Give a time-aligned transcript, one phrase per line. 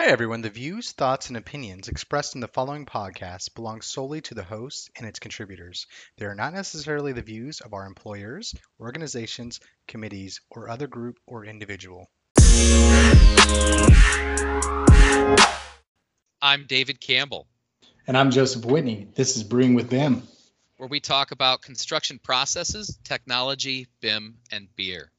[0.00, 0.42] Hi, everyone.
[0.42, 4.90] The views, thoughts, and opinions expressed in the following podcast belong solely to the host
[4.96, 5.88] and its contributors.
[6.18, 9.58] They are not necessarily the views of our employers, organizations,
[9.88, 12.08] committees, or other group or individual.
[16.40, 17.48] I'm David Campbell,
[18.06, 19.08] And I'm Joseph Whitney.
[19.16, 20.22] This is Brewing with Bim.
[20.76, 25.10] where we talk about construction processes, technology, BIM, and beer.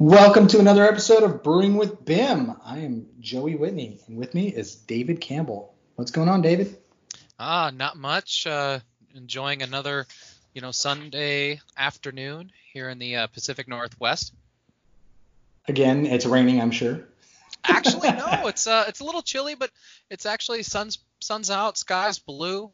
[0.00, 2.54] Welcome to another episode of Brewing with Bim.
[2.64, 5.74] I am Joey Whitney, and with me is David Campbell.
[5.96, 6.78] What's going on, David?
[7.36, 8.46] Ah, not much.
[8.46, 8.78] Uh,
[9.16, 10.06] enjoying another,
[10.54, 14.32] you know, Sunday afternoon here in the uh, Pacific Northwest.
[15.66, 17.00] Again, it's raining, I'm sure.
[17.64, 19.70] Actually, no, it's uh, it's a little chilly, but
[20.10, 22.70] it's actually sun's sun's out, sky's blue.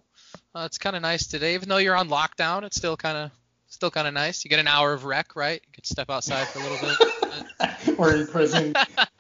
[0.55, 2.65] Uh, it's kind of nice today, even though you're on lockdown.
[2.65, 3.31] It's still kind of
[3.75, 4.45] still kind of nice.
[4.45, 5.61] You get an hour of rec, right?
[5.67, 7.99] You could step outside for a little bit.
[7.99, 8.75] We're in prison,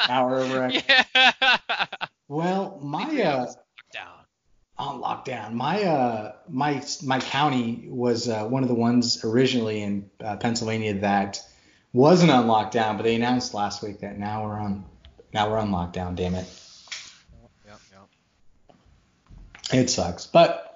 [0.08, 0.88] hour of rec.
[0.88, 1.86] yeah.
[2.28, 3.56] Well, my uh, hours
[3.92, 4.12] down.
[4.78, 10.10] on lockdown, my uh, my my county was uh, one of the ones originally in
[10.20, 11.42] uh, Pennsylvania that
[11.92, 14.84] wasn't on lockdown, but they announced last week that now we're on
[15.32, 16.14] now we're on lockdown.
[16.14, 16.46] Damn it.
[17.66, 18.76] Yep, yep.
[19.72, 20.73] It sucks, but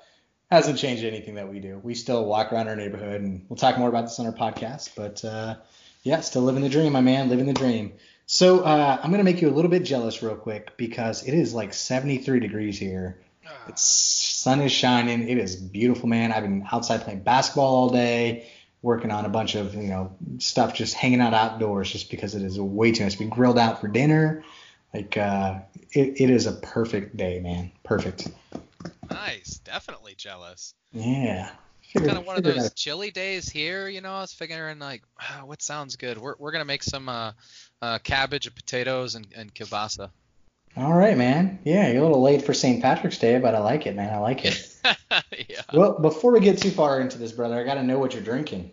[0.50, 1.80] hasn't changed anything that we do.
[1.82, 4.90] We still walk around our neighborhood, and we'll talk more about this on our podcast.
[4.96, 5.56] But uh,
[6.02, 7.92] yeah, still living the dream, my man, living the dream.
[8.26, 11.54] So uh, I'm gonna make you a little bit jealous real quick because it is
[11.54, 13.18] like 73 degrees here.
[13.66, 15.28] It's sun is shining.
[15.28, 16.32] It is beautiful, man.
[16.32, 18.48] I've been outside playing basketball all day,
[18.82, 22.42] working on a bunch of you know stuff, just hanging out outdoors, just because it
[22.42, 23.18] is way too nice.
[23.18, 24.44] We grilled out for dinner.
[24.94, 25.60] Like uh,
[25.92, 27.72] it, it is a perfect day, man.
[27.82, 28.28] Perfect.
[29.10, 30.74] Nice, definitely jealous.
[30.92, 31.50] Yeah.
[31.94, 34.12] Kind of one of those chilly days here, you know.
[34.12, 36.18] I was figuring like, ah, what sounds good?
[36.18, 37.32] We're we're gonna make some uh,
[37.80, 40.10] uh, cabbage and potatoes and, and kielbasa.
[40.76, 41.58] All right, man.
[41.64, 42.82] Yeah, you're a little late for St.
[42.82, 44.12] Patrick's Day, but I like it, man.
[44.12, 44.76] I like it.
[45.48, 45.62] yeah.
[45.72, 48.22] well, before we get too far into this, brother, I got to know what you're
[48.22, 48.70] drinking.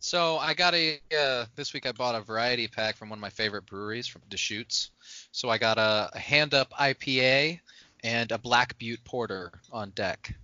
[0.00, 3.20] So I got a uh, this week I bought a variety pack from one of
[3.20, 4.90] my favorite breweries from Deschutes.
[5.32, 7.60] So I got a, a hand up IPA
[8.02, 10.34] and a Black Butte Porter on deck.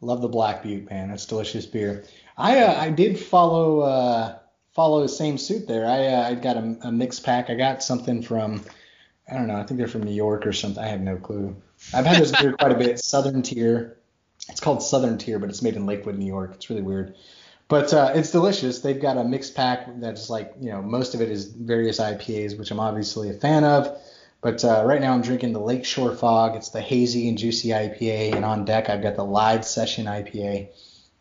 [0.00, 1.08] Love the Black Butte, man.
[1.08, 2.04] That's delicious beer.
[2.36, 4.38] I uh, I did follow uh,
[4.72, 5.86] follow the same suit there.
[5.86, 7.50] I uh, I got a, a mixed pack.
[7.50, 8.64] I got something from
[9.30, 9.56] I don't know.
[9.56, 10.82] I think they're from New York or something.
[10.82, 11.56] I have no clue.
[11.94, 12.98] I've had this beer quite a bit.
[12.98, 13.96] Southern Tier.
[14.48, 16.52] It's called Southern Tier, but it's made in Lakewood, New York.
[16.54, 17.14] It's really weird.
[17.68, 18.80] But uh, it's delicious.
[18.80, 22.58] They've got a mixed pack that's like, you know, most of it is various IPAs,
[22.58, 23.98] which I'm obviously a fan of.
[24.44, 26.54] But uh, right now I'm drinking the Lakeshore Fog.
[26.54, 30.68] It's the hazy and juicy IPA, and on deck I've got the Live Session IPA.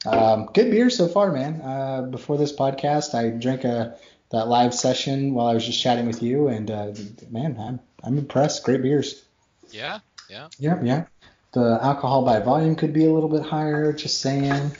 [0.05, 1.61] Um, good beer so far, man.
[1.61, 3.95] Uh, before this podcast, I drank a
[4.31, 6.91] that live session while I was just chatting with you, and uh,
[7.29, 8.65] man, I'm I'm impressed.
[8.65, 9.23] Great beers.
[9.71, 10.49] Yeah, yeah.
[10.59, 11.05] Yeah, yeah.
[11.53, 13.93] The alcohol by volume could be a little bit higher.
[13.93, 14.75] Just saying.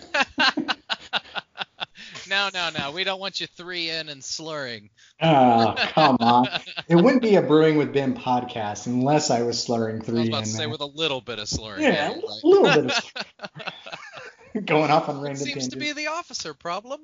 [2.34, 2.92] No, no, no.
[2.92, 4.90] We don't want you three in and slurring.
[5.22, 6.48] Oh, come on.
[6.88, 10.28] It wouldn't be a Brewing with Bim podcast unless I was slurring I was three
[10.30, 10.70] about in to say there.
[10.70, 11.84] with a little bit of slurring.
[11.84, 12.18] Yeah, right?
[12.18, 17.02] a little bit of going off on It random seems to be the officer problem.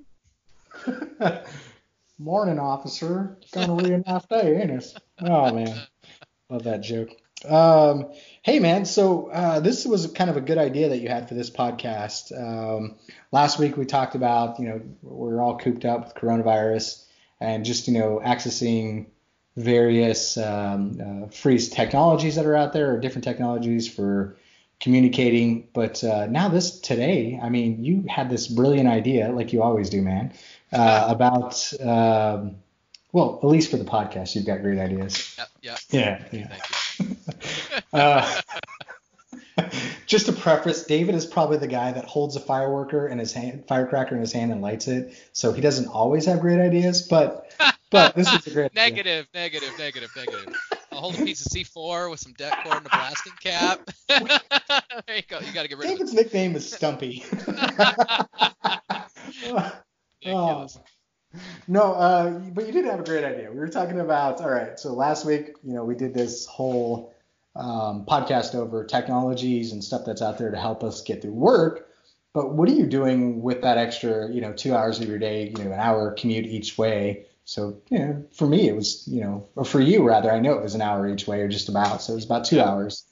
[2.18, 3.38] Morning, officer.
[3.52, 4.94] Gonna read an half day, ain't it?
[5.22, 5.80] Oh man,
[6.50, 7.12] love that joke.
[7.48, 8.12] Um,
[8.50, 11.36] hey man, so uh, this was kind of a good idea that you had for
[11.36, 12.32] this podcast.
[12.36, 12.96] Um,
[13.32, 17.06] last week we talked about, you know, we're all cooped up with coronavirus
[17.40, 19.06] and just you know accessing
[19.56, 24.36] various um, uh, free technologies that are out there or different technologies for
[24.80, 25.68] communicating.
[25.72, 29.92] But uh, now this today, I mean, you had this brilliant idea, like you always
[29.92, 30.34] do, man,
[30.74, 32.56] uh, about um,
[33.12, 35.36] well, at least for the podcast, you've got great ideas.
[35.38, 35.80] Yep, yep.
[35.92, 36.48] Yeah, yeah.
[36.48, 37.16] thank you.
[37.94, 38.42] Uh,
[40.06, 43.66] just to preface, David is probably the guy that holds a fireworker in his hand,
[43.68, 45.14] firecracker in his hand and lights it.
[45.34, 47.52] So he doesn't always have great ideas, but
[47.92, 48.90] but this is a great idea.
[48.90, 50.56] Negative, negative, negative, negative.
[50.92, 53.90] I'll hold a piece of C4 with some deck cord and a blasting cap.
[54.08, 55.40] there you go.
[55.40, 57.24] You got to get rid of David's nickname is Stumpy.
[60.26, 60.80] Ridiculous.
[61.68, 63.52] No, uh, but you did have a great idea.
[63.52, 67.14] We were talking about, all right, so last week, you know, we did this whole
[67.60, 71.88] um, podcast over technologies and stuff that's out there to help us get through work.
[72.34, 75.50] But what are you doing with that extra, you know, two hours of your day,
[75.50, 77.26] you know, an hour commute each way?
[77.46, 80.54] So, you know, for me, it was, you know, or for you rather, I know
[80.54, 82.02] it was an hour each way or just about.
[82.02, 83.04] So it was about two hours.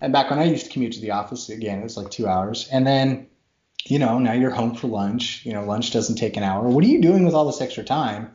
[0.00, 2.26] And back when I used to commute to the office, again, it was like two
[2.26, 2.68] hours.
[2.70, 3.28] And then
[3.88, 5.44] you know, now you're home for lunch.
[5.44, 6.68] You know, lunch doesn't take an hour.
[6.68, 8.32] What are you doing with all this extra time?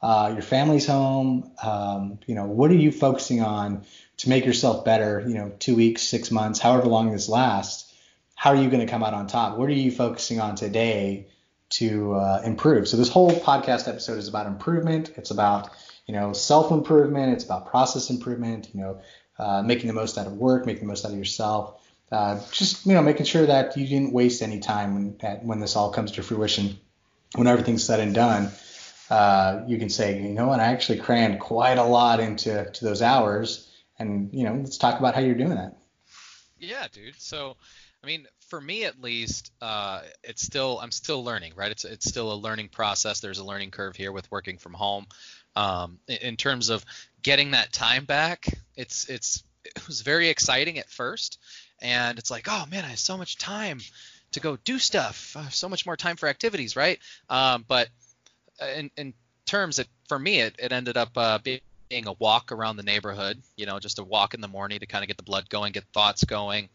[0.00, 1.50] Uh, your family's home.
[1.62, 3.84] Um, you know, what are you focusing on
[4.18, 5.24] to make yourself better?
[5.26, 7.92] You know, two weeks, six months, however long this lasts.
[8.34, 9.56] How are you going to come out on top?
[9.56, 11.28] What are you focusing on today
[11.70, 12.88] to uh, improve?
[12.88, 15.12] So this whole podcast episode is about improvement.
[15.16, 15.70] It's about
[16.06, 17.32] you know self improvement.
[17.32, 18.70] It's about process improvement.
[18.74, 19.00] You know,
[19.38, 21.80] uh, making the most out of work, making the most out of yourself.
[22.12, 25.58] Uh, just you know making sure that you didn't waste any time when that, when
[25.58, 26.78] this all comes to fruition
[27.34, 28.50] when everything's said and done
[29.10, 32.84] uh, you can say you know what i actually crammed quite a lot into to
[32.84, 33.68] those hours
[33.98, 35.76] and you know let's talk about how you're doing that.
[36.58, 37.20] Yeah dude.
[37.20, 37.56] So
[38.02, 41.70] i mean for me at least uh, it's still i'm still learning right?
[41.70, 43.20] It's it's still a learning process.
[43.20, 45.06] There's a learning curve here with working from home.
[45.56, 46.84] Um, in, terms of
[47.22, 51.38] getting that time back it's it's it was very exciting at first.
[51.80, 53.80] And it's like, oh man, I have so much time
[54.32, 55.36] to go do stuff.
[55.50, 56.98] So much more time for activities, right?
[57.28, 57.88] Um, but
[58.60, 59.14] uh, in, in
[59.46, 61.60] terms, it, for me, it, it ended up uh, being
[61.90, 63.40] a walk around the neighborhood.
[63.56, 65.72] You know, just a walk in the morning to kind of get the blood going,
[65.72, 66.68] get thoughts going,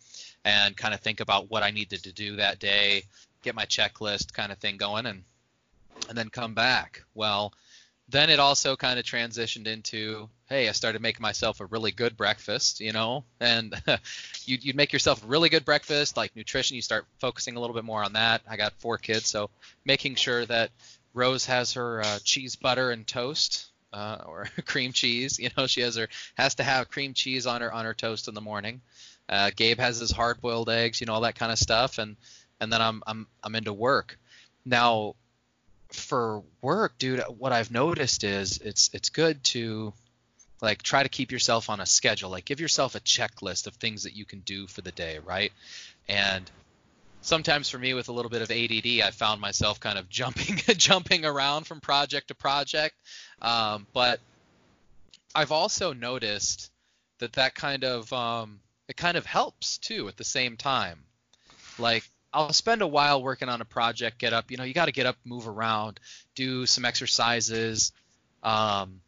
[0.45, 3.03] and kind of think about what I needed to do that day,
[3.43, 5.23] get my checklist kind of thing going, and
[6.07, 7.03] and then come back.
[7.13, 7.53] Well,
[8.09, 12.17] then it also kind of transitioned into hey i started making myself a really good
[12.17, 13.73] breakfast you know and
[14.45, 17.75] you'd, you'd make yourself a really good breakfast like nutrition you start focusing a little
[17.75, 19.49] bit more on that i got four kids so
[19.85, 20.71] making sure that
[21.13, 25.81] rose has her uh, cheese butter and toast uh, or cream cheese you know she
[25.81, 28.81] has her has to have cream cheese on her on her toast in the morning
[29.29, 32.15] uh, gabe has his hard boiled eggs you know all that kind of stuff and
[32.59, 34.17] and then i'm i'm i'm into work
[34.65, 35.15] now
[35.91, 39.93] for work, dude, what I've noticed is it's it's good to
[40.61, 42.29] like try to keep yourself on a schedule.
[42.29, 45.51] Like give yourself a checklist of things that you can do for the day, right?
[46.07, 46.49] And
[47.21, 50.57] sometimes for me with a little bit of ADD, I found myself kind of jumping
[50.77, 52.95] jumping around from project to project.
[53.41, 54.19] Um, but
[55.35, 56.71] I've also noticed
[57.19, 60.99] that that kind of um, it kind of helps too at the same time.
[61.77, 64.85] Like I'll spend a while working on a project, get up, you know, you got
[64.85, 65.99] to get up, move around,
[66.35, 67.91] do some exercises,
[68.43, 69.01] um,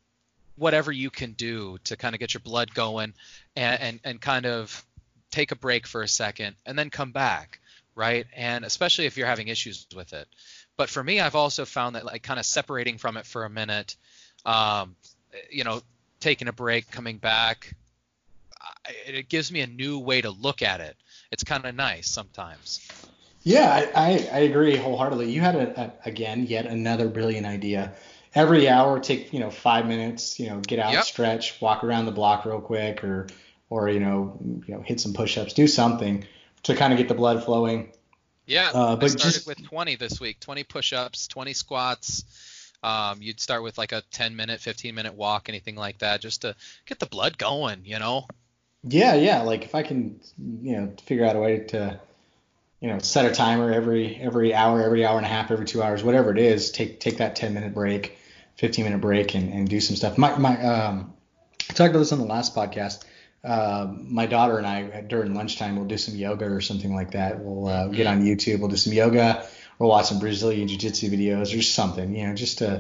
[0.56, 3.14] whatever you can do to kind of get your blood going
[3.56, 4.86] and, and, and kind of
[5.32, 7.60] take a break for a second and then come back,
[7.96, 8.26] right?
[8.36, 10.28] And especially if you're having issues with it.
[10.78, 13.50] But for me, I've also found that like kind of separating from it for a
[13.50, 13.96] minute,
[14.46, 14.96] um,
[15.50, 15.82] you know,
[16.20, 17.76] taking a break, coming back,
[19.06, 20.96] it gives me a new way to look at it.
[21.32, 22.88] It's kind of nice sometimes.
[23.44, 25.32] Yeah, I, I, I agree wholeheartedly.
[25.32, 27.94] You had a, a, again yet another brilliant idea.
[28.34, 30.40] Every hour, take you know five minutes.
[30.40, 31.04] You know, get out, yep.
[31.04, 33.28] stretch, walk around the block real quick, or
[33.70, 36.26] or you know you know hit some push-ups, do something
[36.64, 37.92] to kind of get the blood flowing.
[38.46, 40.40] Yeah, uh, but I started just, with 20 this week.
[40.40, 42.74] 20 push-ups, 20 squats.
[42.84, 46.42] Um, you'd start with like a 10 minute, 15 minute walk, anything like that, just
[46.42, 46.56] to
[46.86, 47.82] get the blood going.
[47.86, 48.28] You know.
[48.84, 49.42] Yeah, yeah.
[49.44, 50.20] Like if I can,
[50.62, 52.00] you know, figure out a way to
[52.82, 55.82] you know, set a timer every every hour, every hour and a half, every two
[55.84, 56.72] hours, whatever it is.
[56.72, 58.18] Take take that 10 minute break,
[58.58, 60.18] 15 minute break, and, and do some stuff.
[60.18, 61.14] My my um,
[61.70, 63.06] I talked about this on the last podcast.
[63.44, 67.40] Uh, my daughter and I during lunchtime we'll do some yoga or something like that.
[67.40, 68.60] We'll uh, get on YouTube.
[68.60, 69.48] We'll do some yoga.
[69.80, 72.16] We'll watch some Brazilian jiu-jitsu videos or something.
[72.16, 72.78] You know, just to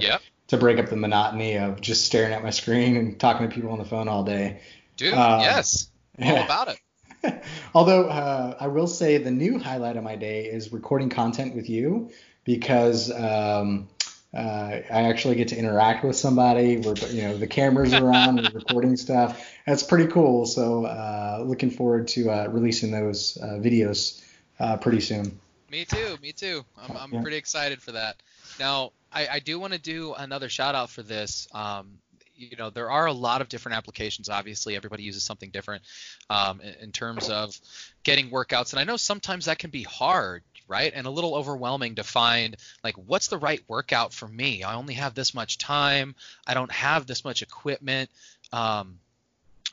[0.50, 3.72] to break up the monotony of just staring at my screen and talking to people
[3.72, 4.62] on the phone all day.
[4.98, 5.90] Dude, um, yes,
[6.22, 7.44] all about it.
[7.74, 11.70] Although uh, I will say the new highlight of my day is recording content with
[11.70, 12.12] you
[12.44, 13.90] because um,
[14.34, 16.78] uh, I actually get to interact with somebody.
[16.78, 19.51] We're you know the cameras are on, we're recording stuff.
[19.66, 20.46] That's pretty cool.
[20.46, 24.24] So uh, looking forward to uh, releasing those uh, videos
[24.60, 25.40] uh, pretty soon.
[25.70, 26.18] Me too.
[26.22, 26.66] Me too.
[26.78, 27.22] I'm, I'm yeah.
[27.22, 28.18] pretty excited for that.
[28.60, 31.48] Now I, I do want to do another shout out for this.
[31.54, 32.00] Um,
[32.42, 35.84] you know there are a lot of different applications obviously everybody uses something different
[36.30, 37.56] um, in, in, terms of
[38.04, 41.96] getting workouts and i know sometimes that can be hard right and a little overwhelming
[41.96, 46.16] to find like what's the right workout for me i only have this much time
[46.48, 48.10] i don't have this much equipment
[48.54, 48.98] um,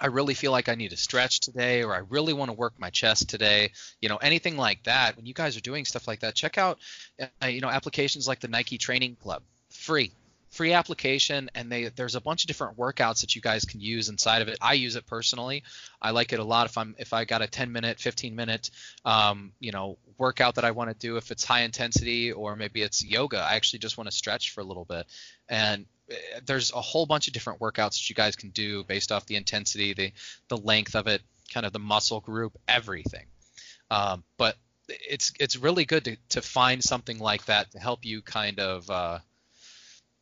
[0.01, 2.75] I really feel like I need to stretch today, or I really want to work
[2.79, 3.73] my chest today.
[4.01, 5.17] You know, anything like that.
[5.17, 6.79] When you guys are doing stuff like that, check out,
[7.21, 10.13] uh, you know, applications like the Nike Training Club, free.
[10.51, 14.09] Free application and they there's a bunch of different workouts that you guys can use
[14.09, 14.57] inside of it.
[14.63, 15.63] I use it personally.
[16.01, 18.71] I like it a lot if i'm if i got a 10 minute 15 minute
[19.05, 22.81] um, you know workout that i want to do if it's high intensity or maybe
[22.81, 23.39] it's yoga.
[23.39, 25.07] I actually just want to stretch for a little bit.
[25.51, 25.85] And
[26.47, 29.37] there's a whole bunch of different workouts that you guys can do based off the
[29.37, 30.13] intensity the
[30.49, 31.23] the length of it
[31.53, 33.27] kind of the muscle group everything
[33.91, 34.57] um, but
[34.89, 38.89] it's it's really good to to find something like that to help you kind of
[38.91, 39.19] uh,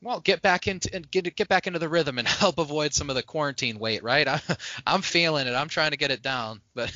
[0.03, 3.11] well get back into and get get back into the rhythm and help avoid some
[3.11, 4.03] of the quarantine weight.
[4.03, 4.27] Right?
[4.29, 4.41] I,
[4.87, 5.55] I'm feeling it.
[5.55, 6.95] I'm trying to get it down, but.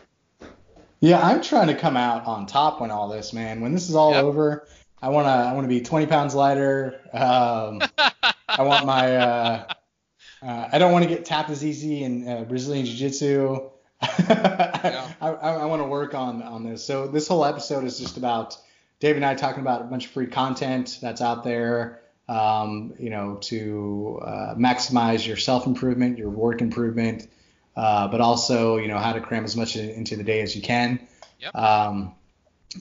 [1.00, 3.60] yeah, I'm trying to come out on top when all this, man.
[3.60, 4.24] When this is all yep.
[4.24, 4.66] over,
[5.02, 7.00] I wanna I wanna be 20 pounds lighter.
[7.12, 7.80] Um,
[8.48, 9.66] I want my uh,
[10.42, 13.70] uh, I don't want to get tapped as easy in uh, Brazilian Jiu Jitsu.
[14.28, 15.10] yeah.
[15.20, 16.84] I, I, I want to work on on this.
[16.84, 18.56] So this whole episode is just about
[19.00, 22.00] Dave and I talking about a bunch of free content that's out there.
[22.28, 27.26] Um, you know, to uh, maximize your self improvement, your work improvement,
[27.76, 30.62] uh, but also you know how to cram as much into the day as you
[30.62, 31.06] can.
[31.40, 31.54] Yep.
[31.54, 32.14] Um,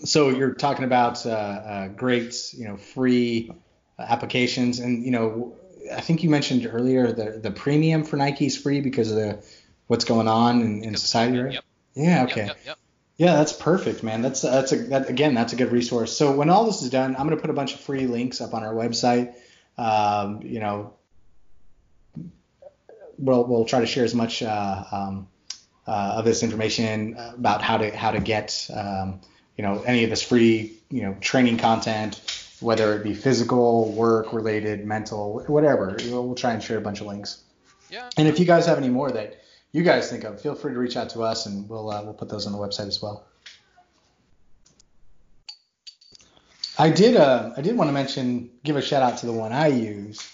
[0.03, 3.51] so you're talking about uh, uh, great, you know, free
[3.97, 5.55] applications, and you know,
[5.91, 9.43] I think you mentioned earlier the the premium for Nike is free because of the
[9.87, 11.53] what's going on in, in society, right?
[11.53, 11.63] Yep.
[11.95, 12.23] Yeah.
[12.23, 12.45] Okay.
[12.45, 12.77] Yep, yep,
[13.17, 14.21] yeah, that's perfect, man.
[14.21, 16.15] That's that's a that, again that's a good resource.
[16.15, 18.53] So when all this is done, I'm gonna put a bunch of free links up
[18.53, 19.33] on our website.
[19.77, 20.93] Um, you know,
[23.17, 25.27] we'll we'll try to share as much uh, um,
[25.85, 29.19] uh, of this information about how to how to get um,
[29.59, 32.21] you know any of this free you know training content,
[32.61, 35.97] whether it be physical, work related, mental, whatever.
[36.05, 37.43] We'll try and share a bunch of links.
[37.89, 38.09] Yeah.
[38.15, 39.41] And if you guys have any more that
[39.73, 42.13] you guys think of, feel free to reach out to us, and we'll uh, we'll
[42.13, 43.27] put those on the website as well.
[46.77, 49.51] I did uh, I did want to mention give a shout out to the one
[49.51, 50.25] I use.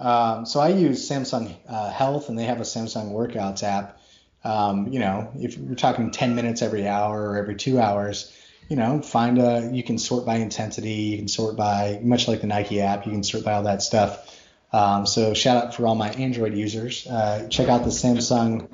[0.00, 4.00] Um, so I use Samsung uh, Health, and they have a Samsung Workouts app.
[4.42, 8.36] Um, you know, if you're talking 10 minutes every hour or every two hours,
[8.68, 12.40] you know, find a you can sort by intensity, you can sort by much like
[12.40, 14.38] the Nike app, you can sort by all that stuff.
[14.72, 17.06] Um, so shout out for all my Android users.
[17.06, 18.68] Uh, check out the Samsung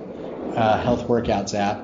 [0.57, 1.81] uh, Health Workouts app,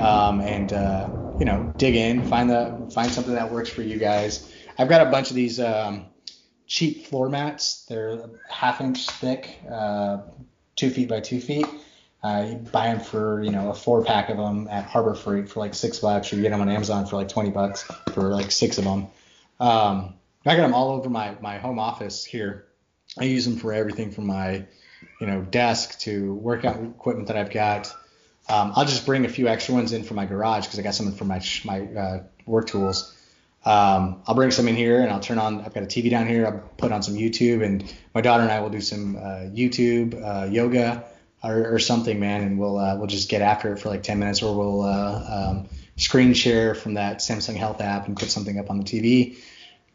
[0.00, 1.08] um, and uh,
[1.38, 4.52] you know dig in, find the find something that works for you guys.
[4.78, 6.06] I've got a bunch of these um,
[6.66, 7.86] cheap floor mats.
[7.88, 10.18] They're half inch thick, uh,
[10.76, 11.66] two feet by two feet.
[12.24, 15.48] Uh, you buy them for you know a four pack of them at Harbor Freight
[15.48, 18.30] for like six bucks, or you get them on Amazon for like 20 bucks for
[18.30, 19.08] like six of them.
[19.60, 20.14] Um,
[20.46, 22.66] I got them all over my my home office here
[23.18, 24.64] I use them for everything from my,
[25.20, 27.94] you know, desk to workout equipment that I've got.
[28.48, 30.94] Um, I'll just bring a few extra ones in for my garage because I got
[30.94, 33.16] something for my my uh, work tools.
[33.64, 35.62] Um, I'll bring some in here and I'll turn on.
[35.62, 36.46] I've got a TV down here.
[36.46, 40.14] I'll put on some YouTube and my daughter and I will do some uh, YouTube
[40.22, 41.04] uh, yoga
[41.44, 44.18] or, or, something, man, and we'll uh, we'll just get after it for like 10
[44.18, 48.58] minutes, or we'll uh, um, screen share from that Samsung Health app and put something
[48.58, 49.36] up on the TV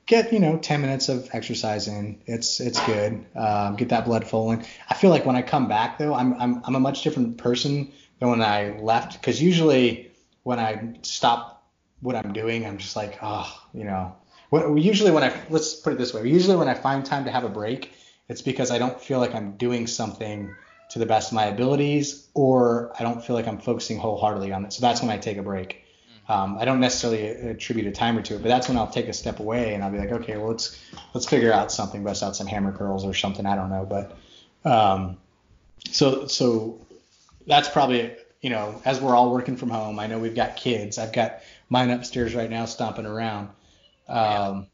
[0.09, 2.19] get you know 10 minutes of exercise in.
[2.25, 3.23] It's it's good.
[3.35, 4.65] Um, get that blood flowing.
[4.89, 7.93] I feel like when I come back though, I'm I'm I'm a much different person
[8.19, 10.11] than when I left because usually
[10.43, 11.63] when I stop
[12.01, 14.15] what I'm doing, I'm just like oh you know.
[14.49, 17.31] What, usually when I let's put it this way, usually when I find time to
[17.31, 17.93] have a break,
[18.27, 20.55] it's because I don't feel like I'm doing something
[20.89, 24.65] to the best of my abilities, or I don't feel like I'm focusing wholeheartedly on
[24.65, 24.74] it.
[24.74, 25.84] So that's when I take a break.
[26.27, 29.13] Um, I don't necessarily attribute a timer to it, but that's when I'll take a
[29.13, 30.79] step away and I'll be like, okay, well let's
[31.13, 33.46] let's figure out something, bust out some hammer curls or something.
[33.46, 34.15] I don't know, but
[34.69, 35.17] um,
[35.89, 36.79] so so
[37.48, 40.00] that's probably you know as we're all working from home.
[40.00, 41.00] I know we've got kids.
[41.00, 43.50] I've got mine upstairs right now stomping around.
[44.08, 44.67] Um,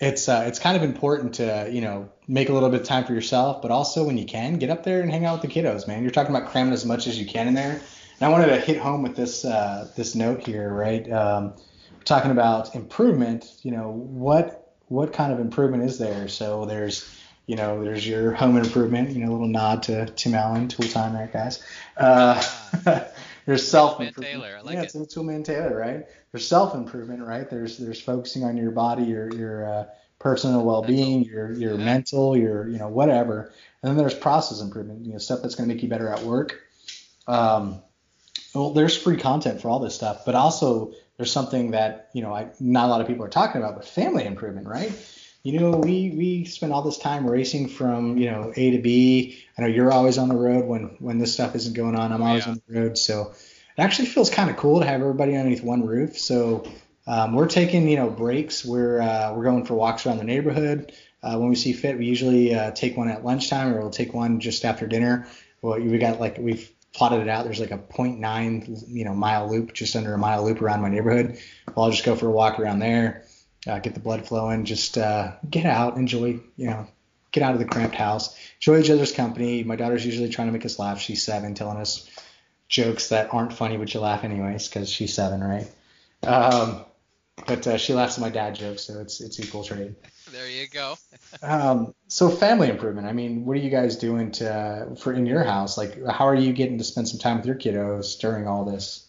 [0.00, 3.04] it's uh, it's kind of important to you know make a little bit of time
[3.04, 5.60] for yourself, but also when you can get up there and hang out with the
[5.60, 6.02] kiddos, man.
[6.02, 7.72] You're talking about cramming as much as you can in there.
[8.18, 11.10] And I wanted to hit home with this uh, this note here, right?
[11.10, 11.54] Um,
[11.92, 13.56] we're talking about improvement.
[13.62, 16.26] You know, what what kind of improvement is there?
[16.28, 17.08] So there's
[17.46, 19.10] you know, there's your home improvement.
[19.10, 21.62] You know, a little nod to Tim Allen, Tool Time, right, guys?
[21.96, 22.42] Uh,
[23.46, 24.42] there's self improvement.
[24.42, 24.94] I like yeah, it.
[24.94, 26.06] it's Toolman Taylor, right?
[26.32, 27.48] There's self improvement, right?
[27.48, 29.84] There's there's focusing on your body, your your uh,
[30.18, 33.52] personal well-being, your your mental, your you know whatever.
[33.82, 36.22] And then there's process improvement, you know, stuff that's going to make you better at
[36.22, 36.60] work.
[37.28, 37.82] Um,
[38.54, 42.34] well, there's free content for all this stuff, but also there's something that you know
[42.34, 44.92] I, not a lot of people are talking about, but family improvement, right?
[45.42, 49.38] You know, we we spend all this time racing from you know A to B.
[49.56, 52.12] I know you're always on the road when when this stuff isn't going on.
[52.12, 52.52] I'm oh, always yeah.
[52.52, 55.86] on the road, so it actually feels kind of cool to have everybody underneath one
[55.86, 56.18] roof.
[56.18, 56.66] So
[57.06, 58.64] um, we're taking you know breaks.
[58.64, 60.92] We're uh, we're going for walks around the neighborhood.
[61.22, 64.14] Uh, when we see fit, we usually uh, take one at lunchtime, or we'll take
[64.14, 65.26] one just after dinner.
[65.62, 67.44] Well, we got like we've plotted it out.
[67.44, 70.88] There's like a 0.9 you know mile loop, just under a mile loop around my
[70.88, 71.38] neighborhood.
[71.74, 73.24] Well, I'll just go for a walk around there,
[73.66, 76.86] uh, get the blood flowing, just uh, get out, enjoy, you know,
[77.32, 79.62] get out of the cramped house, enjoy each other's company.
[79.62, 81.00] My daughter's usually trying to make us laugh.
[81.00, 82.08] She's seven, telling us
[82.68, 85.70] jokes that aren't funny, but you laugh anyways because she's seven, right?
[86.26, 86.84] Um,
[87.46, 89.94] but uh, she laughs at my dad jokes, so it's it's equal trade.
[90.32, 90.96] There you go.
[91.42, 93.06] Um, so family improvement.
[93.06, 95.76] I mean, what are you guys doing to for in your house?
[95.76, 99.06] Like, how are you getting to spend some time with your kiddos during all this?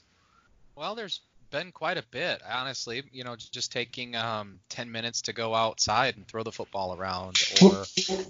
[0.75, 3.03] Well, there's been quite a bit, honestly.
[3.11, 7.37] You know, just taking um, 10 minutes to go outside and throw the football around,
[7.61, 7.85] or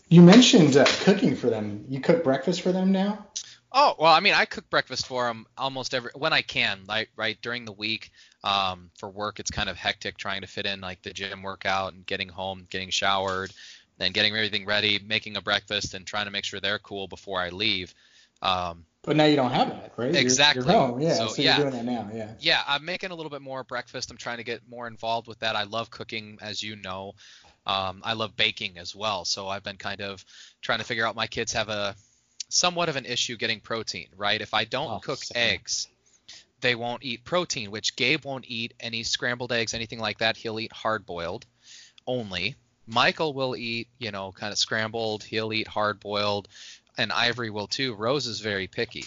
[0.10, 1.86] you mentioned uh, cooking for them.
[1.90, 3.26] You cook breakfast for them now?
[3.72, 6.82] Oh well, I mean, I cook breakfast for them almost every when I can.
[6.88, 8.12] Like right during the week,
[8.44, 11.94] um, for work, it's kind of hectic trying to fit in like the gym workout
[11.94, 13.52] and getting home, getting showered,
[13.98, 17.40] then getting everything ready, making a breakfast, and trying to make sure they're cool before
[17.42, 17.94] I leave.
[18.42, 20.10] Um, But now you don't have that, right?
[20.10, 20.72] You're- Exactly.
[20.74, 21.16] You're, home, yeah.
[21.16, 21.58] So, So, yeah.
[21.58, 22.34] you're doing that now, yeah.
[22.40, 24.12] yeah, I'm making a little bit more breakfast.
[24.12, 25.56] I'm trying to get more involved with that.
[25.56, 27.16] I love cooking, as you know.
[27.66, 29.26] Um, I love baking as well.
[29.26, 30.24] So I've been kind of
[30.62, 31.16] trying to figure out.
[31.16, 31.96] My kids have a
[32.50, 34.40] somewhat of an issue getting protein, right?
[34.40, 35.56] If I don't Oh, cook same.
[35.56, 35.88] eggs,
[36.62, 40.38] they won't eat protein, which Gabe won't eat any scrambled eggs, anything like that.
[40.38, 41.46] He'll eat hard boiled
[42.06, 42.56] only.
[42.88, 45.24] Michael will eat, you know, kind of scrambled.
[45.24, 46.48] He'll eat hard boiled,
[46.98, 47.94] and Ivory will too.
[47.94, 49.06] Rose is very picky.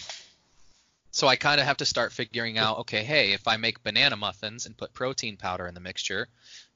[1.13, 4.17] So I kind of have to start figuring out, okay, hey, if I make banana
[4.17, 6.29] muffins and put protein powder in the mixture,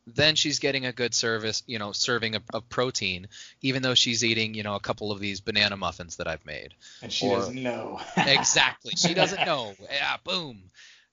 [0.07, 3.29] then she's getting a good service, you know, serving of, of protein,
[3.63, 6.75] even though she's eating, you know, a couple of these banana muffins that I've made.
[7.03, 8.01] And she Or- doesn't know.
[8.17, 8.93] exactly.
[8.97, 9.75] She doesn't know.
[9.91, 10.65] Yeah, boom.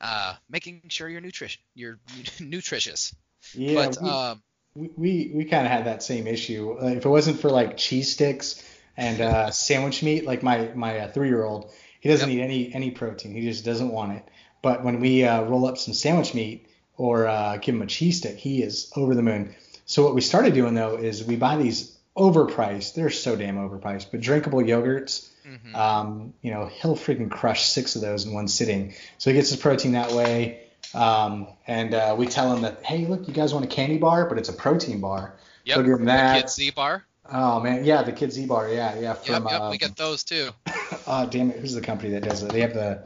[0.01, 1.99] Uh, making sure you're nutrition, you're
[2.39, 3.15] nutritious.
[3.53, 4.41] yeah, but we, um,
[4.75, 6.75] we, we, we kind of had that same issue.
[6.81, 8.63] Uh, if it wasn't for like cheese sticks
[8.97, 12.37] and uh, sandwich meat, like my, my uh, three year old, he doesn't Yep.
[12.37, 13.33] eat any, any protein.
[13.35, 14.25] He just doesn't want it.
[14.63, 16.67] But when we uh, roll up some sandwich meat
[17.01, 19.55] or uh, give him a cheese stick, he is over the moon.
[19.87, 24.11] So what we started doing though is we buy these overpriced, they're so damn overpriced,
[24.11, 25.27] but drinkable yogurts.
[25.43, 25.75] mhm.
[25.75, 28.93] Um, you know, he'll freaking crush six of those in one sitting.
[29.17, 30.59] So he gets his protein that way.
[30.93, 34.29] Um, and uh, we tell him that, hey, look, you guys want a candy bar,
[34.29, 35.33] but it's a protein bar.
[35.65, 35.77] yep.
[35.77, 36.35] so give him that.
[36.35, 37.03] The Kid Z bar.
[37.33, 39.01] Oh man, yeah, the Kids Z bar, yeah, yeah.
[39.01, 39.61] Yep, From, yep.
[39.61, 40.51] uh, we get those too.
[41.07, 42.51] oh damn it, who's the company that does it?
[42.51, 43.01] They have the,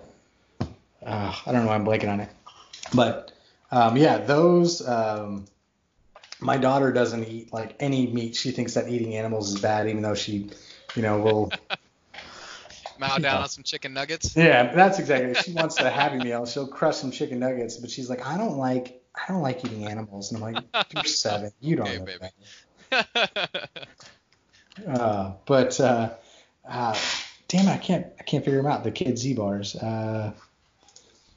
[1.06, 2.30] uh, I don't know, why I'm blanking on it,
[2.94, 3.32] but
[3.76, 4.88] um, yeah, those.
[4.88, 5.46] Um,
[6.40, 8.36] my daughter doesn't eat like any meat.
[8.36, 10.50] She thinks that eating animals is bad, even though she,
[10.96, 11.52] you know, will.
[13.00, 14.36] Mow down on some chicken nuggets.
[14.38, 15.36] Yeah, that's exactly.
[15.36, 16.46] She wants a happy meal.
[16.46, 19.86] She'll crush some chicken nuggets, but she's like, I don't like, I don't like eating
[19.86, 20.32] animals.
[20.32, 21.52] And I'm like, you're seven.
[21.60, 22.28] You don't Okay, know baby.
[24.88, 26.14] Uh, but uh,
[26.70, 26.98] uh,
[27.48, 28.84] damn, I can't, I can't figure them out.
[28.84, 29.76] The Kid Z bars.
[29.76, 30.34] Uh,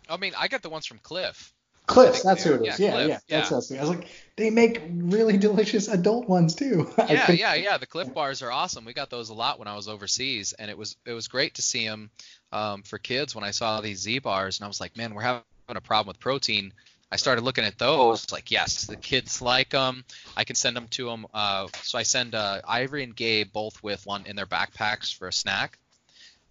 [0.08, 1.52] I mean, I got the ones from Clif.
[1.88, 2.78] Clifs, that's who it is.
[2.78, 3.56] yeah, Yeah, Clif, yeah, that's yeah.
[3.56, 3.72] us.
[3.72, 6.88] I was like, they make really delicious adult ones too.
[7.08, 7.78] Yeah, yeah, yeah.
[7.78, 8.84] The Clif bars are awesome.
[8.84, 11.54] We got those a lot when I was overseas, and it was it was great
[11.54, 12.10] to see them
[12.52, 15.22] um, for kids when I saw these Z bars, and I was like, man, we're
[15.22, 16.72] having a problem with protein.
[17.10, 20.04] I started looking at those, like, yes, the kids like them.
[20.36, 21.26] I can send them to them.
[21.32, 25.26] Uh, so I send uh, Ivory and Gabe both with one in their backpacks for
[25.26, 25.78] a snack,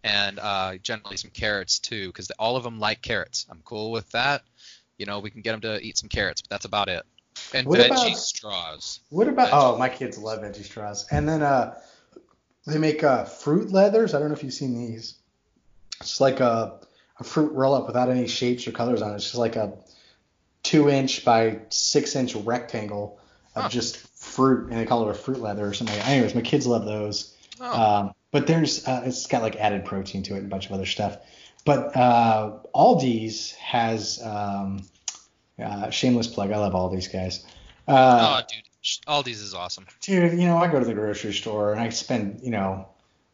[0.03, 3.45] and uh, generally some carrots too, because all of them like carrots.
[3.51, 4.41] I'm cool with that.
[4.97, 7.03] You know, we can get them to eat some carrots, but that's about it.
[7.53, 8.99] And What veggie about- straws.
[9.09, 9.49] What about?
[9.49, 9.73] Veggie.
[9.75, 11.05] Oh, my kids love veggie straws.
[11.11, 11.79] And then uh,
[12.65, 14.13] they make uh, fruit leathers.
[14.13, 15.15] I don't know if you've seen these.
[16.01, 16.79] It's like a,
[17.19, 19.15] a fruit roll up without any shapes or colors on it.
[19.15, 19.73] It's just like a
[20.63, 23.19] two inch by six inch rectangle
[23.55, 23.69] of Huh.
[23.69, 25.97] just fruit, and they call it a fruit leather or something.
[26.01, 27.35] Anyways, my kids love those.
[27.59, 30.65] Oh, Um, but there's uh, it's got like added protein to it and a bunch
[30.67, 31.17] of other stuff.
[31.67, 34.87] But uh, Aldi's has um,
[35.61, 36.53] uh, shameless plug.
[36.53, 37.45] I love Aldi's guys.
[37.85, 38.63] Uh, oh, dude,
[39.05, 39.85] Aldi's is awesome.
[39.99, 42.87] Dude, you know, I go to the grocery store and I spend, you know,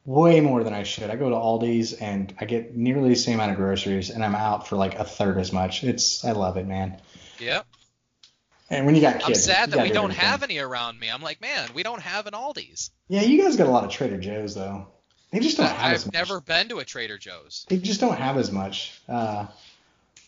[0.03, 1.11] way more than I should.
[1.11, 4.33] I go to Aldi's and I get nearly the same amount of groceries and I'm
[4.33, 5.83] out for like a third as much.
[5.83, 6.99] It's I love it, man.
[7.37, 7.67] Yep.
[8.71, 10.25] And when you got kids, I'm sad that we do don't everything.
[10.25, 11.11] have any around me.
[11.11, 12.89] I'm like, man, we don't have an Aldi's.
[13.09, 14.87] Yeah, you guys got a lot of Trader Joe's though.
[15.33, 16.13] They just don't have I've much.
[16.13, 17.65] never been to a Trader Joe's.
[17.67, 19.01] They just don't have as much.
[19.09, 19.47] Uh,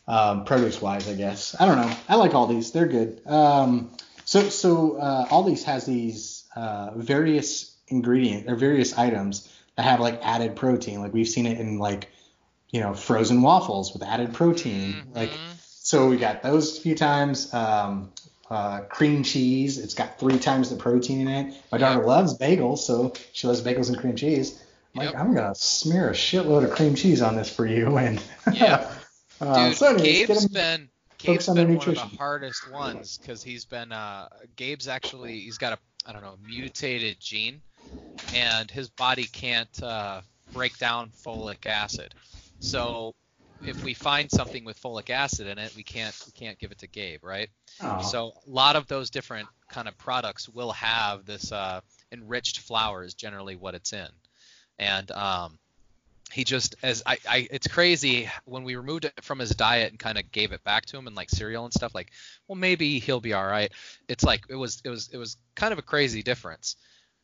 [0.07, 1.55] um, produce wise, I guess.
[1.59, 1.95] I don't know.
[2.09, 2.71] I like Aldi's.
[2.71, 3.21] They're good.
[3.27, 3.91] Um,
[4.25, 10.19] so so uh, Aldi's has these uh, various ingredient or various items that have like
[10.23, 11.01] added protein.
[11.01, 12.09] Like we've seen it in like
[12.71, 15.03] you know frozen waffles with added protein.
[15.13, 15.57] Like Mhm.
[15.59, 17.53] so we got those a few times.
[17.53, 18.11] Um,
[18.49, 19.79] uh, cream cheese.
[19.79, 21.55] It's got three times the protein in it.
[21.71, 24.61] My daughter loves bagels, so she loves bagels and cream cheese.
[24.95, 25.21] I'm like, Yep.
[25.21, 28.21] I'm gonna smear a shitload of cream cheese on this for you, and
[28.53, 28.91] Yeah.
[29.41, 33.65] uh, Dude, so anyways, Gabe's been Gabe's been one of the hardest ones because he's
[33.65, 37.61] been uh, Gabe's actually he's got a I don't know mutated gene,
[38.33, 40.21] and his body can't uh,
[40.53, 42.13] break down folic acid.
[42.59, 43.13] So
[43.65, 46.77] if we find something with folic acid in it, we can't we can't give it
[46.79, 47.49] to Gabe, right?
[48.03, 51.81] So a lot of those different kind of products will have this uh,
[52.11, 54.07] enriched flour is generally what it's in,
[54.79, 55.57] and um,
[56.31, 59.99] he just as I, I it's crazy when we removed it from his diet and
[59.99, 62.11] kind of gave it back to him and like cereal and stuff like
[62.47, 63.71] well maybe he'll be all right
[64.07, 66.75] it's like it was it was it was kind of a crazy difference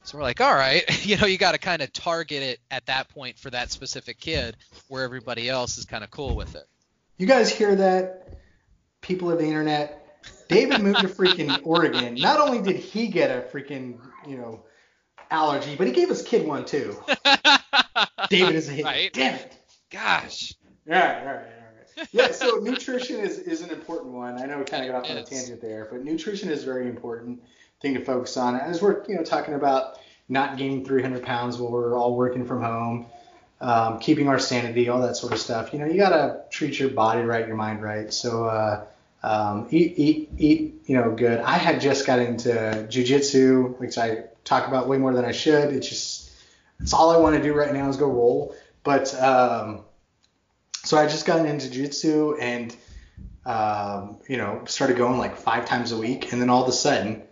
[0.03, 2.85] so we're like all right you know you got to kind of target it at
[2.85, 4.55] that point for that specific kid
[4.87, 6.67] where everybody else is kind of cool with it
[7.17, 8.39] You guys hear that?
[9.01, 10.19] People of the internet.
[10.47, 12.15] David moved to freaking Oregon.
[12.15, 14.63] Not only did he get a freaking, you know,
[15.32, 16.96] allergy, but he gave his kid one too.
[18.30, 18.86] David is a hit.
[18.86, 19.12] Right.
[19.13, 19.58] Damn it.
[19.89, 20.54] gosh
[20.88, 22.08] All right, all right, all right.
[22.12, 24.41] Yeah, so nutrition is, is an important one.
[24.41, 26.65] I know we kind of got off on a tangent there, but nutrition is a
[26.65, 27.41] very important
[27.82, 28.56] thing to focus on.
[28.56, 32.62] As we're, you know, talking about not gaining 300 pounds while we're all working from
[32.62, 33.08] home,
[33.60, 35.74] um, keeping our sanity, all that sort of stuff.
[35.74, 38.12] You know, you gotta treat your body right, your mind right.
[38.12, 38.86] So uh,
[39.24, 40.82] um, eat, eat, eat.
[40.86, 41.39] You know, good.
[41.39, 42.50] I had just got into
[42.89, 45.73] jujitsu, which I talk about way more than I should.
[45.73, 46.32] It's just,
[46.80, 48.56] it's all I want to do right now is go roll.
[48.84, 49.82] But um,
[50.84, 52.75] so I just got into jiu-jitsu and
[53.45, 56.73] um, you know started going like five times a week, and then all of a
[56.73, 57.23] sudden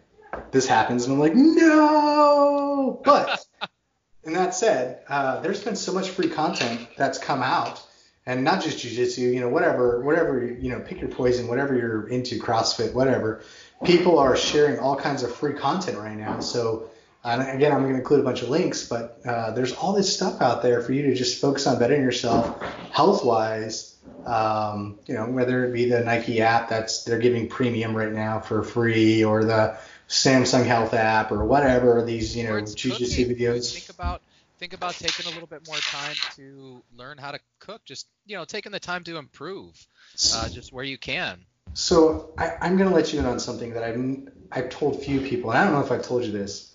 [0.51, 3.01] this happens, and I'm like, no.
[3.03, 3.45] But
[4.23, 7.81] and that said, uh, there's been so much free content that's come out,
[8.25, 12.07] and not just jiu-jitsu, you know, whatever, whatever, you know, pick your poison, whatever you're
[12.07, 13.41] into, CrossFit, whatever.
[13.85, 16.39] People are sharing all kinds of free content right now.
[16.41, 16.89] So,
[17.23, 20.13] and again, I'm going to include a bunch of links, but uh, there's all this
[20.13, 23.97] stuff out there for you to just focus on bettering yourself health-wise.
[24.25, 28.39] Um, you know, whether it be the Nike app that's they're giving premium right now
[28.39, 29.77] for free, or the
[30.07, 33.37] Samsung Health app, or whatever these you know Or it's jiu-jitsu cooking.
[33.37, 33.73] videos.
[33.73, 34.21] Think about
[34.59, 37.83] think about taking a little bit more time to learn how to cook.
[37.85, 39.87] Just you know, taking the time to improve,
[40.33, 41.45] uh, just where you can.
[41.73, 45.21] So I, I'm going to let you in on something that I've I've told few
[45.21, 46.68] people, and I don't know if I've told you this,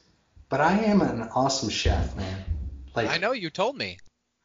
[0.54, 2.44] but I am an awesome chef, man.
[2.94, 3.98] Like I know you told me.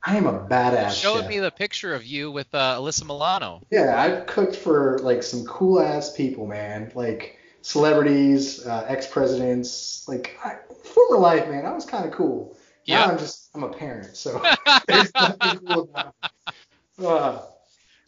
[0.04, 1.30] I am a badass Showed chef.
[1.30, 3.62] me the picture of you with uh, Alyssa Milano.
[3.70, 6.92] Yeah, I've cooked for like some cool ass people, man.
[6.96, 10.08] Like celebrities, uh, ex presidents.
[10.08, 11.68] Like I, former life, man.
[11.68, 12.58] I was kind of cool.
[12.88, 13.06] Now Yeah.
[13.06, 14.44] I'm just I'm a parent, so
[14.88, 17.06] there's nothing cool about it.
[17.06, 17.42] Uh,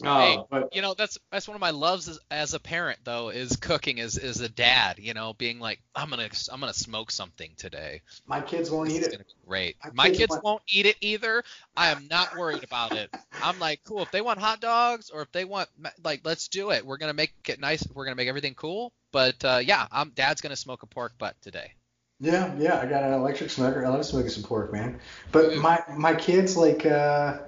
[0.04, 2.98] uh, Hey, but You know, that's that's one of my loves as, as a parent
[3.04, 4.98] though is cooking as as a dad.
[4.98, 8.02] You know, being like I'm gonna I'm gonna smoke something today.
[8.26, 9.24] my kids won't This eat it.
[9.46, 9.76] great.
[9.84, 11.42] My My kids kids want- won't eat it either.
[11.76, 13.14] I am not worried about it.
[13.42, 14.02] I'm like, cool.
[14.02, 15.68] If they want hot dogs or if they want,
[16.04, 16.84] like, let's do it.
[16.86, 17.86] We're gonna make it nice.
[17.94, 18.92] We're gonna make everything cool.
[19.12, 21.72] But uh, yeah, I'm dad's gonna smoke a pork butt today.
[22.20, 23.84] Yeah, yeah, I got an electric smoker.
[23.84, 25.00] I love smoking some pork, man.
[25.32, 27.38] But my my kids like uh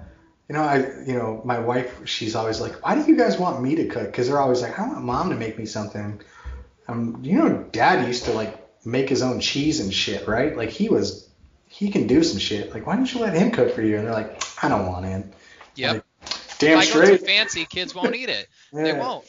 [0.47, 3.61] you know, I you know, my wife she's always like, "Why do you guys want
[3.61, 6.21] me to cook?" Cuz they're always like, "I want mom to make me something."
[6.87, 10.55] Um you know, dad used to like make his own cheese and shit, right?
[10.55, 11.29] Like he was
[11.67, 12.73] he can do some shit.
[12.73, 15.05] Like, "Why don't you let him cook for you?" And they're like, "I don't want
[15.05, 15.31] him."
[15.75, 15.93] Yep.
[15.93, 16.03] Like,
[16.59, 18.47] Damn if I go too fancy, kids won't eat it.
[18.71, 19.25] They won't.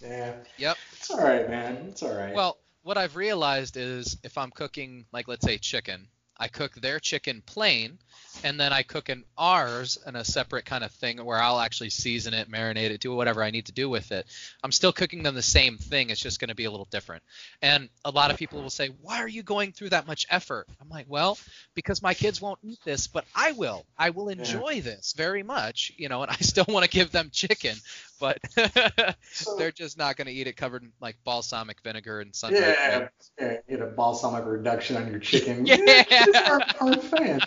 [0.00, 0.34] Yeah.
[0.58, 0.76] Yep.
[0.92, 1.86] It's all right, man.
[1.90, 2.34] It's all right.
[2.34, 7.00] Well, what I've realized is if I'm cooking, like let's say chicken, I cook their
[7.00, 7.98] chicken plain,
[8.44, 11.88] and then I cook in ours in a separate kind of thing where I'll actually
[11.88, 14.26] season it, marinate it, do whatever I need to do with it.
[14.62, 16.10] I'm still cooking them the same thing.
[16.10, 17.22] It's just going to be a little different.
[17.62, 20.68] And a lot of people will say, "Why are you going through that much effort?"
[20.78, 21.38] I'm like, "Well,
[21.74, 23.86] because my kids won't eat this, but I will.
[23.98, 27.30] I will enjoy this very much, you know, and I still want to give them
[27.32, 27.76] chicken,
[28.20, 28.38] but
[29.32, 32.62] So- they're just not going to eat it covered in like balsamic vinegar and sun-dried
[32.62, 33.08] Yeah,
[33.40, 35.66] yeah, get a balsamic reduction on your chicken.
[35.66, 36.04] Yeah.
[36.46, 37.44] are, are fans.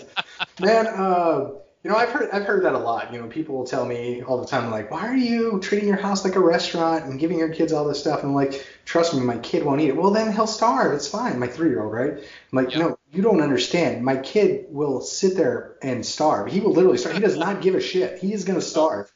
[0.60, 1.52] Man, uh,
[1.84, 3.14] you know, I've heard I've heard that a lot.
[3.14, 5.98] You know, people will tell me all the time, like, why are you treating your
[5.98, 8.22] house like a restaurant and giving your kids all this stuff?
[8.24, 9.96] And I'm like, trust me, my kid won't eat it.
[9.96, 10.94] Well, then he'll starve.
[10.94, 11.40] It's fine.
[11.40, 12.14] My three year old, right?
[12.18, 12.80] I'm like, Yep.
[12.80, 14.04] no, you don't understand.
[14.04, 16.52] My kid will sit there and starve.
[16.52, 17.16] He will literally starve.
[17.16, 18.20] He does not give a shit.
[18.20, 19.10] He is gonna starve.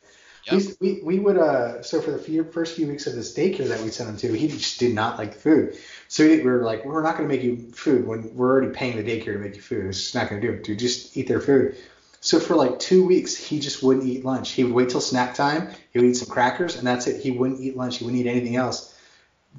[0.46, 0.62] Yep.
[0.80, 3.82] We, we, would uh so for the few, first few weeks of this daycare that
[3.82, 5.78] we sent him to, he just did not like the food.
[6.08, 8.98] So we were like, we're not going to make you food when we're already paying
[8.98, 9.86] the daycare to make you food.
[9.86, 10.80] It's just not going to do it, dude.
[10.80, 11.78] Just eat their food.
[12.22, 14.52] So for like two weeks, he just wouldn't eat lunch.
[14.52, 15.70] He would wait till snack time.
[15.92, 17.22] He would eat some crackers, and that's it.
[17.22, 17.98] He wouldn't eat lunch.
[17.98, 18.96] He wouldn't eat anything else.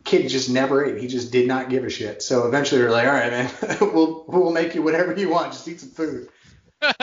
[0.05, 1.01] Kid just never ate.
[1.01, 2.23] He just did not give a shit.
[2.23, 5.53] So eventually, we were like, all right, man, we'll we'll make you whatever you want.
[5.53, 6.29] Just eat some food.
[6.83, 6.97] yep.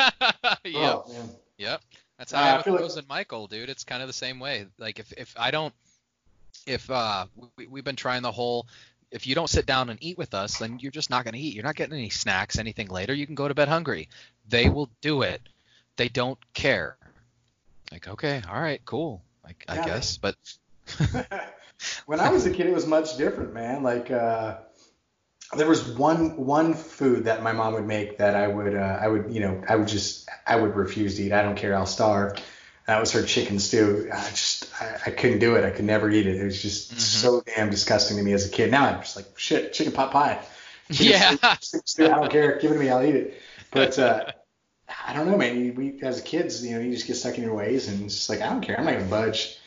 [0.66, 1.30] Oh, man.
[1.58, 1.82] Yep.
[2.20, 3.70] That's how Uh, I I with feel like- Rose and Michael, dude.
[3.70, 4.68] It's kind of the same way.
[4.78, 5.74] Like if if I don't,
[6.68, 7.26] if uh
[7.58, 8.68] we, we've been trying the whole,
[9.10, 11.56] if you don't sit down and eat with us, then you're just not gonna eat.
[11.56, 13.14] You're not getting any snacks, anything later.
[13.14, 14.10] You can go to bed hungry.
[14.48, 15.42] They will do it.
[15.96, 16.98] They don't care.
[17.92, 19.22] Like, okay, all right, cool.
[19.44, 20.36] Like, I Yeah, guess, but
[22.06, 23.82] when I was a kid, it was much different, man.
[23.84, 24.58] Like uh,
[25.58, 29.08] there was one one food that my mom would make that I would uh, I
[29.08, 31.32] would you know I would just I would refuse to eat.
[31.32, 31.76] I don't care.
[31.76, 32.38] I'll starve.
[32.88, 34.10] That was her chicken stew.
[34.14, 35.64] I just I, I couldn't do it.
[35.66, 36.36] I could never eat it.
[36.38, 36.96] It was just Mhm.
[36.98, 38.72] so damn disgusting to me as a kid.
[38.72, 40.40] Now I'm just like shit, chicken pot pie.
[40.92, 41.36] Chicken Yeah.
[41.36, 42.58] stew, chicken stew, I don't care.
[42.58, 42.90] Give it to me.
[42.90, 43.42] I'll eat it.
[43.72, 44.26] But uh,
[45.08, 45.76] I don't know, man.
[45.76, 48.30] We as kids, you know, you just get stuck in your ways, and it's just
[48.30, 48.80] like I don't care.
[48.80, 49.59] I'm not gonna budge.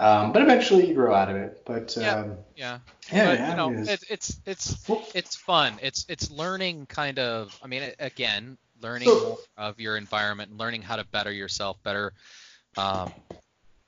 [0.00, 1.62] Um, but eventually you grow out of it.
[1.66, 2.14] But Yeah.
[2.16, 2.78] um, yeah.
[3.12, 5.74] yeah, but yeah, you know, it it's it's it's fun.
[5.82, 7.56] It's it's learning kind of.
[7.62, 12.14] I mean, again, learning So- of your environment, learning how to better yourself, better,
[12.78, 13.12] um,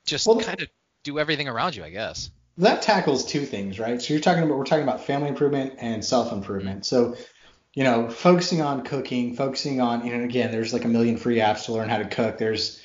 [0.05, 0.69] just Well- kind of
[1.03, 2.29] do everything around you, I guess.
[2.59, 3.99] that tackles two things, right?
[3.99, 6.85] So you're talking about we're talking about family improvement and self improvement.
[6.85, 7.15] So,
[7.73, 11.37] you know, focusing on cooking, focusing on, you know, again, there's like a million free
[11.37, 12.37] apps to learn how to cook.
[12.37, 12.79] There's,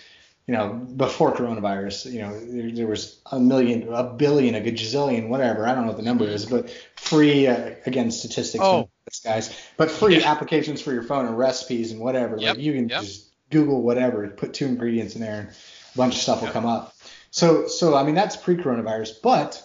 [0.48, 5.28] you know, before coronavirus, you know, there, there was a million, a billion, a gazillion,
[5.28, 5.66] whatever.
[5.68, 8.88] I don't know what the number is, but free, uh, again, statistics, Oh.
[9.24, 10.32] guys, but free Yeah.
[10.32, 12.38] applications for your phone and recipes and whatever.
[12.38, 13.02] Yep, Like you can yep.
[13.02, 16.66] just Google whatever, put two ingredients in there, and a bunch of stuff will come
[16.66, 16.94] up.
[17.30, 19.62] So, so I mean, that's pre-coronavirus, but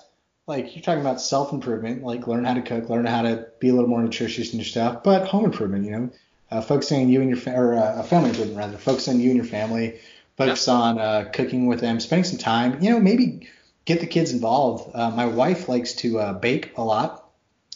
[0.47, 3.73] like you're talking about self-improvement, like learn how to cook, learn how to be a
[3.73, 6.09] little more nutritious in your stuff, but home improvement, you know,
[6.51, 9.29] uh, focusing on you and your fa- or uh, family improvement rather, focus on you
[9.29, 9.99] and your family,
[10.37, 13.49] focus on uh, cooking with them, spending some time, you know, maybe
[13.85, 14.91] get the kids involved.
[14.93, 17.29] Uh, my wife likes to uh, bake a lot,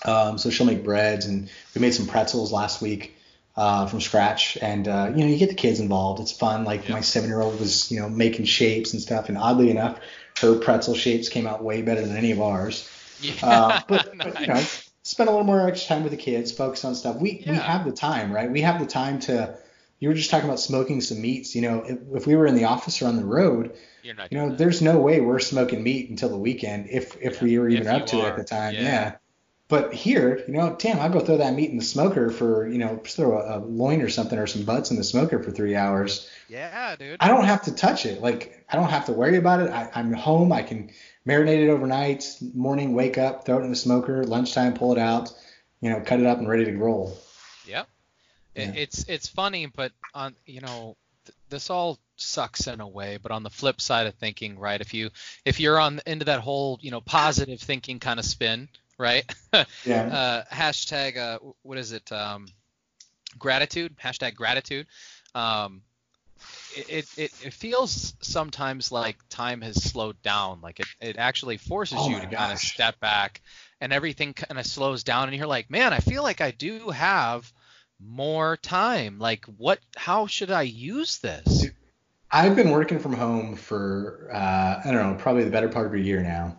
[0.06, 3.14] um, so she'll make breads, and we made some pretzels last week.
[3.56, 6.22] Uh, from scratch, and uh, you know, you get the kids involved.
[6.22, 6.64] It's fun.
[6.64, 6.94] Like Yeah.
[6.94, 10.00] my seven-year-old was, you know, making shapes and stuff, and oddly enough,
[10.42, 12.88] her pretzel shapes came out way better than any of ours.
[13.20, 13.34] Yeah.
[13.42, 14.64] Uh, but, but you know,
[15.02, 17.16] spend a little more extra time with the kids, focus on stuff.
[17.16, 18.48] We we have the time, right?
[18.52, 19.58] We have the time to.
[20.00, 21.56] You were just talking about smoking some meats.
[21.56, 24.32] You know, if, if we were in the office or on the road, You're not.
[24.32, 24.58] you know, that.
[24.58, 27.88] there's no way we're smoking meat until the weekend, if if Yeah, we were even
[27.88, 28.74] up to it at the time.
[28.76, 28.82] yeah.
[28.82, 29.16] Yeah.
[29.70, 32.78] But here, you know, damn, I'll go throw that meat in the smoker for, you
[32.78, 35.52] know, just throw a, a loin or something or some butts in the smoker for
[35.52, 36.30] three hours.
[36.48, 37.18] Yeah, dude.
[37.20, 38.22] I don't have to touch it.
[38.22, 39.70] Like I don't have to worry about it.
[39.70, 40.54] I, I'm home.
[40.54, 40.92] I can
[41.28, 42.34] marinate it overnight.
[42.54, 44.24] Morning, wake up, throw it in the smoker.
[44.24, 45.34] Lunchtime, pull it out.
[45.82, 47.18] You know, cut it up and ready to roll.
[48.58, 48.72] Yeah.
[48.76, 53.18] It's it's funny, but on you know th- this all sucks in a way.
[53.22, 54.80] But on the flip side of thinking, right?
[54.80, 55.10] If you
[55.46, 59.24] if you're on into that whole you know positive thinking kind of spin, right?
[59.86, 60.04] Yeah.
[60.04, 62.12] uh, hashtag uh, what is it?
[62.12, 62.48] Um,
[63.40, 63.96] gratitude.
[63.98, 64.88] Hashtag gratitude.
[65.34, 65.82] Um,
[66.76, 70.62] it, it, it, feels sometimes like time has slowed down.
[70.62, 73.42] Like it, it actually forces Oh you to kind of step back
[73.82, 76.90] and everything kind of slows down and you're like, man, I feel like I do
[76.90, 77.52] have
[78.00, 79.20] more time.
[79.20, 81.72] Like what, how should I use this?
[82.32, 85.94] I've been working from home for uh, I don't know, probably the better part of
[85.94, 86.58] a year now.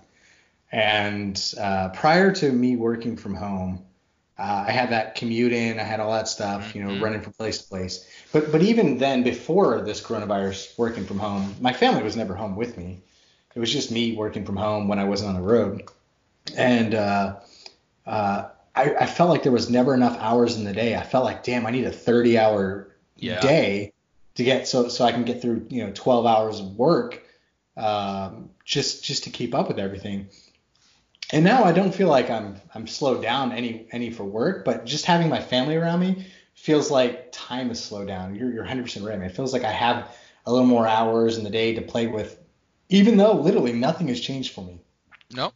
[0.73, 3.85] And uh, prior to me working from home,
[4.39, 7.01] uh, I had that commute in, I had all that stuff, you know, Mhm.
[7.01, 8.07] running from place to place.
[8.33, 12.57] But but even then, before this coronavirus, working from home, my family was never home
[12.57, 13.01] with me.
[13.55, 15.83] It was just me working from home when I wasn't on the road.
[16.57, 17.37] And uh,
[18.07, 20.95] uh, I, I felt like there was never enough hours in the day.
[20.95, 23.41] I felt like, damn, I need a 30 hour Yeah.
[23.41, 23.93] day
[24.37, 27.25] to get so so I can get through you know 12 hours of work
[27.77, 30.29] um, just just to keep up with everything.
[31.33, 34.87] And now I don't feel like I'm I'm slowed down any any for work, but
[34.87, 38.35] just having my family around me feels like time is slowed down.
[38.35, 39.29] You're you're 100% right, man.
[39.29, 42.39] It feels like I have a little more hours in the day to play with,
[42.89, 44.81] even though literally nothing has changed for me.
[45.31, 45.55] Nope.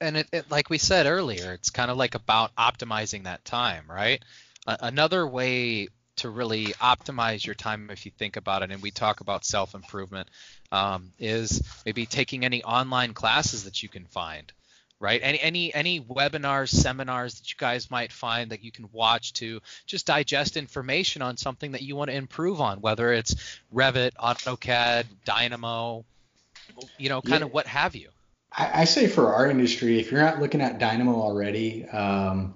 [0.00, 3.84] And it, it, like we said earlier, it's kind of like about optimizing that time,
[3.88, 4.22] right?
[4.66, 8.90] A another way to really optimize your time, if you think about it, and we
[8.90, 10.28] talk about self improvement,
[10.72, 14.52] um, is maybe taking any online classes that you can find,
[15.00, 15.20] right?
[15.22, 19.60] Any any any webinars, seminars that you guys might find that you can watch to
[19.86, 23.34] just digest information on something that you want to improve on, whether it's
[23.74, 26.04] Revit, AutoCAD, Dynamo,
[26.98, 27.46] you know, kind Yeah.
[27.46, 28.10] of what have you.
[28.52, 32.54] I, I say for our industry, if you're not looking at Dynamo already, um,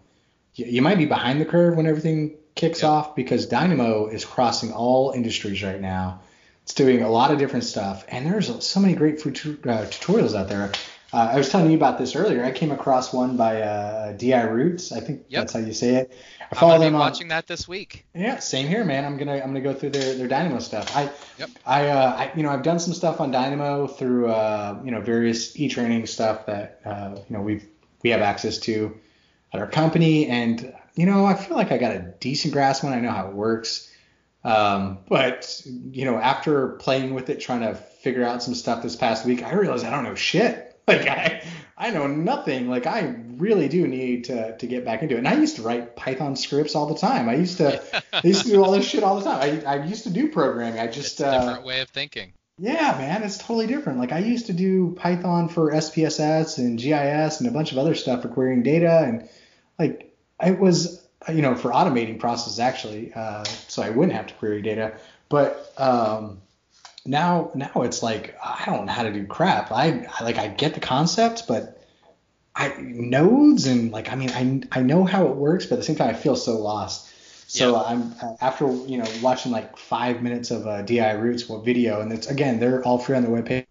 [0.54, 2.90] you, you might be behind the curve when everything kicks Yep.
[2.90, 6.20] off because Dynamo is crossing all industries right now.
[6.62, 9.84] It's doing a lot of different stuff, and there's so many great food tu- uh,
[9.86, 10.72] tutorials out there.
[11.12, 12.42] Uh, I was telling you about this earlier.
[12.42, 14.90] I came across one by uh, Di Roots.
[14.90, 15.40] I think Yep.
[15.42, 16.12] that's how you say it.
[16.50, 17.00] I I'm follow gonna them on.
[17.00, 18.04] watching that this week.
[18.14, 19.04] Yeah, same here, man.
[19.04, 20.96] I'm gonna I'm gonna go through their their Dynamo stuff.
[20.96, 21.50] I Yep.
[21.66, 25.00] I, uh, I you know I've done some stuff on Dynamo through uh, you know
[25.00, 27.66] various e-training stuff that uh, you know we've
[28.02, 28.96] we have access to
[29.52, 32.92] at our company, and you know I feel like I got a decent grasp on.
[32.92, 32.96] it.
[32.96, 33.90] I know how it works.
[34.44, 38.94] Um, but you know, after playing with it, trying to figure out some stuff this
[38.94, 40.70] past week, I realized I don't know shit.
[40.86, 41.42] Like I,
[41.78, 42.68] I know nothing.
[42.68, 43.00] Like I
[43.38, 45.18] really do need to, to get back into it.
[45.18, 47.28] And I used to write Python scripts all the time.
[47.28, 49.62] I used to, I used to do all this shit all the time.
[49.66, 50.80] I, I used to do programming.
[50.80, 52.32] I just it's a different uh, way of thinking.
[52.58, 53.98] Yeah, man, it's totally different.
[53.98, 57.94] Like I used to do Python for SPSS and GIS and a bunch of other
[57.96, 59.28] stuff for querying data, and
[59.76, 64.34] like it was, you know, for automating processes actually, uh, so I wouldn't have to
[64.34, 64.98] query data.
[65.28, 66.42] But um,
[67.04, 69.72] now now it's like I don't know how to do crap.
[69.72, 71.73] I, I like I get the concept, but
[72.56, 75.84] I nodes and like I mean I I know how it works, but at the
[75.84, 77.10] same time I feel so lost.
[77.48, 77.82] So yeah.
[77.82, 82.60] I'm after you know watching like five minutes of a DiRoots video, and it's again
[82.60, 83.66] they're all free on their webpage.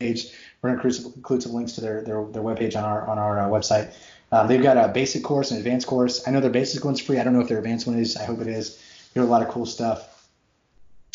[0.00, 3.40] We're gonna include, include some links to their their, their webpage on our on our
[3.40, 3.92] uh, website.
[4.30, 6.26] Um, they've got a basic course and advanced course.
[6.26, 7.18] I know their basic one's free.
[7.18, 8.16] I don't know if their advanced one is.
[8.16, 8.78] I hope it is.
[9.12, 10.28] They do a lot of cool stuff.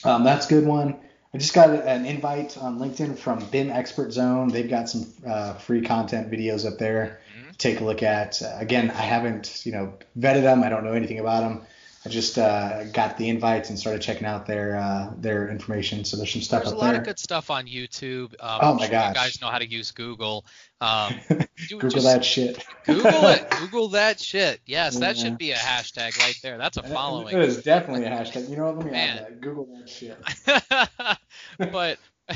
[0.03, 0.97] Um, that's a good one.
[1.37, 4.47] I just got an invite on LinkedIn from BIM Expert Zone.
[4.47, 7.21] They've got some uh, free content videos up there.
[7.37, 7.51] Mm-hmm.
[7.59, 8.41] Take a look at.
[8.41, 10.63] Uh, again, I haven't you know vetted them.
[10.63, 11.61] I don't know anything about them.
[12.07, 16.05] I just uh, got the invites and started checking out their uh, their information.
[16.05, 16.87] So there's some stuff there's up there.
[16.87, 18.33] There's a lot of good stuff on YouTube.
[18.39, 19.09] Um, oh my gosh!
[19.09, 20.43] You guys know how to use Google.
[20.81, 21.19] Um,
[21.69, 22.65] Google that shit.
[22.85, 23.47] Google it.
[23.59, 24.61] Google that shit.
[24.65, 24.99] Yes, yeah.
[25.01, 26.57] that should be a hashtag right there.
[26.57, 27.35] That's a following.
[27.35, 28.49] It is definitely a hashtag.
[28.49, 28.77] You know what?
[28.77, 29.17] Let me Man.
[29.17, 29.41] add that.
[29.41, 30.17] Google that shit.
[31.57, 31.99] but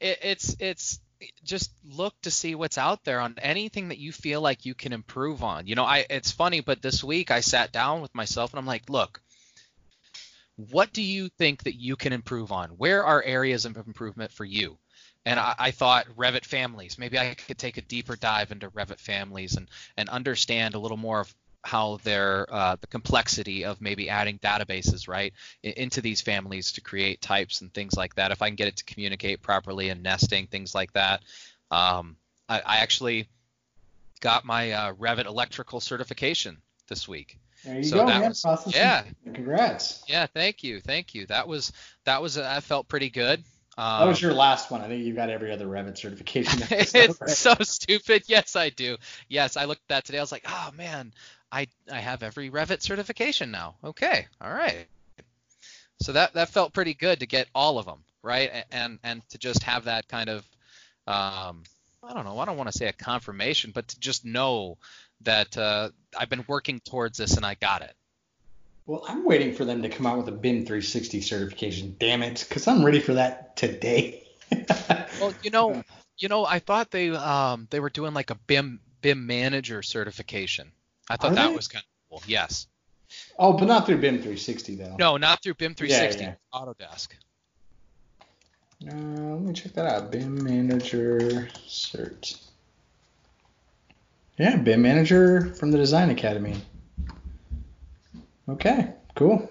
[0.00, 1.00] it, it's it's
[1.44, 4.92] just look to see what's out there on anything that you feel like you can
[4.92, 5.66] improve on.
[5.66, 8.66] You know, I it's funny, but this week I sat down with myself and I'm
[8.66, 9.20] like, look,
[10.56, 12.70] what do you think that you can improve on?
[12.70, 14.78] Where are areas of improvement for you?
[15.24, 16.98] And I, I, thought Revit families.
[16.98, 20.96] Maybe I could take a deeper dive into Revit families and and understand a little
[20.96, 21.34] more of
[21.66, 27.20] how they're uh, the complexity of maybe adding databases right into these families to create
[27.20, 30.46] types and things like that if i can get it to communicate properly and nesting
[30.46, 31.22] things like that
[31.70, 32.16] um,
[32.48, 33.28] I, I, actually
[34.20, 38.22] got my uh, revit electrical certification this week there you so go, man.
[38.22, 39.02] Was, yeah.
[39.24, 40.04] Congrats.
[40.06, 41.26] Yeah, thank you, thank you.
[41.26, 41.72] That was
[42.04, 43.42] that was uh, I felt pretty good.
[43.78, 44.80] Um, that was your last one.
[44.80, 46.62] I think you got every other Revit certification.
[46.70, 47.28] it's right?
[47.28, 48.22] so stupid.
[48.26, 48.96] Yes, I do.
[49.28, 50.18] Yes, I looked at that today.
[50.18, 51.12] I was like, oh man,
[51.56, 53.76] I I have every Revit certification now.
[53.82, 54.86] Okay, all right.
[56.02, 58.64] So that that felt pretty good to get all of them, right?
[58.70, 60.44] And and to just have that kind of
[61.06, 61.62] um,
[62.02, 62.38] I don't know.
[62.38, 64.76] I don't want to say a confirmation, but to just know
[65.22, 65.88] that uh,
[66.18, 67.94] I've been working towards this and I got it.
[68.84, 71.96] Well, I'm waiting for them to come out with a BIM 360 certification.
[71.98, 74.22] Damn it, because I'm ready for that today.
[75.20, 75.82] well, you know,
[76.18, 80.70] you know, I thought they um they were doing like a BIM BIM manager certification.
[81.08, 81.56] I thought Are that they?
[81.56, 82.22] was kind of cool.
[82.26, 82.66] Yes.
[83.38, 84.96] Oh, but not through BIM 360 though.
[84.98, 86.22] No, not through BIM 360.
[86.22, 86.58] Yeah, yeah.
[86.58, 87.08] Autodesk.
[88.82, 90.10] Uh, let me check that out.
[90.10, 92.40] BIM Manager Cert.
[94.38, 96.56] Yeah, BIM Manager from the Design Academy.
[98.48, 99.50] Okay, cool.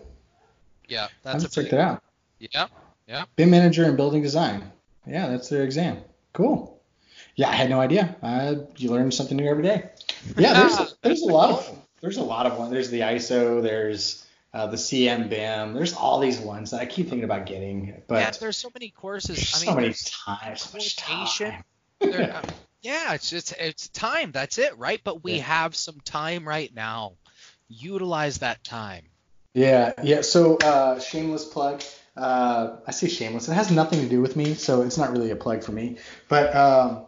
[0.87, 2.03] Yeah, that's a check that out.
[2.39, 2.67] Yeah,
[3.07, 3.25] yeah.
[3.35, 4.71] BIM Manager and Building Design.
[5.07, 5.97] Yeah, that's their exam.
[6.33, 6.74] Cool.
[7.35, 8.15] Yeah, I had no idea.
[8.21, 9.89] Uh, you learn something new every day.
[10.37, 12.71] Yeah, there's there's a lot of there's a lot of ones.
[12.71, 13.61] There's the ISO.
[13.61, 15.73] There's uh, the CM BIM.
[15.73, 18.89] There's all these ones that I keep thinking about getting, but yeah, there's so many
[18.89, 19.53] courses.
[19.55, 19.93] I mean, so many
[20.47, 21.63] times, so much time.
[22.01, 22.41] uh,
[22.81, 24.31] yeah, it's just it's time.
[24.31, 24.99] That's it, right?
[25.03, 25.43] But we yeah.
[25.43, 27.13] have some time right now.
[27.67, 29.03] Utilize that time.
[29.53, 30.21] Yeah, yeah.
[30.21, 31.83] So uh, shameless plug.
[32.17, 33.47] Uh, I say shameless.
[33.49, 35.97] It has nothing to do with me, so it's not really a plug for me.
[36.29, 37.05] But um,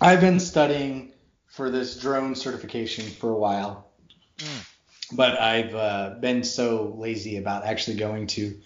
[0.00, 1.12] I've been studying
[1.48, 3.90] for this drone certification for a while.
[4.38, 4.66] Mm
[5.12, 8.60] but I've uh, been so lazy about actually going to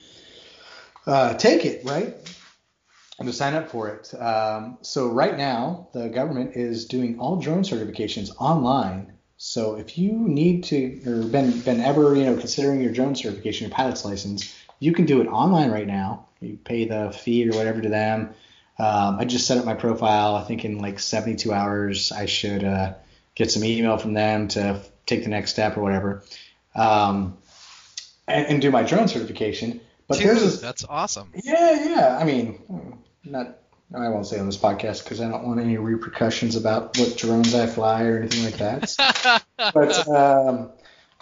[1.07, 2.15] uh, take it, right?
[3.19, 4.13] And to sign up for it.
[4.21, 9.13] Um, so right now, the government is doing all drone certifications online.
[9.37, 13.69] So if you need to, or been been ever, you know, considering your drone certification,
[13.69, 16.27] your pilot's license, you can do it online right now.
[16.41, 18.35] You pay the fee or whatever to them.
[18.79, 20.35] Um, I just set up my profile.
[20.35, 22.95] I think in like 72 hours, I should uh,
[23.35, 26.25] get some email from them to take the next step or whatever,
[26.75, 27.37] um,
[28.27, 29.81] and, and, do my drone certification.
[30.09, 31.33] But Dude, there's that's awesome.
[31.45, 32.19] Yeah, yeah.
[32.19, 33.59] I mean, not
[33.95, 37.55] I won't say on this podcast because I don't want any repercussions about what drones
[37.55, 39.45] I fly or anything like that.
[39.75, 40.71] but um,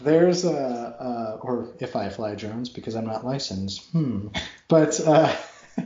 [0.00, 3.90] there's a, uh, or if I fly drones because I'm not licensed.
[3.90, 4.28] Hmm.
[4.68, 5.34] But uh,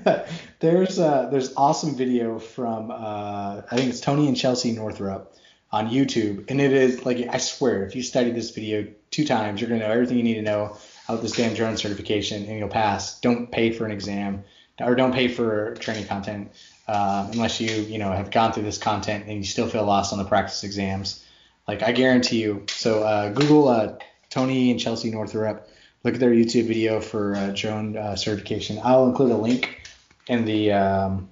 [0.60, 5.34] there's a, there's awesome video from uh, I think it's Tony and Chelsea Northrup
[5.72, 9.60] on YouTube, and it is like I swear, if you study this video two times,
[9.60, 10.76] you're gonna know everything you need to know
[11.08, 13.20] about this damn drone certification and you'll pass.
[13.20, 14.44] Don't pay for an exam
[14.80, 16.52] or don't pay for training content
[16.88, 20.12] uh, unless you you know have gone through this content and you still feel lost
[20.12, 21.24] on the practice exams.
[21.68, 22.64] Like I guarantee you.
[22.68, 23.96] So uh, Google uh,
[24.30, 25.68] Tony and Chelsea Northrup.
[26.02, 28.78] Look at their YouTube video for uh, drone uh, certification.
[28.84, 29.83] I'll include a link
[30.28, 31.30] in the um,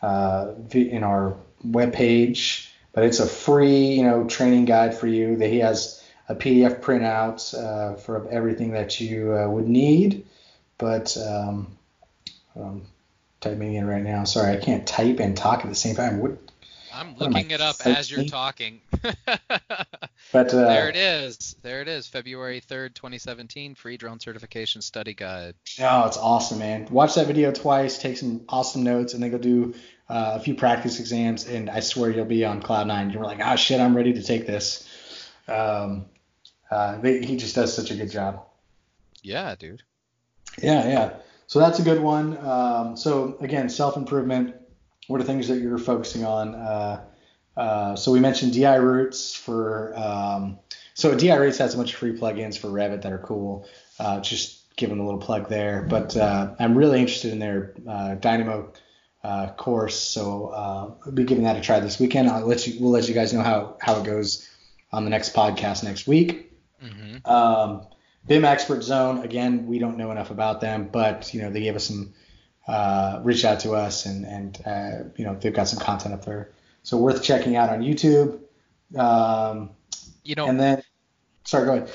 [0.00, 5.36] uh, in our web page, but it's a free you know training guide for you.
[5.36, 10.26] That he has a PDF printout uh, for everything that you uh, would need.
[10.78, 11.76] But um,
[12.56, 12.82] um,
[13.40, 14.24] typing in right now.
[14.24, 16.20] Sorry, I can't type and talk at the same time.
[16.20, 16.38] What?
[16.94, 18.80] I'm looking it up as you're talking.
[19.02, 21.56] but uh, there it is.
[21.62, 22.06] There it is.
[22.06, 25.54] February 3rd, 2017, free drone certification study guide.
[25.80, 26.86] Oh, it's awesome, man.
[26.90, 29.74] Watch that video twice, take some awesome notes, and then go do
[30.08, 33.10] uh, a few practice exams, and I swear you'll be on cloud nine.
[33.10, 34.88] You're like, ah, shit, I'm ready to take this.
[35.48, 36.06] Um,
[36.70, 38.44] uh, they, he just does such a good job.
[39.22, 39.82] Yeah, dude.
[40.62, 41.12] Yeah, yeah.
[41.46, 42.38] So that's a good one.
[42.38, 44.54] Um, so again, self improvement.
[45.08, 46.54] What are things that you're focusing on?
[46.54, 47.04] Uh,
[47.56, 49.92] uh, so we mentioned DiRoots for.
[49.96, 50.58] Um,
[50.94, 53.66] so DiRoots has a bunch of free plugins for Revit that are cool.
[53.98, 55.82] Uh, just giving them a little plug there.
[55.82, 58.72] But uh, I'm really interested in their uh, Dynamo
[59.24, 62.28] uh, course, so I'll be giving that a try this weekend.
[62.28, 62.80] I'll let you.
[62.80, 64.48] We'll let you guys know how how it goes
[64.92, 66.52] on the next podcast next week.
[66.82, 67.30] Mm-hmm.
[67.30, 67.86] Um,
[68.26, 71.76] BIM Expert Zone, again, we don't know enough about them, but you know they gave
[71.76, 72.14] us some,
[72.66, 76.24] uh, reached out to us, and and uh, you know they've got some content up
[76.24, 76.50] there,
[76.82, 78.40] so worth checking out on YouTube.
[78.96, 79.70] Um,
[80.24, 80.82] you know, and then,
[81.44, 81.90] sorry, go ahead.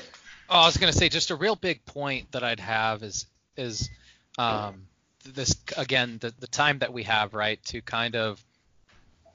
[0.50, 3.90] Oh, I was gonna say just a real big point that I'd have is is
[4.38, 4.86] um,
[5.24, 8.42] this again the the time that we have right to kind of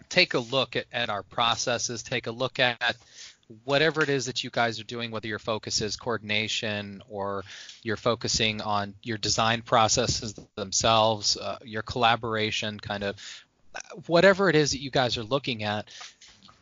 [0.09, 2.95] take a look at, at our processes, take a look at
[3.63, 7.43] whatever it is that you guys are doing, whether your focus is coordination or
[7.81, 13.15] you're focusing on your design processes themselves, uh, your collaboration, kind of
[14.07, 15.89] whatever it is that you guys are looking at,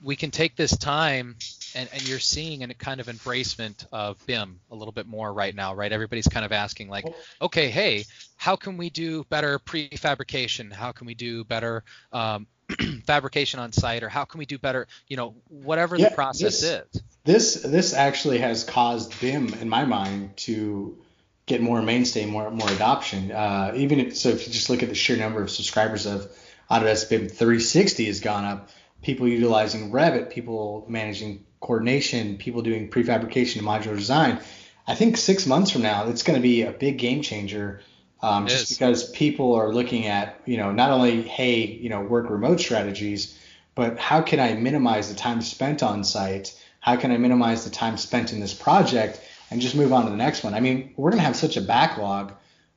[0.04, 1.36] we can take this time
[1.76, 5.54] and, and you're seeing a kind of embracement of BIM a little bit more right
[5.54, 5.92] now, right?
[5.92, 7.06] Everybody's kind of asking like,
[7.42, 8.06] okay, hey,
[8.36, 10.72] how can we do better prefabrication?
[10.72, 12.48] How can we do better um,
[13.06, 16.62] fabrication on site or how can we do better you know whatever yeah, the process
[16.62, 17.04] this, is.
[17.24, 20.98] this this actually has caused bim in my mind to
[21.46, 23.32] get more mainstay more more adoption.
[23.32, 26.32] Uh, even if, so if you just look at the sheer number of subscribers of
[26.70, 28.70] autodesk bim 360 has gone up.
[29.02, 34.40] People utilizing revit people managing coordination people doing prefabrication and modular design.
[34.88, 37.82] I think six months from now it's going to be a big game changer
[38.22, 42.30] um, just because people are looking at, you know, not only, hey, you know, work
[42.30, 43.38] remote strategies,
[43.74, 46.58] but how can I minimize the time spent on site?
[46.80, 50.12] How can I minimize the time spent in this project and just move on to
[50.12, 50.54] the next one?
[50.54, 52.34] I mean, we're going to have such a backlog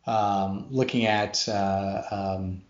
[0.07, 2.62] um, looking at, uh, um,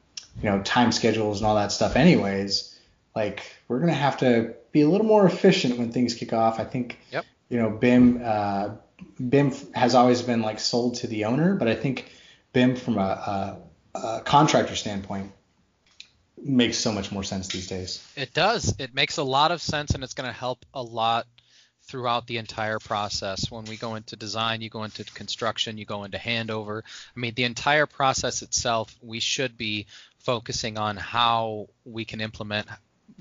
[0.43, 2.77] you know, time schedules and all that stuff, anyways.
[3.15, 6.59] Like, we're going to have to be a little more efficient when things kick off.
[6.59, 7.25] I think, yep.
[7.49, 8.71] you know, BIM, uh,
[9.29, 12.11] BIM has always been like sold to the owner, but I think
[12.55, 13.59] BIM from a,
[13.95, 15.31] a, a contractor standpoint
[16.43, 18.07] makes so much more sense these days.
[18.17, 18.75] It does.
[18.79, 21.27] It makes a lot of sense, and it's going to help a lot
[21.83, 23.51] throughout the entire process.
[23.51, 26.83] When we go into design, you go into construction, you go into handover.
[27.15, 29.87] I mean, the entire process itself, we should be
[30.21, 32.67] focusing on how we can implement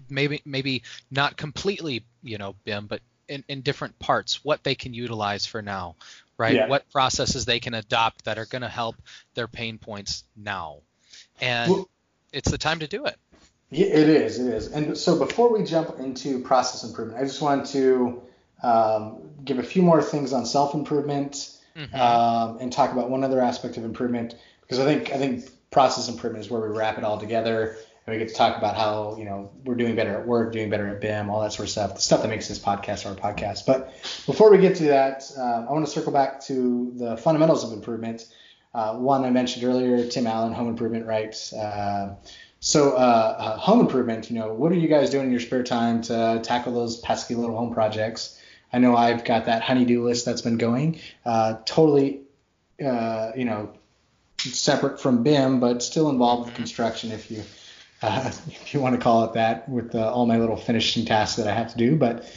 [0.10, 4.94] maybe maybe not completely, you know, BIM, but in, in different parts, what they can
[4.94, 5.96] utilize for now
[6.44, 6.56] right?
[6.56, 6.68] Yeah.
[6.68, 8.98] What processes they can adopt that are going to help
[9.34, 10.80] their pain points now.
[11.40, 11.90] And well,
[12.34, 13.16] it's the time to do it.
[13.70, 14.40] Yeah, it is.
[14.40, 14.68] It is.
[14.68, 18.22] And so before we jump into process improvement, I just want to
[18.62, 21.96] um, give a few more things on self improvement mm-hmm.
[21.96, 26.10] um, and talk about one other aspect of improvement because I think I think process
[26.10, 29.16] improvement is where we wrap it all together and we get to talk about how
[29.18, 31.72] you know we're doing better at work, doing better at BIM, all that sort of
[31.72, 33.66] stuff, the stuff that makes this podcast our podcast.
[33.66, 33.94] But
[34.26, 37.72] before we get to that, uh, I want to circle back to the fundamentals of
[37.72, 38.26] improvement.
[38.74, 41.36] Uh, one I mentioned earlier, Tim Allen, home improvement, right?
[41.54, 42.16] Uh,
[42.60, 45.64] so uh, uh, home improvement, you know, what are you guys doing in your spare
[45.64, 48.40] time to tackle those pesky little home projects?
[48.72, 52.22] I know I've got that honeydew list that's been going, uh, totally,
[52.80, 53.74] you know,
[54.40, 57.44] separate from BIM, but still involved with construction if you
[58.04, 61.38] uh, if you want to call it that, with uh, all my little finishing tasks
[61.38, 61.96] that I have to do.
[61.96, 62.32] But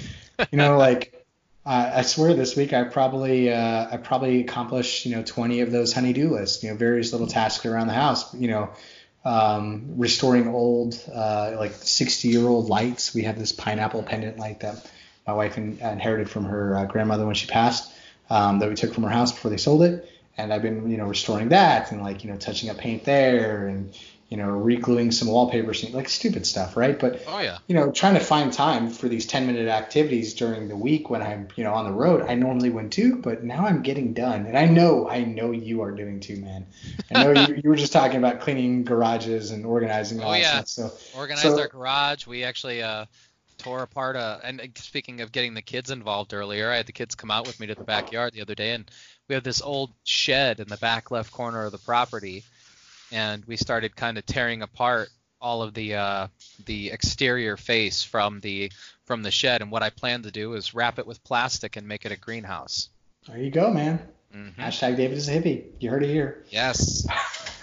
[0.50, 1.26] you know, like
[1.66, 5.70] uh, I swear, this week I probably uh, I probably accomplished you know 20 of
[5.72, 6.62] those honey-do lists.
[6.62, 8.32] You know, various little tasks around the house.
[8.34, 8.70] You know,
[9.24, 13.14] um, restoring old uh, like 60 year old lights.
[13.14, 14.90] We have this pineapple pendant light that
[15.26, 17.92] my wife in, inherited from her uh, grandmother when she passed.
[18.30, 20.96] um, that we took from her house before they sold it, and I've been you
[20.96, 23.96] know restoring that and like you know touching up paint there and
[24.28, 26.98] you know re-gluing some wallpaper, like stupid stuff, right?
[26.98, 27.58] But Oh yeah.
[27.68, 31.22] you know, trying to find time for these 10 minute activities during the week when
[31.22, 34.46] I'm, you know, on the road, I normally wouldn't do, but now I'm getting done.
[34.46, 36.66] And I know, I know you are doing too, man.
[37.14, 40.34] I know you, you were just talking about cleaning garages and organizing and all Oh,
[40.34, 40.64] that yeah.
[40.64, 41.00] stuff.
[41.00, 42.26] So, Organized So- our garage.
[42.26, 43.06] We actually uh,
[43.58, 44.40] tore apart a.
[44.42, 47.60] And speaking of getting the kids involved earlier, I had the kids come out with
[47.60, 48.90] me to the backyard the other day, and
[49.28, 52.44] we have this old shed in the back left corner of the property,
[53.12, 55.08] and we started kind of tearing apart
[55.40, 56.26] all of the uh,
[56.64, 58.72] the exterior face from the
[59.04, 59.62] from the shed.
[59.62, 62.16] And what I plan to do is wrap it with plastic and make it a
[62.16, 62.88] greenhouse.
[63.28, 64.00] there you go, man.
[64.32, 65.64] hmm Hashtag David is a hippie.
[65.80, 66.44] You heard it here.
[66.50, 67.06] Yes.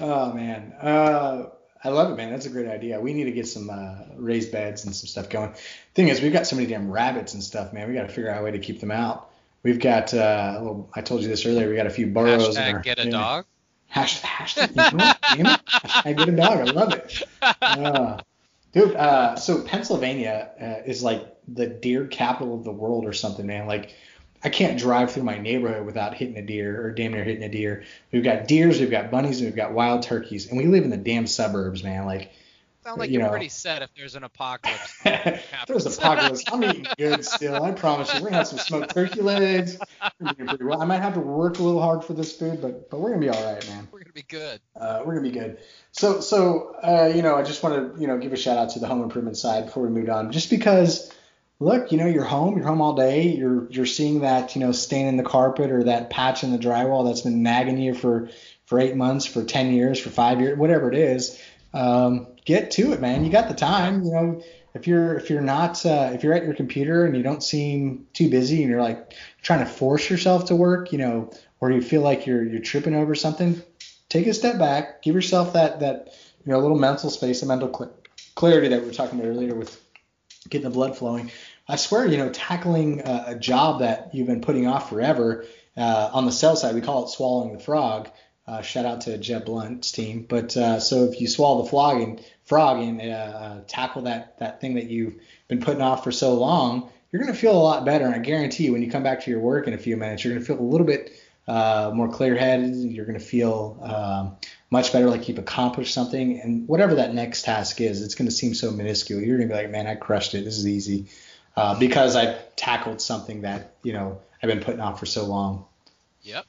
[0.00, 1.44] oh man, uh,
[1.84, 2.30] I love it, man.
[2.30, 3.00] That's a great idea.
[3.00, 5.54] We need to get some uh, raised beds and some stuff going.
[5.94, 7.88] Thing is, we've got so many damn rabbits and stuff, man.
[7.88, 9.30] We got to figure out a way to keep them out.
[9.62, 11.68] We've got, uh, well, I told you this earlier.
[11.68, 12.56] We got a few burrows.
[12.56, 13.46] in Hashtag our- get a dog.
[13.94, 15.44] Hashtag, hashtag, you.
[15.44, 16.58] Hashtag get a dog.
[16.58, 17.22] I love it.
[17.42, 18.18] Uh,
[18.72, 23.46] dude, uh, so Pennsylvania uh, is like the deer capital of the world or something,
[23.46, 23.66] man.
[23.66, 23.94] Like,
[24.44, 27.48] I can't drive through my neighborhood without hitting a deer or damn near hitting a
[27.48, 27.84] deer.
[28.12, 30.90] We've got deers, we've got bunnies, and we've got wild turkeys, and we live in
[30.90, 32.04] the damn suburbs, man.
[32.04, 32.30] Like,
[32.86, 33.30] Sound like you are know.
[33.30, 34.94] pretty set if there's an apocalypse.
[35.04, 37.60] if there's apocalypse, I'm eating good still.
[37.60, 38.20] I promise you.
[38.20, 39.76] We're gonna have some smoked turkey legs.
[40.20, 40.80] We're gonna be pretty well.
[40.80, 43.22] I might have to work a little hard for this food, but but we're gonna
[43.22, 43.88] be all right, man.
[43.90, 44.60] We're gonna be good.
[44.80, 45.58] Uh, we're gonna be good.
[45.90, 48.70] So, so uh, you know, I just want to you know give a shout out
[48.70, 51.12] to the home improvement side before we move on, just because,
[51.58, 54.70] look, you know, you're home, you're home all day, you're you're seeing that you know
[54.70, 58.28] stain in the carpet or that patch in the drywall that's been nagging you for
[58.66, 61.36] for eight months, for ten years, for five years, whatever it is.
[61.76, 63.24] Um, get to it, man.
[63.24, 64.42] You got the time, you know.
[64.74, 68.06] If you're if you're not uh, if you're at your computer and you don't seem
[68.12, 71.82] too busy and you're like trying to force yourself to work, you know, or you
[71.82, 73.62] feel like you're you're tripping over something,
[74.08, 76.14] take a step back, give yourself that that
[76.44, 77.94] you know little mental space, a mental cl-
[78.34, 79.78] clarity that we were talking about earlier with
[80.48, 81.30] getting the blood flowing.
[81.68, 85.44] I swear, you know, tackling a, a job that you've been putting off forever
[85.76, 88.08] uh, on the sales side, we call it swallowing the frog.
[88.46, 90.24] Uh, shout out to Jeb Blount's team.
[90.28, 94.60] But uh, so if you swallow the frog and frog and uh, tackle that that
[94.60, 95.14] thing that you've
[95.48, 98.06] been putting off for so long, you're gonna feel a lot better.
[98.06, 100.24] And I guarantee you, when you come back to your work in a few minutes,
[100.24, 101.12] you're gonna feel a little bit
[101.48, 102.74] uh, more clear-headed.
[102.74, 104.36] You're gonna feel um,
[104.70, 106.40] much better, like you've accomplished something.
[106.40, 109.20] And whatever that next task is, it's gonna seem so minuscule.
[109.20, 110.44] You're gonna be like, man, I crushed it.
[110.44, 111.06] This is easy
[111.56, 115.64] uh, because I tackled something that you know I've been putting off for so long.
[116.22, 116.46] Yep.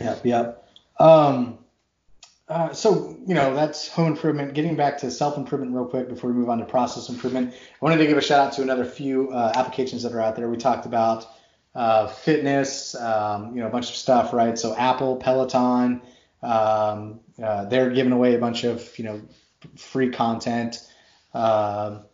[0.00, 0.69] Yep, yep.
[1.00, 1.58] Um,
[2.46, 4.54] uh, so you know that's home improvement.
[4.54, 7.84] Getting back to self improvement real quick before we move on to process improvement, I
[7.84, 10.48] wanted to give a shout out to another few uh, applications that are out there.
[10.48, 11.26] We talked about
[11.74, 14.58] uh, fitness, um, you know, a bunch of stuff, right?
[14.58, 16.02] So Apple, Peloton,
[16.42, 19.22] um, uh, they're giving away a bunch of you know
[19.76, 20.86] free content.
[21.32, 22.04] Um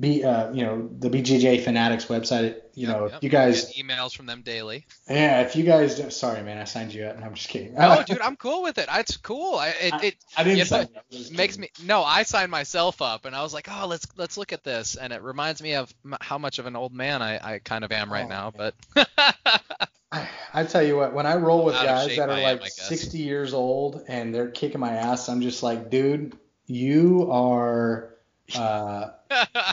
[0.00, 2.56] B, uh, you know, the BJJ Fanatics website.
[2.74, 3.16] You know, yep.
[3.18, 4.86] if you guys, Get emails from them daily.
[5.08, 7.16] yeah, if you guys, sorry, man, I signed you up.
[7.16, 7.74] and I'm just kidding.
[7.74, 8.88] No, dude, I'm cool with it.
[8.90, 9.56] It's cool.
[9.56, 11.04] I, it, it I didn't you sign know, you up.
[11.10, 11.70] I was just makes kidding.
[11.82, 12.02] me no.
[12.02, 15.12] I signed myself up, and I was like, oh, let's let's look at this, and
[15.12, 17.92] it reminds me of m- how much of an old man I, I kind of
[17.92, 18.52] am right Oh, now.
[18.56, 18.72] man.
[18.94, 19.08] But
[20.12, 22.58] I, I tell you what, when I roll with Out guys that are I am,
[22.58, 26.36] like I 60 years old and they're kicking my ass, I'm just like, dude,
[26.66, 28.14] you are,
[28.56, 29.10] uh,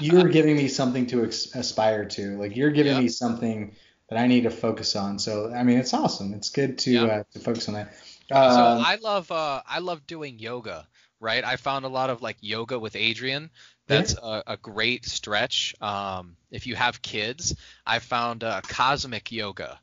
[0.02, 2.38] you're giving me something to ex- aspire to.
[2.38, 3.02] Like you're giving Yep.
[3.04, 3.76] me something
[4.10, 5.20] that I need to focus on.
[5.20, 6.34] So I mean, it's awesome.
[6.34, 7.10] It's good to Yep.
[7.12, 7.94] uh, to focus on that.
[8.30, 10.88] so Uh, I love uh I love doing yoga.
[11.20, 13.50] Right, I found a lot of like yoga with Adriene.
[13.88, 15.74] That's a, a great stretch.
[15.82, 17.56] Um, if you have kids,
[17.88, 19.80] I found uh, cosmic yoga.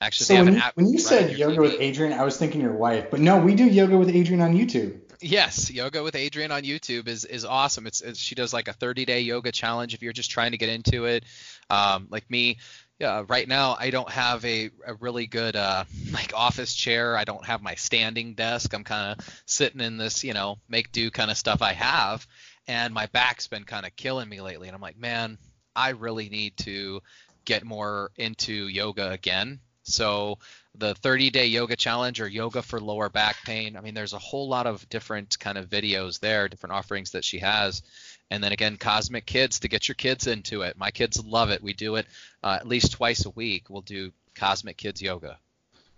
[0.00, 1.60] Actually, so they have when an you, app when you right said yoga TV.
[1.60, 4.54] with Adriene, I was thinking your wife, but no, we do yoga with Adriene on
[4.56, 5.00] YouTube.
[5.20, 7.86] Yes, yoga with Adriene on YouTube is is awesome.
[7.86, 10.58] It's, it's she does like a 30 day yoga challenge if you're just trying to
[10.58, 11.24] get into it.
[11.68, 12.58] Um, like me,
[13.00, 17.16] yeah, right now I don't have a, a really good uh, like office chair.
[17.16, 18.72] I don't have my standing desk.
[18.74, 22.26] I'm kind of sitting in this, you know, make do kind of stuff I have,
[22.68, 24.68] and my back's been kind of killing me lately.
[24.68, 25.38] And I'm like, man,
[25.74, 27.00] I really need to
[27.44, 29.60] get more into yoga again.
[29.82, 30.38] So
[30.78, 33.76] the 30 day yoga challenge or yoga for lower back pain.
[33.76, 37.24] I mean, there's a whole lot of different kind of videos there, different offerings that
[37.24, 37.82] she has.
[38.30, 40.78] And then again, Cosmic Kids to get your kids into it.
[40.78, 41.62] My kids love it.
[41.62, 42.06] We do it
[42.42, 43.70] uh, at least twice a week.
[43.70, 45.38] We'll do Cosmic Kids yoga.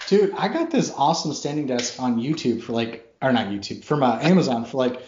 [0.07, 4.03] Dude, I got this awesome standing desk on YouTube for like, or not YouTube, from
[4.03, 5.03] uh, Amazon for like,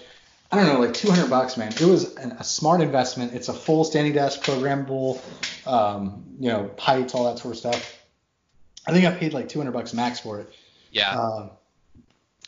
[0.50, 1.72] I don't know, like 200 bucks, man.
[1.72, 3.32] It was an, a smart investment.
[3.32, 5.18] It's a full standing desk, programmable,
[5.66, 8.01] um, you know, heights, all that sort of stuff.
[8.86, 10.52] I think I paid like 200 bucks max for it.
[10.90, 11.18] Yeah.
[11.18, 11.50] Um,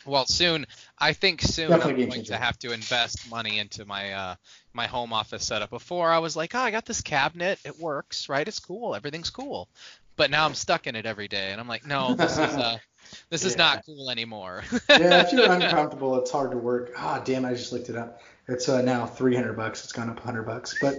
[0.05, 0.65] Well, soon
[0.99, 4.35] I think soon I'm going to have to invest money into my uh,
[4.73, 5.69] my home office setup.
[5.69, 8.47] Before I was like, oh, I got this cabinet, it works, right?
[8.47, 9.67] It's cool, everything's cool.
[10.17, 12.77] But now I'm stuck in it every day, and I'm like, no, this is uh,
[13.29, 14.63] this is not cool anymore.
[14.89, 16.93] yeah, if you're uncomfortable, it's hard to work.
[16.97, 17.43] Ah, damn!
[17.43, 18.21] I just looked it up.
[18.47, 19.83] It's uh, now 300 bucks.
[19.83, 20.95] It's gone up 100 bucks, but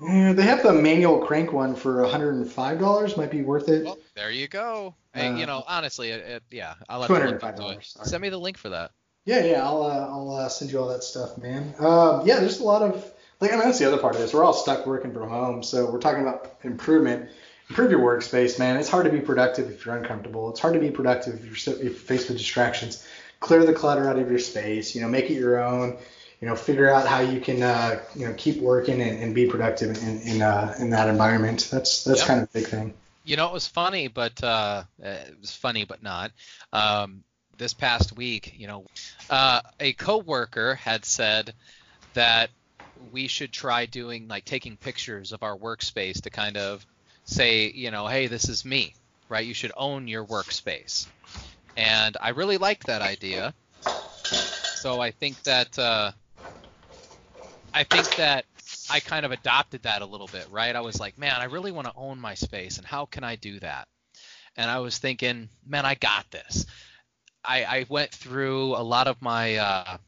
[0.00, 3.16] yeah, they have the manual crank one for 105 dollars.
[3.16, 3.84] Might be worth it.
[3.84, 4.94] well, there you go.
[5.14, 8.06] Hey, you Uh, know, honestly, it, it, yeah, I'll have to look into $205, it.
[8.06, 8.90] Send me the link for that.
[9.24, 9.64] Yeah, yeah.
[9.64, 11.74] I'll uh, I'll uh, send you all that stuff, man.
[11.78, 14.32] Um, yeah, there's a lot of like I mean that's the other part of this.
[14.34, 17.30] We're all stuck working from home, so we're talking about improvement.
[17.68, 18.76] Improve your workspace, man.
[18.76, 20.48] It's hard to be productive if you're uncomfortable.
[20.50, 23.04] It's hard to be productive if you're, so- if you're faced with distractions.
[23.40, 24.94] Clear the clutter out of your space.
[24.94, 25.98] You know, make it your own.
[26.40, 29.46] You know, figure out how you can uh, you know keep working and, and be
[29.46, 31.68] productive in in, uh, in that environment.
[31.70, 32.28] That's that's Yep.
[32.28, 32.94] kind of a big thing.
[33.24, 36.30] You know, it was funny, but uh, it was funny, but not.
[36.72, 37.24] Um,
[37.58, 38.86] this past week, you know,
[39.30, 41.54] uh, a coworker had said
[42.14, 42.50] that
[42.94, 46.86] we should try doing like taking pictures of our workspace to kind of
[47.24, 48.94] say, you know, hey, this is me,
[49.28, 49.46] right?
[49.46, 51.08] You should own your workspace,
[51.76, 53.54] and I really liked that idea.
[54.74, 56.12] So I think that uh,
[57.76, 58.46] I think that
[58.90, 60.74] I kind of adopted that a little bit, right?
[60.74, 63.36] I was like, man, I really want to own my space, and how can I
[63.36, 63.86] do that?
[64.56, 66.64] And I was thinking, man, I got this.
[67.44, 69.98] I, I went through a lot of my uh,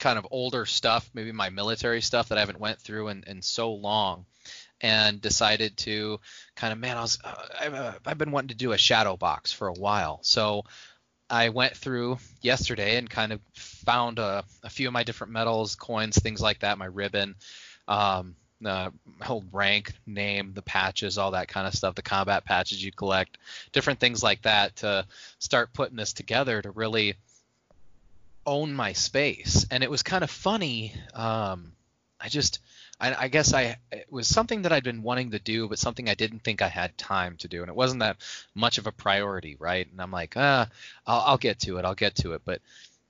[0.00, 3.40] kind of older stuff, maybe my military stuff that I haven't went through in, in
[3.40, 4.26] so long,
[4.80, 6.18] and decided to
[6.56, 9.16] kind of, man, I was uh, I've, uh, I've been wanting to do a shadow
[9.16, 10.64] box for a while, so
[11.30, 15.76] I went through yesterday and kind of found a, a few of my different medals,
[15.76, 17.36] coins, things like that, my ribbon,
[17.86, 18.90] um, uh,
[19.22, 23.38] whole rank, name, the patches, all that kind of stuff, the combat patches you collect,
[23.72, 25.06] different things like that to
[25.38, 27.14] start putting this together to really
[28.44, 29.66] own my space.
[29.70, 30.94] And it was kind of funny.
[31.14, 31.72] Um,
[32.20, 32.58] I just,
[33.00, 36.08] I, I guess I, it was something that I'd been wanting to do, but something
[36.08, 37.62] I didn't think I had time to do.
[37.62, 38.18] And it wasn't that
[38.54, 39.90] much of a priority, right?
[39.90, 40.68] And I'm like, ah,
[41.06, 41.84] I'll, I'll get to it.
[41.84, 42.42] I'll get to it.
[42.44, 42.60] But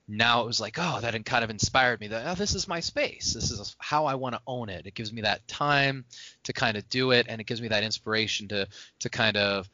[0.06, 2.80] now it was like, oh, that kind of inspired me that oh, this is my
[2.80, 3.32] space.
[3.32, 4.86] This is how I want to own it.
[4.86, 6.04] It gives me that time
[6.44, 8.66] to kind of do it, and it gives me that inspiration to
[9.00, 9.68] to kind of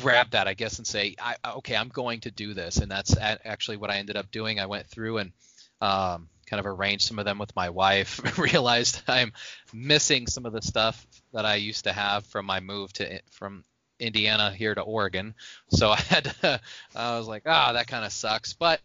[0.00, 2.78] grab that, I guess, and say, I, okay, I'm going to do this.
[2.78, 4.58] And that's actually what I ended up doing.
[4.58, 5.32] I went through and
[5.80, 8.38] um, kind of arranged some of them with my wife.
[8.38, 9.32] realized I'm
[9.72, 13.64] missing some of the stuff that I used to have from my move to from
[13.98, 15.34] Indiana here to Oregon.
[15.70, 16.60] So I had to,
[16.94, 18.52] I was like, ah, that kind of sucks.
[18.52, 18.80] But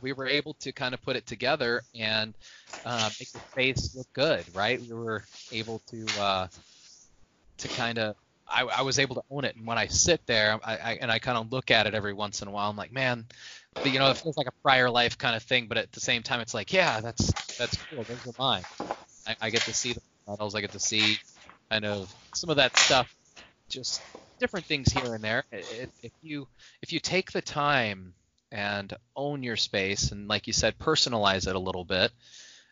[0.00, 2.34] we were able to kind of put it together and
[2.84, 4.80] uh, make the space look good, right?
[4.80, 6.46] We were able to uh,
[7.58, 8.14] to kind of
[8.46, 11.10] I, I was able to own it, and when I sit there, I, I and
[11.10, 13.26] I kind of look at it every once in a while, I'm like, man,
[13.84, 16.22] you know, it feels like a prior life kind of thing, but at the same
[16.22, 18.04] time, it's like, yeah, that's that's cool.
[18.04, 18.64] Those are mine.
[19.26, 20.54] I, I get to see the medals.
[20.54, 21.18] I get to see
[21.70, 23.14] kind of some of that stuff,
[23.68, 24.02] just
[24.38, 25.44] different things here and there.
[25.52, 26.48] If, if you
[26.82, 28.14] if you take the time
[28.52, 32.12] and own your space and like you said personalize it a little bit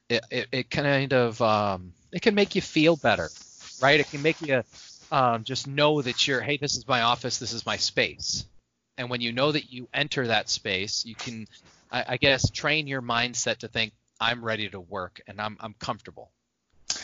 [0.09, 3.29] it, it, it kind of um, it can make you feel better
[3.83, 4.63] right it can make you
[5.11, 8.45] um, just know that you're hey this is my office this is my space
[8.99, 11.47] and when you know that you enter that space you can
[11.91, 15.75] i, I guess train your mindset to think i'm ready to work and i'm, I'm
[15.79, 16.31] comfortable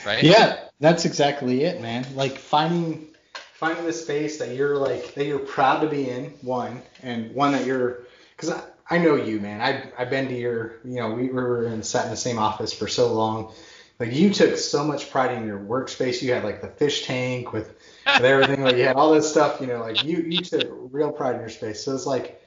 [0.07, 2.07] right Yeah, that's exactly it, man.
[2.14, 3.09] Like finding
[3.55, 7.53] finding the space that you're like that you're proud to be in, one, and one
[7.53, 8.05] that you're
[8.36, 9.61] because I, I know you, man.
[9.61, 12.72] I I've been to your, you know, we were in sat in the same office
[12.72, 13.53] for so long.
[14.01, 16.22] Like you took so much pride in your workspace.
[16.22, 17.68] You had like the fish tank with,
[18.07, 18.64] with everything.
[18.64, 19.61] like you had all this stuff.
[19.61, 21.84] You know, like you you took real pride in your space.
[21.84, 22.42] So it's like,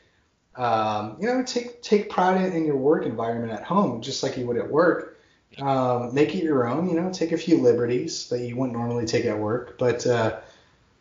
[0.55, 4.35] um, you know, take take pride in, in your work environment at home, just like
[4.35, 5.19] you would at work
[5.59, 6.89] um, make it your own.
[6.89, 9.77] You know, take a few liberties that you wouldn't normally take at work.
[9.77, 10.39] But uh,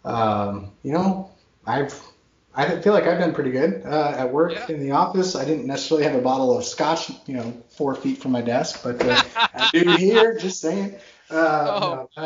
[0.04, 1.30] um, you know,
[1.66, 1.98] I've
[2.54, 4.66] I feel like I've done pretty good uh, at work Yeah.
[4.68, 5.34] in the office.
[5.34, 8.80] I didn't necessarily have a bottle of scotch, you know, four feet from my desk,
[8.82, 9.22] but uh,
[9.54, 10.36] I do here.
[10.38, 10.96] Just saying.
[11.30, 12.08] Uh, Oh.
[12.16, 12.22] no,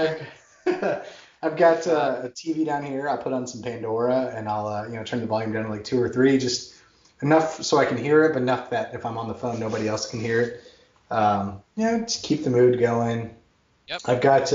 [0.66, 1.07] I've,
[1.43, 3.09] I've got uh, a TV down here.
[3.09, 5.70] I put on some Pandora, and I'll uh, you know turn the volume down to
[5.70, 6.74] like two or three, just
[7.22, 9.87] enough so I can hear it, but enough that if I'm on the phone, nobody
[9.87, 10.72] else can hear it.
[11.11, 13.33] Um, you know, to keep the mood going.
[13.87, 14.01] Yep.
[14.07, 14.53] I've got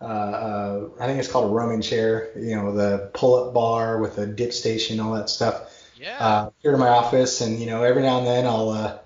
[0.00, 2.30] uh, uh, uh, I think it's called a Roman chair.
[2.36, 5.72] You know, the pull-up bar with a dip station, all that stuff.
[5.98, 8.98] yeah Uh, here to my office, and you know, every now and then I'll uh,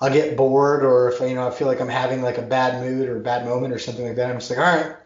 [0.00, 2.82] I'll get bored, or if you know I feel like I'm having like a bad
[2.82, 4.96] mood or a bad moment or something like that, I'm just like, all right,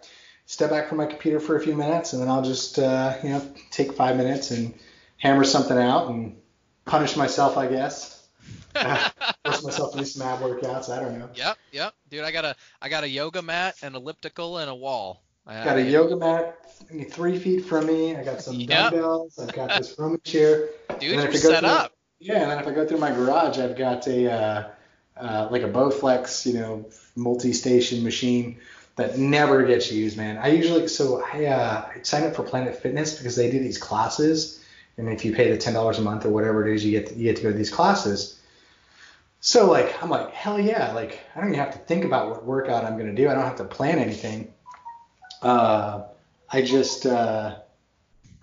[0.46, 3.30] step back from my computer for a few minutes, and then I'll just uh, you
[3.30, 4.72] know take five minutes and
[5.18, 6.36] hammer something out and
[6.84, 8.28] punish myself, I guess.
[8.74, 10.90] Force myself to do some ab workouts.
[10.90, 11.28] I don't know.
[11.34, 12.24] Yep, yep, dude.
[12.24, 15.23] I got a I got a yoga mat, an elliptical, and a wall.
[15.46, 16.58] I got a yoga mat
[17.10, 18.16] three feet from me.
[18.16, 18.92] I got some yep.
[18.92, 19.38] dumbbells.
[19.38, 20.68] I've got this rooming chair.
[20.98, 21.92] Dude, you're set up.
[22.20, 24.70] yeah, and then if I go through my garage, I've got a uh,
[25.16, 26.86] uh, like a Bowflex, you know,
[27.16, 28.58] multi-station machine
[28.96, 30.38] that never gets used, man.
[30.38, 33.78] I usually so I, uh, I sign up for Planet Fitness because they do these
[33.78, 34.64] classes,
[34.96, 37.08] and if you pay the ten dollars a month or whatever it is, you get
[37.08, 38.40] to, you get to go to these classes.
[39.40, 42.46] So like I'm like hell yeah, like I don't even have to think about what
[42.46, 43.28] workout I'm gonna do.
[43.28, 44.53] I don't have to plan anything.
[45.42, 46.02] Uh,
[46.50, 47.56] I just uh,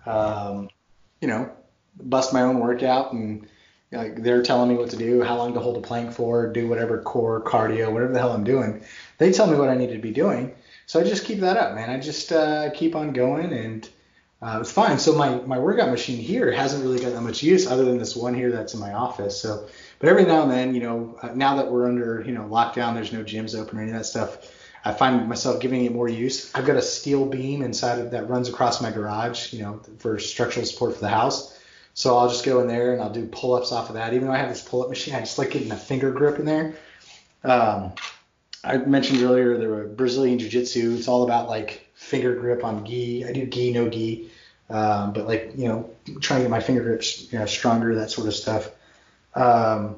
[0.06, 0.68] um,
[1.20, 1.50] you know
[2.00, 3.46] bust my own workout and
[3.92, 6.66] like they're telling me what to do, how long to hold a plank for, do
[6.66, 8.82] whatever core cardio, whatever the hell I'm doing.
[9.18, 10.54] They tell me what I need to be doing,
[10.86, 11.90] so I just keep that up, man.
[11.90, 13.88] I just uh, keep on going, and
[14.40, 14.98] uh, it's fine.
[14.98, 18.16] So my my workout machine here hasn't really got that much use, other than this
[18.16, 19.40] one here that's in my office.
[19.40, 19.68] So,
[19.98, 22.94] but every now and then, you know, uh, now that we're under you know lockdown,
[22.94, 24.38] there's no gyms open or any of that stuff.
[24.84, 26.52] I find myself giving it more use.
[26.54, 30.18] I've got a steel beam inside of that runs across my garage, you know, for
[30.18, 31.58] structural support for the house.
[31.94, 34.14] So I'll just go in there and I'll do pull-ups off of that.
[34.14, 36.46] Even though I have this pull-up machine, I just like getting a finger grip in
[36.46, 36.74] there.
[37.44, 37.92] Um,
[38.64, 40.96] I mentioned earlier there were Brazilian Jiu-Jitsu.
[40.96, 43.24] It's all about like finger grip on gi.
[43.24, 44.30] I do gi, no gi,
[44.70, 48.10] um, but like you know, trying to get my finger grips you know, stronger, that
[48.10, 48.70] sort of stuff.
[49.34, 49.96] Um,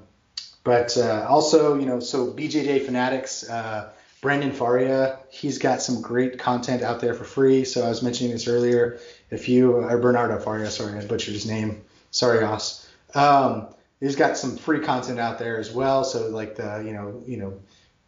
[0.62, 3.90] but uh, also, you know, so BJJ Fanatics, uh,
[4.24, 7.62] Brandon Faria, he's got some great content out there for free.
[7.62, 8.98] So I was mentioning this earlier.
[9.30, 11.84] If you, or Bernardo Faria, sorry, I butchered his name.
[12.10, 12.88] Sorry, Os.
[13.14, 13.66] Um,
[14.00, 16.04] he's got some free content out there as well.
[16.04, 17.60] So like the, you know, you know,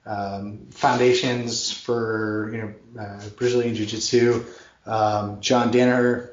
[0.07, 4.43] um, foundations for, you know, uh, Brazilian Jiu-Jitsu.
[4.87, 6.31] Um, John Danaher,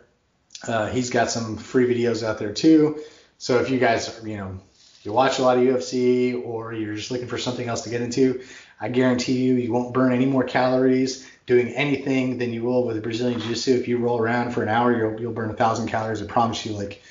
[0.65, 3.01] uh, he's got some free videos out there too.
[3.38, 4.61] So if you guys, you know,
[5.03, 8.01] you watch a lot of UFC or you're just looking for something else to get
[8.01, 8.41] into,
[8.84, 13.01] I guarantee you, you won't burn any more calories doing anything than you will with
[13.01, 13.75] Brazilian Jiu-Jitsu.
[13.75, 16.21] If you roll around for an hour, you'll, you'll burn a thousand calories.
[16.21, 16.73] I promise you.
[16.73, 17.01] Like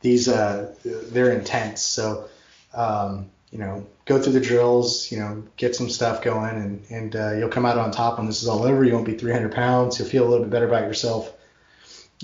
[0.00, 1.82] these, uh, they're intense.
[1.82, 2.30] So,
[2.72, 7.16] um, you know, go through the drills, you know, get some stuff going, and and
[7.16, 8.82] uh, you'll come out on top when this is all over.
[8.82, 9.98] You won't be 300 pounds.
[9.98, 11.32] You'll feel a little bit better about yourself.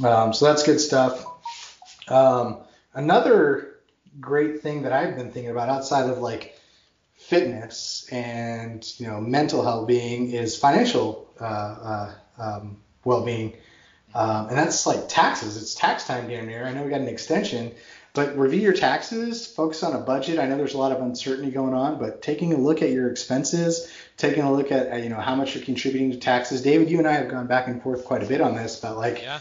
[0.02, 1.26] Um, so that's good stuff.
[2.08, 2.58] Um,
[2.94, 3.76] another
[4.18, 6.53] great thing that I've been thinking about outside of like
[7.26, 13.54] fitness and you know mental well-being is financial uh, uh, um, well-being,
[14.14, 15.60] um, and that's like taxes.
[15.60, 16.66] It's tax time damn near.
[16.66, 17.72] I know we got an extension,
[18.12, 19.46] but review your taxes.
[19.46, 20.38] Focus on a budget.
[20.38, 23.10] I know there's a lot of uncertainty going on, but taking a look at your
[23.10, 26.62] expenses, taking a look at you know how much you're contributing to taxes.
[26.62, 28.96] David, you and I have gone back and forth quite a bit on this, but
[28.96, 29.22] like.
[29.22, 29.40] Yeah.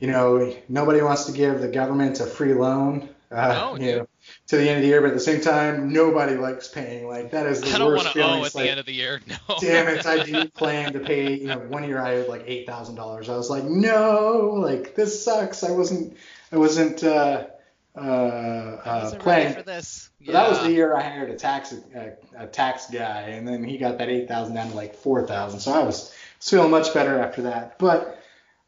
[0.00, 4.08] You know, nobody wants to give the government a free loan uh, no, you know,
[4.48, 7.06] to the end of the year, but at the same time, nobody likes paying.
[7.06, 8.40] Like that is the I don't worst feeling.
[8.40, 9.20] Owe at like, the end of the year.
[9.26, 9.36] No.
[9.60, 11.34] damn it, I do plan to pay.
[11.34, 13.28] You know, one year I owed like eight thousand dollars.
[13.28, 15.62] I was like, no, like this sucks.
[15.62, 16.16] I wasn't,
[16.50, 17.46] I wasn't, uh,
[17.94, 20.10] uh, uh, planning for this.
[20.20, 20.32] Yeah.
[20.32, 23.76] that was the year I hired a tax a, a tax guy, and then he
[23.76, 25.60] got that eight thousand down to like four thousand.
[25.60, 27.78] So I was feeling much better after that.
[27.78, 28.18] But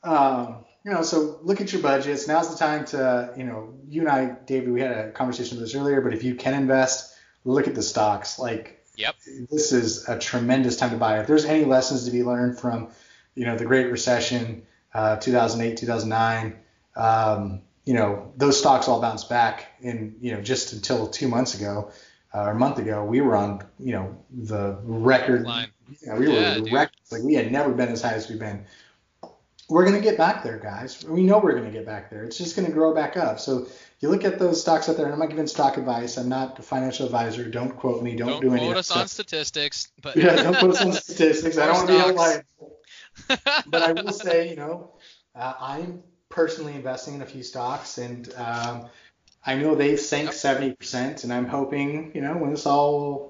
[0.03, 2.27] um, you know, so look at your budgets.
[2.27, 5.67] Now's the time to, you know, you and I, David, we had a conversation with
[5.67, 7.15] this earlier, but if you can invest,
[7.45, 8.39] look at the stocks.
[8.39, 9.15] Like, yep.
[9.51, 11.21] this is a tremendous time to buy.
[11.21, 12.89] If there's any lessons to be learned from,
[13.35, 14.63] you know, the Great Recession,
[14.95, 16.57] uh, 2008, 2009,
[16.97, 21.55] um, you know, those stocks all bounced back in, you know, just until two months
[21.55, 21.91] ago
[22.35, 25.43] uh, or a month ago, we were on, you know, the record.
[25.45, 25.69] Line.
[26.03, 26.97] Yeah, we yeah, were record.
[27.11, 28.65] Like we had never been as high as we've been
[29.71, 31.05] we're going to get back there, guys.
[31.05, 32.25] We know we're going to get back there.
[32.25, 33.39] It's just going to grow back up.
[33.39, 33.69] So
[34.01, 36.17] you look at those stocks out there, and I'm not giving stock advice.
[36.17, 37.49] I'm not a financial advisor.
[37.49, 38.17] Don't quote me.
[38.17, 39.03] Don't, don't do any quote of us stuff.
[39.03, 39.93] on statistics.
[40.03, 41.57] But yeah, don't quote us on statistics.
[41.57, 42.45] I don't want to be outlier.
[43.69, 44.93] but I will say, you know,
[45.37, 48.89] uh, I'm personally investing in a few stocks, and um,
[49.47, 53.30] I know they've sank 70%, and I'm hoping, you know, when this all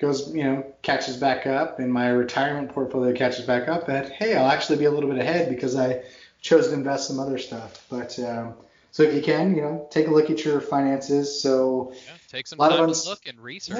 [0.00, 4.34] goes, you know, catches back up and my retirement portfolio catches back up, that hey,
[4.34, 6.02] I'll actually be a little bit ahead because I
[6.40, 7.86] chose to invest some other stuff.
[7.90, 8.54] But um,
[8.90, 11.40] so if you can, you know, take a look at your finances.
[11.42, 13.76] So yeah, take some time uns- to look and research.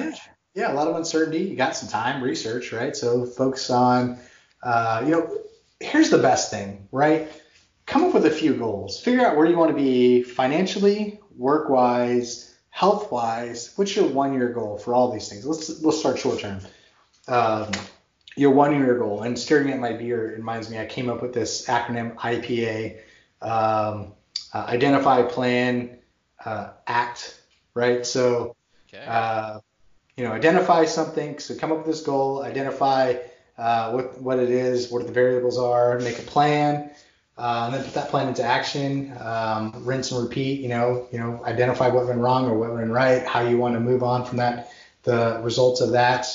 [0.53, 1.39] Yeah, yeah, a lot of uncertainty.
[1.39, 2.95] You got some time, research, right?
[2.95, 4.19] So focus on,
[4.61, 5.37] uh, you know,
[5.79, 7.29] here's the best thing, right?
[7.87, 9.01] Come up with a few goals.
[9.01, 12.50] Figure out where you want to be financially, work-wise
[12.81, 15.45] health wise, what's your one year goal for all these things?
[15.45, 16.61] Let's let's start short term.
[17.27, 17.71] Um,
[18.35, 19.21] your one year goal.
[19.21, 22.97] And staring at my beer reminds me, I came up with this acronym IPA,
[23.39, 24.13] um,
[24.51, 25.99] uh, identify, plan,
[26.43, 27.39] uh, act,
[27.75, 28.03] right?
[28.03, 28.55] So,
[28.87, 29.05] Okay.
[29.05, 29.59] uh,
[30.17, 31.37] you know, identify something.
[31.37, 33.17] So come up with this goal, identify
[33.59, 36.89] uh, what what it is, what the variables are, make a plan,
[37.41, 39.17] uh, and then put that plan into action.
[39.19, 40.61] Um, rinse and repeat.
[40.61, 43.73] You know, you know, identify what went wrong or what went right, how you want
[43.73, 44.71] to move on from that,
[45.03, 46.27] the results of that.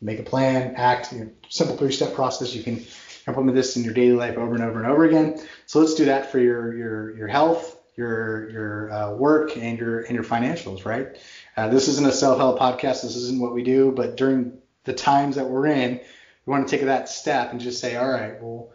[0.00, 1.12] Make a plan, act.
[1.12, 2.54] You know, simple three-step process.
[2.54, 2.84] You can
[3.28, 5.40] implement this in your daily life over and over and over again.
[5.66, 10.00] So let's do that for your your your health, your your uh, work, and your
[10.00, 11.16] and your financials, right?
[11.56, 13.02] Uh, this isn't a self-help podcast.
[13.02, 13.92] This isn't what we do.
[13.92, 16.00] But during the times that we're in,
[16.46, 18.72] we want to take that step and just say, all right, well,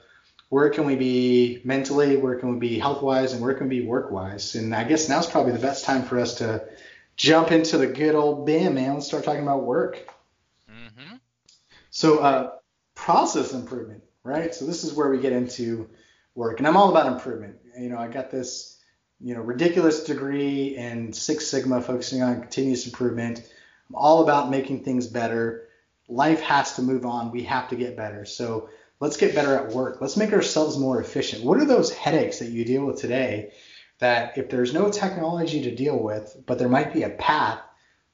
[0.55, 2.15] where can we be mentally?
[2.15, 3.33] Where can we be health-wise?
[3.33, 4.55] And where can we be work-wise?
[4.55, 6.65] And I guess now's probably the best time for us to
[7.17, 8.93] jump into the good old BIM, man.
[8.93, 10.07] Let's start talking about work.
[10.71, 11.15] mm-hmm.
[11.89, 12.51] So uh,
[12.95, 14.55] process improvement, right?
[14.55, 15.89] So this is where we get into
[16.35, 17.57] work, and I'm all about improvement.
[17.77, 18.79] You know, I got this,
[19.19, 23.39] you know, ridiculous degree in Six Sigma, focusing on continuous improvement.
[23.89, 25.67] I'm all about making things better.
[26.07, 27.31] Life has to move on.
[27.31, 28.23] We have to get better.
[28.23, 28.69] So
[28.99, 30.01] let's get better at work.
[30.01, 31.43] Let's make ourselves more efficient.
[31.43, 33.53] What are those headaches that you deal with today?
[33.99, 37.59] That if there's no technology to deal with, but there might be a path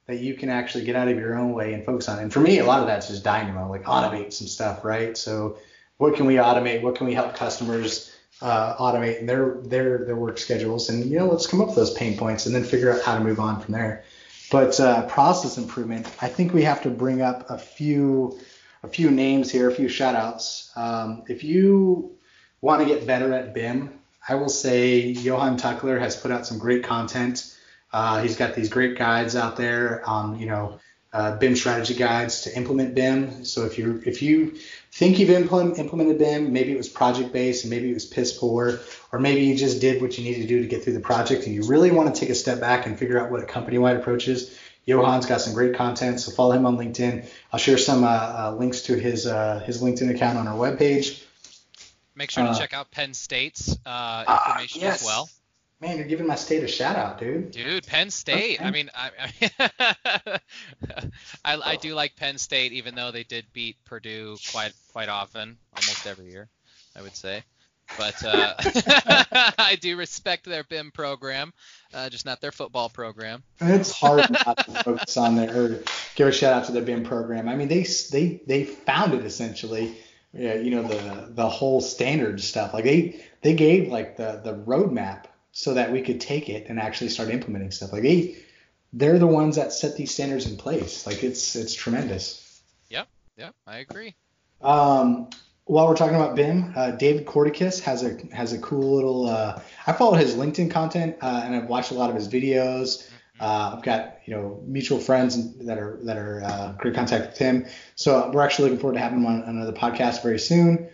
[0.08, 2.20] that you can actually get out of your own way and focus on.
[2.20, 5.18] And for me, a lot of that's just dynamo, like automate some stuff, right?
[5.18, 5.58] So
[5.98, 6.82] what can we automate?
[6.82, 10.90] What can we help customers uh, automate their their their work schedules?
[10.90, 13.18] And you know, let's come up with those pain points and then figure out how
[13.18, 14.04] to move on from there.
[14.52, 18.38] But uh, process improvement, I think we have to bring up a few
[18.84, 20.72] a few names here, a few shout outs.
[20.76, 22.18] Um, if you
[22.62, 26.58] want to get better at BIM, I will say Johan Tuckler has put out some
[26.58, 27.56] great content.
[27.94, 30.80] Uh, he's got these great guides out there on, you know,
[31.14, 33.44] uh, BIM strategy guides to implement BIM.
[33.44, 34.56] So if you if you
[34.94, 38.38] think you've implement, implemented BIM, maybe it was project based and maybe it was piss
[38.38, 38.80] poor,
[39.12, 41.46] or maybe you just did what you needed to do to get through the project,
[41.46, 43.78] and you really want to take a step back and figure out what a company
[43.78, 44.58] wide approach is.
[44.92, 47.26] Johan's got some great content, so follow him on LinkedIn.
[47.52, 51.24] I'll share some uh, uh, links to his uh, his LinkedIn account on our webpage.
[52.16, 55.02] Make sure to Uh, check out Penn State's uh, information yes.
[55.02, 55.30] as well.
[55.80, 57.52] Man, you're giving my state a shout out, dude.
[57.52, 58.62] Dude, Penn State.
[58.62, 59.10] I mean, I,
[59.58, 60.40] I,
[61.46, 65.58] I, I do like Penn State, even though they did beat Purdue quite quite often,
[65.74, 66.50] almost every year,
[66.96, 67.44] I would say.
[67.98, 68.54] But uh,
[69.58, 71.54] I do respect their BIM program,
[71.94, 73.44] uh, just not their football program.
[73.60, 75.84] It's hard not to focus on their or
[76.16, 77.48] give a shout out to their BIM program.
[77.48, 79.98] I mean, they they they founded essentially,
[80.34, 82.74] yeah, you know, the the whole standard stuff.
[82.74, 86.80] Like they they gave like the the roadmap so that we could take it and
[86.80, 87.92] actually start implementing stuff.
[87.92, 88.38] Like they
[88.94, 91.06] they're the ones that set these standards in place.
[91.06, 92.62] Like it's it's tremendous.
[92.90, 94.16] Yep, yeah, I agree.
[94.62, 95.30] Um,
[95.66, 99.28] while we're talking about BIM, uh, David Corticus has a has a cool little.
[99.28, 103.10] Uh, I follow his LinkedIn content uh, and I've watched a lot of his videos.
[103.40, 107.38] Uh, I've got you know mutual friends that are that are uh, great contact with
[107.38, 107.66] him.
[107.96, 110.90] So we're actually looking forward to having him on another podcast very soon.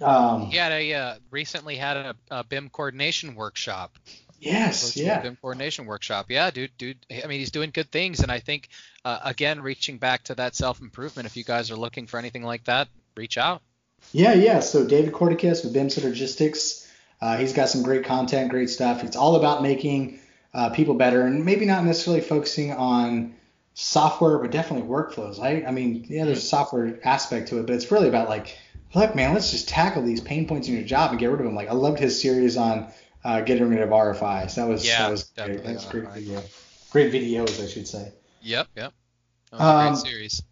[0.00, 3.98] Um, He had a uh, recently had a, a BIM coordination workshop.
[4.38, 5.20] yes, yeah.
[5.20, 6.26] BIM coordination workshop.
[6.30, 7.04] Yeah, dude, dude.
[7.10, 8.68] I mean, he's doing good things, and I think
[9.04, 11.26] uh, again, reaching back to that self improvement.
[11.26, 13.60] If you guys are looking for anything like that, reach out.
[14.12, 14.60] Yeah, yeah.
[14.60, 16.86] So David Corticus with BIM Synergistics,
[17.20, 19.04] uh, he's got some great content, great stuff.
[19.04, 20.20] It's all about making
[20.52, 23.34] uh, people better, and maybe not necessarily focusing on
[23.74, 25.40] software, but definitely workflows.
[25.40, 28.58] I, I mean, yeah, there's a software aspect to it, but it's really about like,
[28.94, 31.46] look, man, let's just tackle these pain points in your job and get rid of
[31.46, 31.54] them.
[31.54, 32.92] Like, I loved his series on
[33.22, 34.56] uh, getting rid of RFIs.
[34.56, 35.62] That was Yeah, that was great.
[35.62, 36.42] That's great video,
[36.90, 38.12] great videos, I should say.
[38.42, 38.92] Yep, yep.
[39.52, 40.42] That was a Um, great series.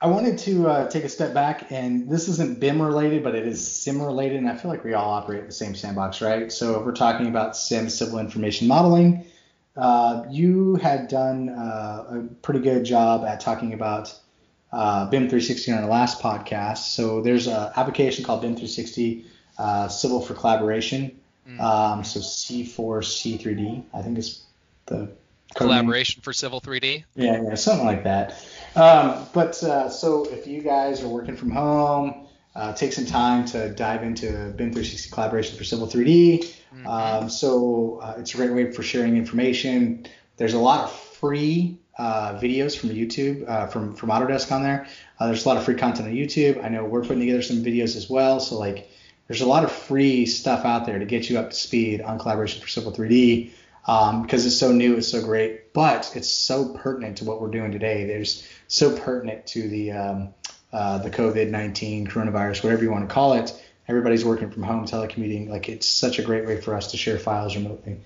[0.00, 3.46] I wanted to uh, take a step back, and this isn't BIM related, but it
[3.46, 6.52] is SIM related, and I feel like we all operate in the same sandbox, right?
[6.52, 9.26] So if we're talking about SIM, civil information modeling,
[9.76, 14.14] uh, you had done uh, a pretty good job at talking about
[14.72, 16.78] uh, BIM 360 on our last podcast.
[16.78, 19.26] So there's an application called BIM 360
[19.58, 21.18] uh, Civil for Collaboration.
[21.48, 21.60] Mm.
[21.60, 24.44] Um, so C4C3D, I think is
[24.86, 25.10] the.
[25.54, 27.04] Collaboration for Civil 3D.
[27.14, 28.34] Yeah, yeah, something like that.
[28.76, 33.44] Um, but uh, so if you guys are working from home, uh, take some time
[33.46, 36.54] to dive into BIM 360 collaboration for Civil 3D.
[36.74, 36.86] Mhm.
[36.86, 40.06] Um, so uh, it's a great way for sharing information.
[40.36, 44.86] There's a lot of free uh, videos from YouTube, uh, from from Autodesk on there.
[45.18, 46.62] Uh, there's a lot of free content on YouTube.
[46.64, 48.38] I know we're putting together some videos as well.
[48.38, 48.88] So like,
[49.26, 52.18] there's a lot of free stuff out there to get you up to speed on
[52.18, 53.50] collaboration for Civil 3D
[53.88, 57.50] um, because it's so new, it's so great, but it's so pertinent to what we're
[57.50, 58.04] doing today.
[58.04, 60.34] There's so pertinent to the um,
[60.72, 63.52] uh, the COVID 19 coronavirus, whatever you want to call it.
[63.88, 65.48] Everybody's working from home, telecommuting.
[65.48, 68.00] Like it's such a great way for us to share files remotely.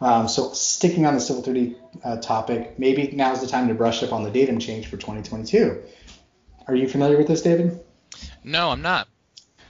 [0.00, 4.02] Um, so sticking on the Civil 3D uh, topic, maybe now's the time to brush
[4.02, 5.80] up on the datum change for 2022.
[6.66, 7.78] Are you familiar with this, David?
[8.42, 9.06] No, I'm not.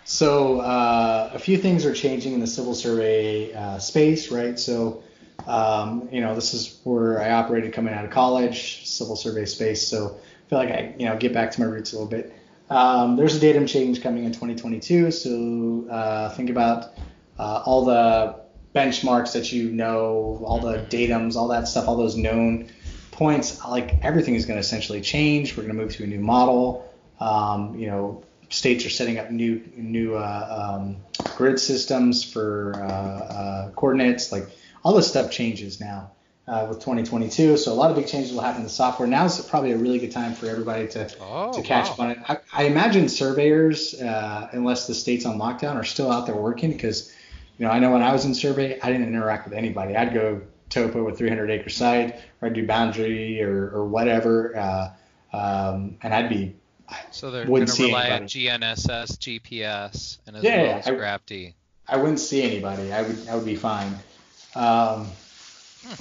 [0.05, 4.59] So uh, a few things are changing in the civil survey uh, space, right?
[4.59, 5.03] So
[5.47, 9.87] um, you know, this is where I operated coming out of college, civil survey space.
[9.87, 12.35] So I feel like I, you know, get back to my roots a little bit.
[12.69, 15.11] Um, there's a datum change coming in 2022.
[15.11, 16.95] So uh, think about
[17.39, 18.41] uh, all the
[18.75, 22.71] benchmarks that you know, all the datums, all that stuff, all those known
[23.11, 23.65] points.
[23.65, 25.57] Like everything is going to essentially change.
[25.57, 26.89] We're going to move to a new model.
[27.19, 30.97] Um, you know, states are setting up new new uh, um,
[31.37, 34.33] grid systems for uh, uh, coordinates.
[34.33, 34.49] Like
[34.83, 36.11] all this stuff changes now
[36.49, 37.57] uh, with 2022.
[37.57, 39.07] So a lot of big changes will happen in the software.
[39.09, 41.93] Now is probably a really good time for everybody to Oh, to catch wow.
[41.93, 42.19] up on it.
[42.29, 46.73] I, I imagine surveyors, uh, unless the state's on lockdown, are still out there working
[46.73, 47.15] because
[47.59, 49.97] you know I know when I was in survey, I didn't interact with anybody.
[49.97, 55.37] I'd go topo with 300 acre site, or I'd do boundary or or whatever, uh,
[55.37, 56.57] um, and I'd be
[57.13, 58.47] So they're going Wouldn't to see rely on anybody.
[58.47, 61.55] GNSS, GPS, and as Yeah, well yeah, as I- GrabD.
[61.89, 62.93] I wouldn't see anybody.
[62.93, 63.97] I would I would be fine.
[64.55, 65.09] Um,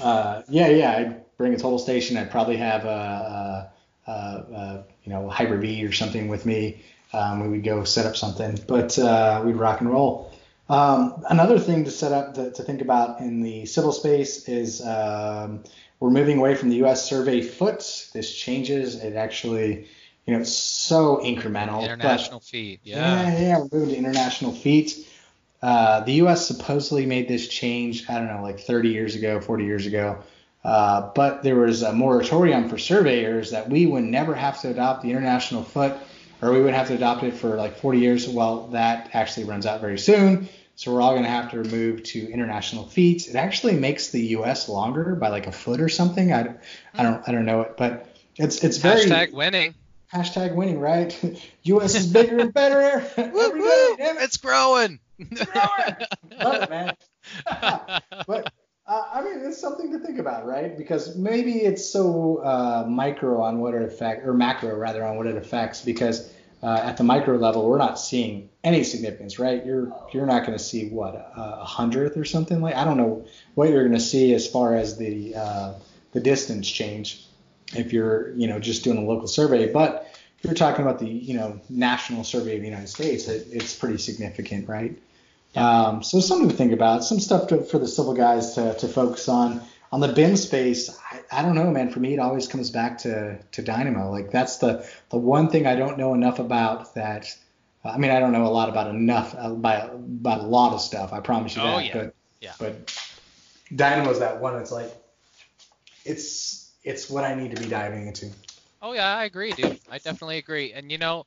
[0.02, 0.92] uh, yeah, yeah.
[0.98, 2.18] I'd bring a total station.
[2.18, 3.72] I'd probably have a,
[4.08, 6.82] a, a, a you know HiPer V or something with me.
[7.14, 10.32] Um, we would go set up something, but uh, we'd rock and roll.
[10.70, 14.86] Um, another thing to set up to, to think about in the civil space is
[14.86, 15.64] um,
[16.00, 17.10] we're moving away from the U.S.
[17.10, 17.80] survey foot.
[18.14, 18.96] This changes.
[19.04, 19.88] It actually,
[20.28, 21.80] you know, it's so incremental.
[21.82, 22.82] but- International feet.
[22.84, 23.24] Yeah.
[23.32, 25.08] yeah, yeah, we're moving to international feet.
[25.62, 26.48] Uh, the U.S.
[26.48, 30.20] supposedly made this change, I don't know, like 30 years ago, 40 years ago.
[30.64, 35.04] Uh, but there was a moratorium for surveyors that we would never have to adopt
[35.04, 35.94] the international foot,
[36.42, 38.28] or we would have to adopt it for like 40 years.
[38.28, 40.48] Well, that actually runs out very soon.
[40.76, 43.28] So we're all going to have to move to international feet.
[43.28, 44.70] It actually makes the U.S.
[44.70, 46.32] longer by like a foot or something.
[46.32, 46.56] I,
[46.94, 49.76] I don't I don't know it, but it's it's very Hashtag winning.
[50.14, 51.14] hashtag winning, right?
[51.64, 51.96] U.S.
[51.96, 52.82] is bigger and better
[53.18, 53.94] every day.
[53.98, 54.24] Damn it.
[54.24, 55.00] It's growing.
[55.20, 56.96] Love it, man.
[58.28, 58.54] but
[58.88, 60.78] uh, I mean, it's something to think about, right?
[60.78, 65.28] Because maybe it's so uh, micro on what it affects, or macro rather, on what
[65.28, 65.84] it affects.
[65.84, 69.66] Because uh, at the micro level, we're not seeing any significance, right?
[69.66, 72.76] You're you're not going to see what a, hundredth or something like.
[72.76, 75.74] I don't know what you're going to see as far as the uh,
[76.14, 77.26] the distance change
[77.76, 80.08] if you're you know just doing a local survey, but
[80.40, 83.76] if you're talking about the you know national survey of the United States, it, it's
[83.76, 84.98] pretty significant, right?
[85.56, 88.88] Um, so something to think about, some stuff to, for the civil guys to, to
[88.88, 89.62] focus on.
[89.92, 91.90] On the BIM space, I, I don't know, man.
[91.90, 94.12] For me, it always comes back to, to Dynamo.
[94.12, 96.94] Like that's the the one thing I don't know enough about.
[96.94, 97.36] That
[97.84, 100.82] I mean, I don't know a lot about enough uh, by about a lot of
[100.82, 101.12] stuff.
[101.12, 101.86] I promise you Oh, that.
[101.86, 101.94] yeah.
[101.94, 102.54] But Yeah.
[102.60, 102.96] but
[103.76, 104.56] Dynamo's that one.
[104.62, 104.94] It's like
[106.06, 108.30] it's it's what I need to be diving into.
[108.82, 109.80] Oh yeah, I agree, dude.
[109.92, 110.72] I definitely agree.
[110.74, 111.26] And you know,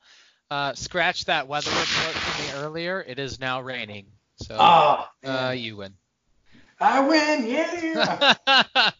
[0.51, 3.03] uh, scratch that weather report from me earlier.
[3.05, 4.07] It is now raining.
[4.37, 5.93] So Ah, uh, you win.
[6.79, 8.35] I win, yeah.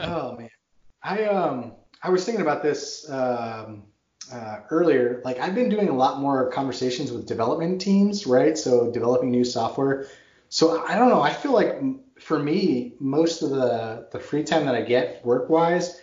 [0.00, 0.50] oh man,
[1.02, 1.72] I um
[2.02, 3.84] I was thinking about this um,
[4.32, 5.20] uh, earlier.
[5.24, 8.56] Like I've been doing a lot more conversations with development teams, right?
[8.56, 10.06] So developing new software.
[10.48, 11.22] So I don't know.
[11.22, 15.24] I feel like m- for me, most of the the free time that I get
[15.24, 16.00] work wise,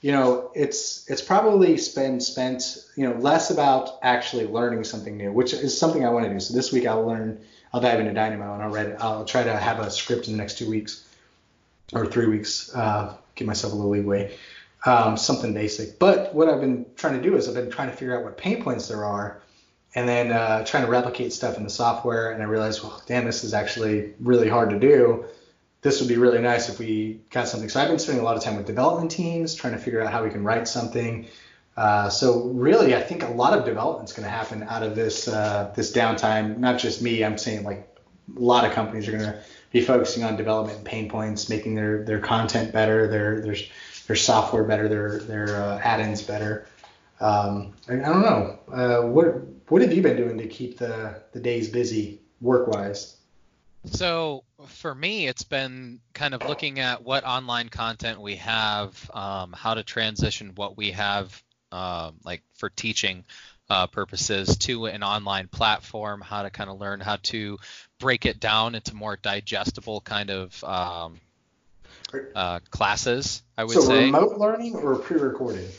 [0.00, 5.32] you know, it's it's probably spent spent you know less about actually learning something new,
[5.32, 6.40] which is something I want to do.
[6.40, 7.40] So this week I'll learn.
[7.72, 8.96] I'll dive into Dynamo and I'll read.
[9.00, 11.06] I'll try to have a script in the next two weeks
[11.92, 12.74] or three weeks.
[12.74, 14.36] Uh, give myself a little leeway.
[14.84, 15.98] Um, something basic.
[15.98, 18.38] But what I've been trying to do is I've been trying to figure out what
[18.38, 19.42] pain points there are,
[19.96, 22.30] and then uh, trying to replicate stuff in the software.
[22.30, 25.24] And I realized, well, damn, this is actually really hard to do.
[25.86, 27.68] This would be really nice if we got something.
[27.68, 30.10] So I've been spending a lot of time with development teams, trying to figure out
[30.10, 31.28] how we can write something.
[31.76, 34.96] Uh, so really, I think a lot of development is going to happen out of
[34.96, 36.58] this uh, this downtime.
[36.58, 37.22] Not just me.
[37.22, 37.88] I'm saying like
[38.36, 39.38] a lot of companies are going to
[39.70, 43.54] be focusing on development pain points, making their their content better, their their
[44.08, 46.66] their software better, their their uh, add-ins better.
[47.20, 48.58] Um, and I don't know.
[48.72, 49.26] Uh, what
[49.68, 53.18] what have you been doing to keep the the days busy work wise?
[53.86, 59.52] So for me, it's been kind of looking at what online content we have, um,
[59.52, 63.24] how to transition what we have, um, like for teaching
[63.70, 66.20] uh, purposes, to an online platform.
[66.20, 67.58] How to kind of learn how to
[67.98, 71.20] break it down into more digestible kind of um,
[72.34, 73.42] uh, classes.
[73.56, 74.06] I would so say.
[74.06, 75.70] remote learning or pre-recorded?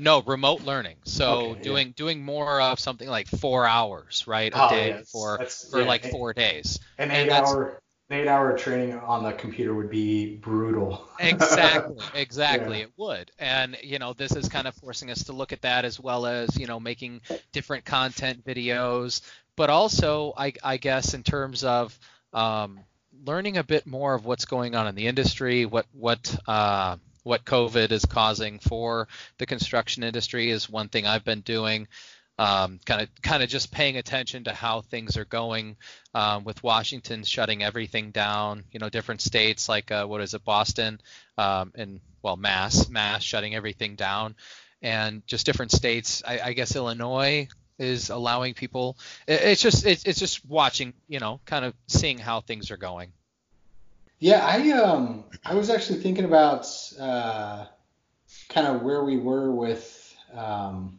[0.00, 0.96] No, remote learning.
[1.04, 1.62] So Okay, yeah.
[1.62, 5.10] doing doing more of something like four hours, right, a Oh, day yes.
[5.10, 5.38] for
[5.70, 6.78] for yeah, like and- four days.
[6.98, 7.80] An And eight that's- hour
[8.12, 11.06] eight hour training on the computer would be brutal.
[11.20, 12.84] exactly exactly Yeah.
[12.86, 15.84] it would and you know this is kind of forcing us to look at that
[15.84, 17.20] as well as you know making
[17.52, 19.20] different content videos
[19.54, 21.96] but also i, I guess in terms of
[22.32, 22.80] um,
[23.24, 27.44] learning a bit more of what's going on in the industry what what uh, what
[27.44, 29.08] covid is causing for
[29.38, 31.86] the construction industry is one thing i've been doing
[32.38, 35.76] kind of kind of just paying attention to how things are going
[36.14, 38.64] um, with Washington shutting everything down.
[38.72, 41.00] You know, different states like uh, what is it, Boston,
[41.36, 44.36] um, and well, Mass, Mass shutting everything down,
[44.82, 46.22] and just different states.
[46.26, 47.48] I, I guess Illinois
[47.78, 48.96] is allowing people.
[49.26, 50.94] it- It's just it's, it's just watching.
[51.08, 53.12] You know, kind of seeing how things are going.
[54.20, 56.66] Yeah, I um I was actually thinking about
[57.00, 57.64] uh,
[58.50, 60.98] kind of where we were with um,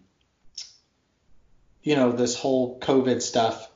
[1.83, 3.69] you know this whole COVID stuff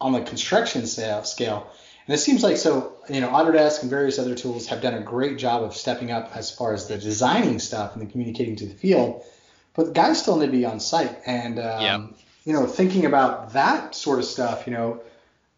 [0.00, 1.66] on the construction scale,
[2.06, 5.00] and it seems like so you know Autodesk and various other tools have done a
[5.02, 8.66] great job of stepping up as far as the designing stuff and the communicating to
[8.66, 9.24] the field,
[9.74, 12.06] but guys still need to be on site and um, Yeah.
[12.44, 15.00] you know thinking about that sort of stuff, you know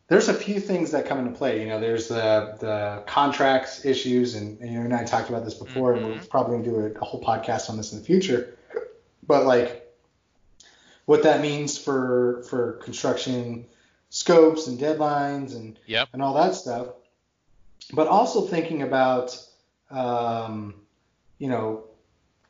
[0.09, 1.61] there's a few things that come into play.
[1.61, 5.55] You know, there's the the contracts issues, and, and you and I talked about this
[5.55, 8.57] before, and we're probably gonna do a, a whole podcast on this in the future.
[9.27, 9.93] But like,
[11.07, 13.67] what that means for for construction
[14.11, 16.09] scopes and deadlines and Yep.
[16.13, 16.89] and all that stuff.
[17.93, 19.37] But also thinking about,
[19.91, 20.75] um,
[21.39, 21.85] you know,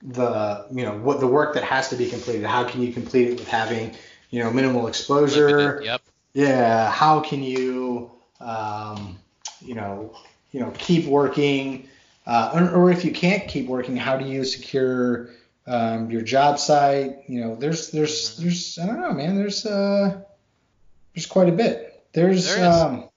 [0.02, 2.44] the you know what the work that has to be completed.
[2.44, 3.94] How can you complete it with having
[4.30, 5.80] you know minimal exposure?
[5.82, 6.02] Yep.
[6.36, 8.10] Yeah how can you
[8.40, 9.18] um,
[9.60, 10.14] you know
[10.50, 11.88] you know keep working
[12.26, 15.30] uh, or, or if you can't keep working how do you secure
[15.66, 17.20] um, your job site?
[17.26, 20.20] You know there's there's there's i don't know man there's uh
[21.14, 22.04] there's quite a bit.
[22.12, 23.08] There's There um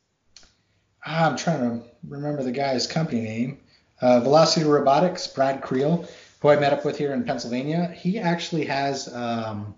[1.06, 3.60] ah, i'm trying to remember the guy's company name.
[4.02, 6.08] Uh, velocity robotics brad creel
[6.40, 7.94] who i met up with here in pennsylvania.
[7.98, 9.76] He actually has um,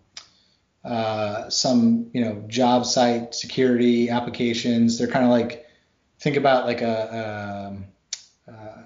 [0.83, 4.97] uh, some you know job site security applications.
[4.97, 5.65] They're kind of like
[6.19, 7.85] think about like a um,
[8.47, 8.81] uh,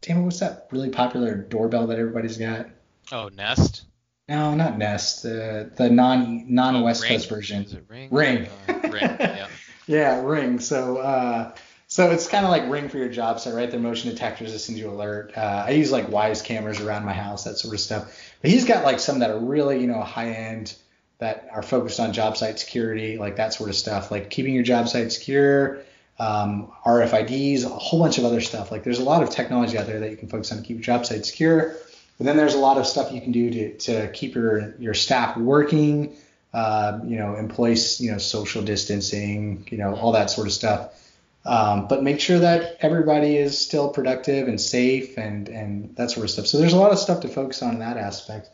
[0.00, 2.66] damn it, what's that really popular doorbell that everybody's got?
[3.12, 3.84] Oh, Nest.
[4.28, 5.22] No, not Nest.
[5.22, 7.64] The the non non West Oh, Coast version.
[7.64, 8.08] Is it Ring?
[8.10, 8.48] Ring.
[8.68, 9.02] Uh, ring.
[9.02, 9.48] Yeah.
[9.86, 10.60] Yeah, Ring.
[10.60, 11.54] So uh,
[11.88, 13.70] so it's kind of like Ring for your job site, right?
[13.70, 15.32] They're motion detectors that send you alert.
[15.36, 18.32] Uh, I use like Wyze cameras around my house, that sort of stuff.
[18.40, 20.74] But he's got like some that are really you know high end
[21.18, 24.64] that are focused on job site security, like that sort of stuff, like keeping your
[24.64, 25.80] job site secure.
[26.18, 28.70] Um, RFIDs, a whole bunch of other stuff.
[28.70, 30.76] Like there's a lot of technology out there that you can focus on to keep
[30.76, 31.76] your job site secure.
[32.18, 34.94] But then there's a lot of stuff you can do to, to keep your your
[34.94, 36.16] staff working,
[36.52, 41.00] uh, you know, employees, you know, social distancing, you know, all that sort of stuff.
[41.44, 46.24] Um, but make sure that everybody is still productive and safe and and that sort
[46.24, 46.46] of stuff.
[46.46, 48.50] So there's a lot of stuff to focus on in that aspect.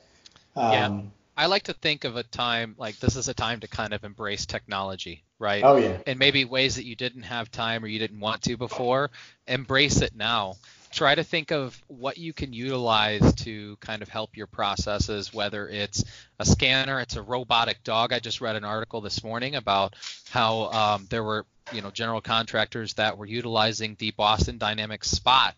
[0.56, 1.00] Um, Yeah.
[1.40, 4.04] I like to think of a time like this is a time to kind of
[4.04, 5.64] embrace technology, right?
[5.64, 5.96] Oh yeah.
[6.06, 9.10] and maybe ways that you didn't have time or you didn't want to before,
[9.48, 10.56] embrace it now.
[10.92, 15.66] Try to think of what you can utilize to kind of help your processes, whether
[15.66, 16.04] it's
[16.38, 18.12] a scanner, it's a robotic dog.
[18.12, 19.94] I just read an article this morning about
[20.28, 25.54] how um, there were, you know, general contractors that were utilizing the Boston Dynamics Spot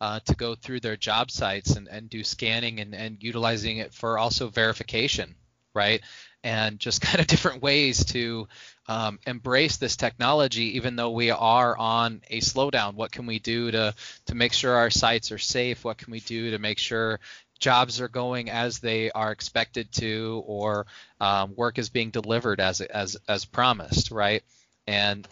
[0.00, 3.94] uh, to go through their job sites and, and do scanning and, and utilizing it
[3.94, 5.34] for also verification,
[5.74, 6.00] right?
[6.42, 8.48] And just kind of different ways to
[8.86, 12.94] um, embrace this technology, even though we are on a slowdown.
[12.94, 13.94] What can we do to
[14.26, 15.84] to make sure our sites are safe?
[15.84, 17.20] What can we do to make sure
[17.58, 20.86] jobs are going as they are expected to, or
[21.20, 24.42] um, work is being delivered as as as promised, right?
[24.86, 25.26] And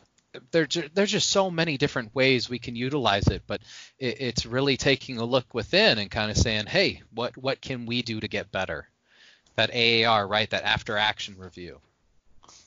[0.50, 3.60] there, there's just so many different ways we can utilize it, but
[3.98, 7.86] it, it's really taking a look within and kind of saying, hey, what what can
[7.86, 8.88] we do to get better?
[9.56, 10.48] That AAR, right?
[10.50, 11.80] That after action review.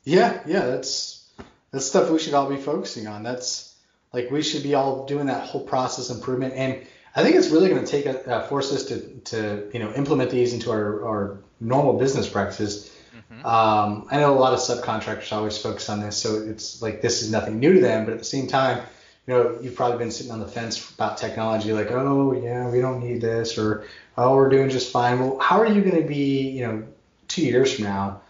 [0.04, 1.28] Yeah, yeah, that's
[1.72, 3.24] that's stuff we should all be focusing on.
[3.24, 3.76] That's
[4.14, 6.86] like we should be all doing that whole process improvement, and
[7.16, 9.00] I think it's really going to take a, uh, force us to
[9.32, 12.92] to you know implement these into our our normal business practices.
[13.16, 13.46] Mhm.
[13.46, 17.22] Um, I know a lot of subcontractors always focus on this, so it's like this
[17.22, 18.84] is nothing new to them, but at the same time,
[19.28, 22.82] you know, you've probably been sitting on the fence about technology, like, oh yeah, we
[22.82, 23.86] don't need this, or
[24.18, 25.20] oh, we're doing just fine.
[25.20, 26.84] Well, how are you going to be, you know,
[27.28, 28.22] two years from now?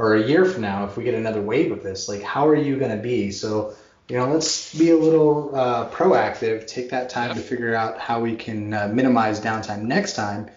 [0.00, 2.56] or a year from now if we get another wave of this like how are
[2.56, 3.74] you going to be so
[4.08, 8.18] you know let's be a little uh, proactive take that time to figure out how
[8.18, 10.48] we can uh, minimize downtime next time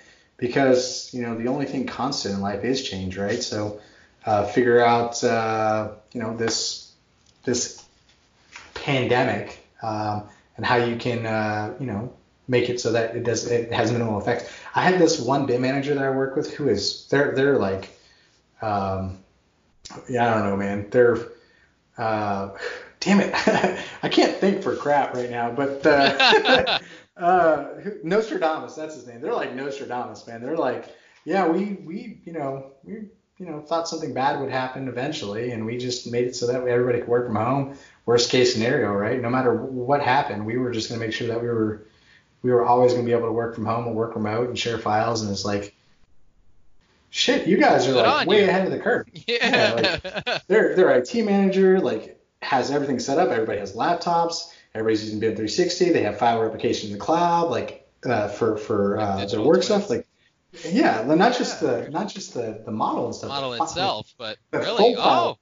[0.44, 3.42] because you know the only thing constant in life is change, right?
[3.42, 3.80] So
[4.26, 6.92] uh, figure out uh, you know this
[7.46, 7.82] this
[8.74, 10.24] pandemic um,
[10.58, 12.12] and how you can uh, you know
[12.50, 14.52] make it so that it does it has minimal effects.
[14.76, 17.98] I had this one BIM manager that I work with who is they're they're like
[18.62, 19.20] um,
[20.10, 21.20] yeah I don't know man they're
[21.98, 22.50] uh,
[23.00, 23.32] damn it
[24.04, 26.80] I can't think for crap right now but uh,
[27.18, 27.66] uh,
[28.04, 30.86] Nostradamus that's his name they're like Nostradamus man they're like
[31.26, 32.94] yeah we we you know we
[33.38, 36.56] you know thought something bad would happen eventually and we just made it so that
[36.68, 40.72] everybody could work from home worst case scenario right no matter what happened we were
[40.72, 41.86] just going to make sure that we were
[42.44, 44.60] we were always going to be able to work from home or work remote and
[44.60, 45.22] share files.
[45.22, 45.74] And it's like,
[47.10, 48.50] shit, you guys are Good like way you.
[48.50, 49.08] ahead of the curve.
[49.28, 50.00] Yeah.
[50.26, 53.30] like, their their IT manager like has everything set up.
[53.30, 54.53] Everybody has laptops.
[54.76, 55.92] Everybody's using BIM 360.
[55.92, 59.90] They have file replication in the cloud, like uh, for for uh, their work stuff.
[59.90, 60.08] Like,
[60.68, 63.30] yeah, not just the not just the the model and stuff.
[63.30, 65.38] model but itself, but really, oh,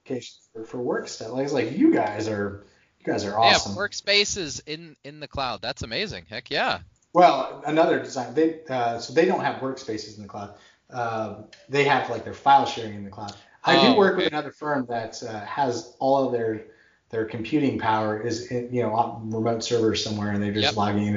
[0.54, 1.32] for, for work stuff.
[1.32, 2.66] Like, it's like you guys are
[3.00, 3.72] you guys are awesome.
[3.74, 5.62] yeah, workspaces in in the cloud.
[5.62, 6.26] That's amazing.
[6.30, 6.80] Heck yeah.
[7.14, 8.34] Well, another design.
[8.34, 10.56] They uh, so they don't have workspaces in the cloud.
[10.90, 13.34] Uh, they have like their file sharing in the cloud.
[13.64, 16.66] I Oh, do work with another firm that uh, has all of their
[17.12, 20.78] their computing power is in, you know on remote servers somewhere, and they're just Yep.
[20.78, 21.16] logging in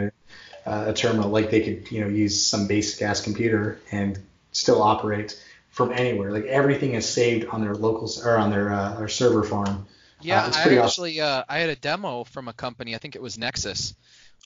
[0.66, 1.30] a, uh, a terminal.
[1.30, 4.18] Like they could you know use some basic ass computer and
[4.52, 5.40] still operate
[5.70, 6.30] from anywhere.
[6.30, 9.86] Like everything is saved on their local or on their uh, their server farm.
[10.20, 10.86] Yeah, it's I pretty awesome.
[10.86, 12.94] actually uh, I had a demo from a company.
[12.94, 13.94] I think it was Nexus,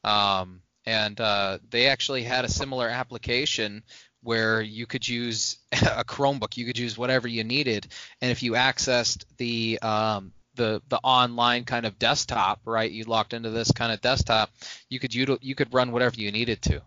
[0.04, 3.82] um, and uh, they actually had a similar application
[4.22, 6.56] where you could use a Chromebook.
[6.56, 7.86] You could use whatever you needed,
[8.20, 12.90] and if you accessed the um, the the online kind of desktop, right?
[12.90, 14.50] You logged into this kind of desktop,
[14.90, 16.82] you could util- you could run whatever you needed to.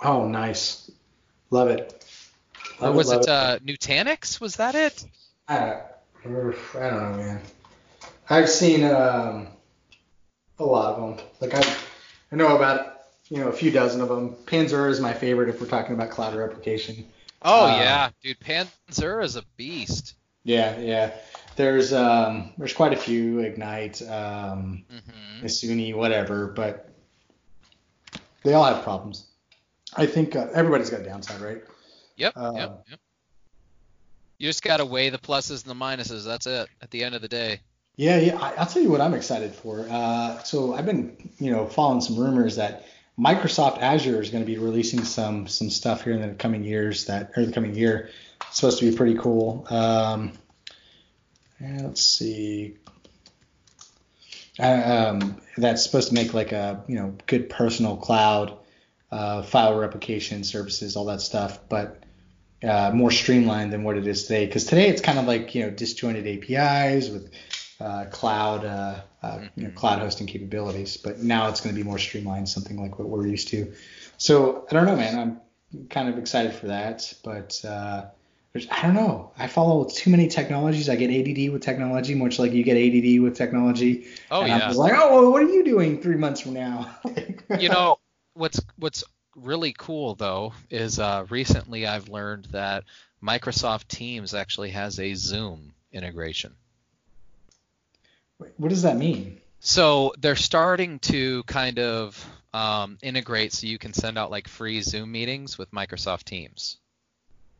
[0.00, 0.90] Oh, nice.
[1.50, 2.04] Love it.
[2.80, 4.40] Or Love was love it uh, Nutanix?
[4.40, 5.04] Was that it?
[5.48, 5.80] I, I
[6.24, 7.40] don't know, man.
[8.30, 9.48] I've seen um,
[10.58, 11.26] a lot of them.
[11.40, 11.76] Like I,
[12.32, 14.30] I know about you know a few dozen of them.
[14.46, 17.06] Panzura is my favorite if we're talking about cloud replication.
[17.42, 20.14] Oh Um, yeah, dude, Panzura is a beast.
[20.44, 21.12] Yeah, yeah.
[21.56, 26.88] There's um, there's quite a few Egnyte, um, hmm Nasuni, whatever, but
[28.42, 29.26] they all have problems.
[29.96, 31.62] I think uh, everybody's got a downside, right?
[32.16, 33.00] Yep, Uh, yep, yep.
[34.38, 36.24] You just gotta weigh the pluses and the minuses.
[36.24, 36.68] That's it.
[36.82, 37.60] At the end of the day.
[37.96, 38.38] Yeah, yeah.
[38.40, 39.86] I, I'll tell you what I'm excited for.
[39.88, 42.86] Uh, so I've been, you know, following some rumors that
[43.18, 47.04] Microsoft Azure is going to be releasing some some stuff here in the coming years
[47.06, 48.10] that, or the coming year.
[48.48, 49.66] It's supposed to be pretty cool.
[49.70, 50.32] Um,
[51.82, 52.76] let's see.
[54.58, 58.56] Uh, um, that's supposed to make like a, you know, good personal cloud,
[59.10, 62.04] uh, file replication services, all that stuff, but
[62.62, 64.46] uh, more streamlined than what it is today.
[64.46, 67.30] Because today it's kind of like, you know, disjointed APIs with
[67.80, 69.74] uh, cloud uh, uh, you know, Mhm.
[69.74, 70.96] cloud hosting capabilities.
[70.96, 73.72] But now it's going to be more streamlined, something like what we're used to.
[74.18, 75.18] So I don't know, man.
[75.18, 78.06] I'm kind of excited for that, but uh,
[78.54, 79.32] there's, I don't know.
[79.36, 80.88] I follow too many technologies.
[80.88, 84.06] I get ADD with technology, much like you get ADD with technology.
[84.30, 84.54] Oh and yeah.
[84.54, 86.94] I'm just like, oh, well, what are you doing three months from now?
[87.58, 87.98] you know
[88.34, 89.02] what's what's
[89.34, 92.84] really cool though is uh, recently I've learned that
[93.20, 96.54] Microsoft Teams actually has a Zoom integration.
[98.38, 99.40] what does that mean?
[99.58, 104.80] So they're starting to kind of um, integrate so you can send out like free
[104.80, 106.78] Zoom meetings with Microsoft Teams.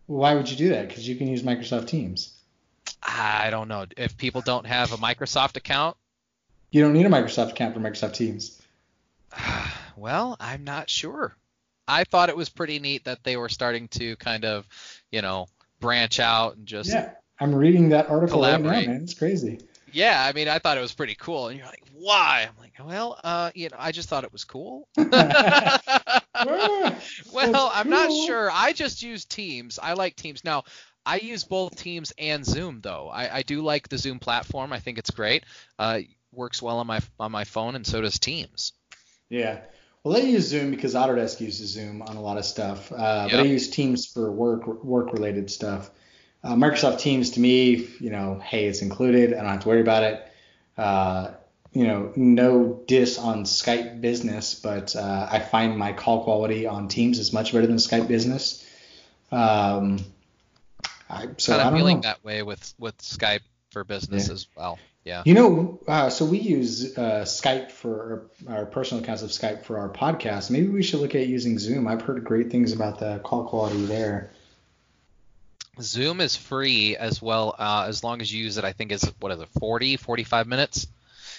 [0.06, 0.88] Why would you do that?
[0.88, 2.34] Because you can use Microsoft Teams.
[3.02, 5.96] I don't know if people don't have a Microsoft account.
[6.70, 8.60] You don't need a Microsoft account for Microsoft Teams.
[9.96, 11.36] Well, I'm not sure.
[11.86, 14.66] I thought it was pretty neat that they were starting to kind of,
[15.12, 15.46] you know,
[15.78, 19.02] branch out and just yeah, I'm reading that article right now, man.
[19.02, 19.60] It's crazy.
[19.94, 22.48] Yeah, I mean, I thought it was pretty cool, and you're like, why?
[22.48, 24.88] I'm like, well, uh, you know, I just thought it was cool.
[27.32, 28.50] Well, that's I'm not sure.
[28.52, 29.78] I just use Teams.
[29.80, 30.44] I like Teams.
[30.44, 30.64] Now,
[31.06, 33.08] I use both Teams and Zoom, though.
[33.12, 34.72] I, I do like the Zoom platform.
[34.72, 35.44] I think it's great.
[35.78, 36.00] Uh,
[36.32, 38.72] works well on my on my phone, and so does Teams.
[39.28, 39.60] Yeah.
[40.02, 43.40] Well, I use Zoom because Autodesk uses Zoom on a lot of stuff, uh, but
[43.40, 45.90] I use Teams for work work related stuff.
[46.44, 49.32] Uh, Microsoft Teams to me, you know, hey, it's included.
[49.32, 50.28] I don't have to worry about it.
[50.76, 51.30] Uh,
[51.72, 56.88] you know, no diss on Skype Business, but uh, I find my call quality on
[56.88, 58.64] Teams is much better than Skype Business.
[59.32, 59.98] Um,
[61.08, 62.02] I, so kind I of feeling know.
[62.02, 63.40] that way with with Skype
[63.70, 64.34] for business Yeah.
[64.34, 64.78] as well.
[65.04, 65.22] Yeah.
[65.26, 69.64] You know, uh, so we use uh, Skype for our, our personal accounts of Skype
[69.64, 70.50] for our podcast.
[70.50, 71.88] Maybe we should look at using Zoom.
[71.88, 74.30] I've heard great things about the call quality there.
[75.80, 78.64] Zoom is free as well uh, as long as you use it.
[78.64, 80.86] I think is what is it, 40, 45 minutes,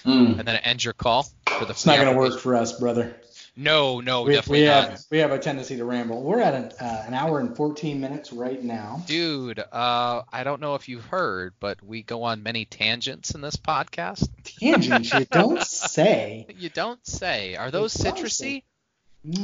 [0.04, 0.38] Mm.
[0.38, 1.72] and then it ends your call for the.
[1.72, 3.16] It's not going to work for us, brother.
[3.58, 4.90] No, no, we, definitely we not.
[4.90, 6.22] have we have a tendency to ramble.
[6.22, 9.02] We're at an, uh, an hour and 14 minutes right now.
[9.06, 13.40] Dude, uh, I don't know if you've heard, but we go on many tangents in
[13.40, 14.28] this podcast.
[14.44, 16.46] Tangents, you don't say.
[16.58, 17.56] You don't say.
[17.56, 18.62] Are those citrusy?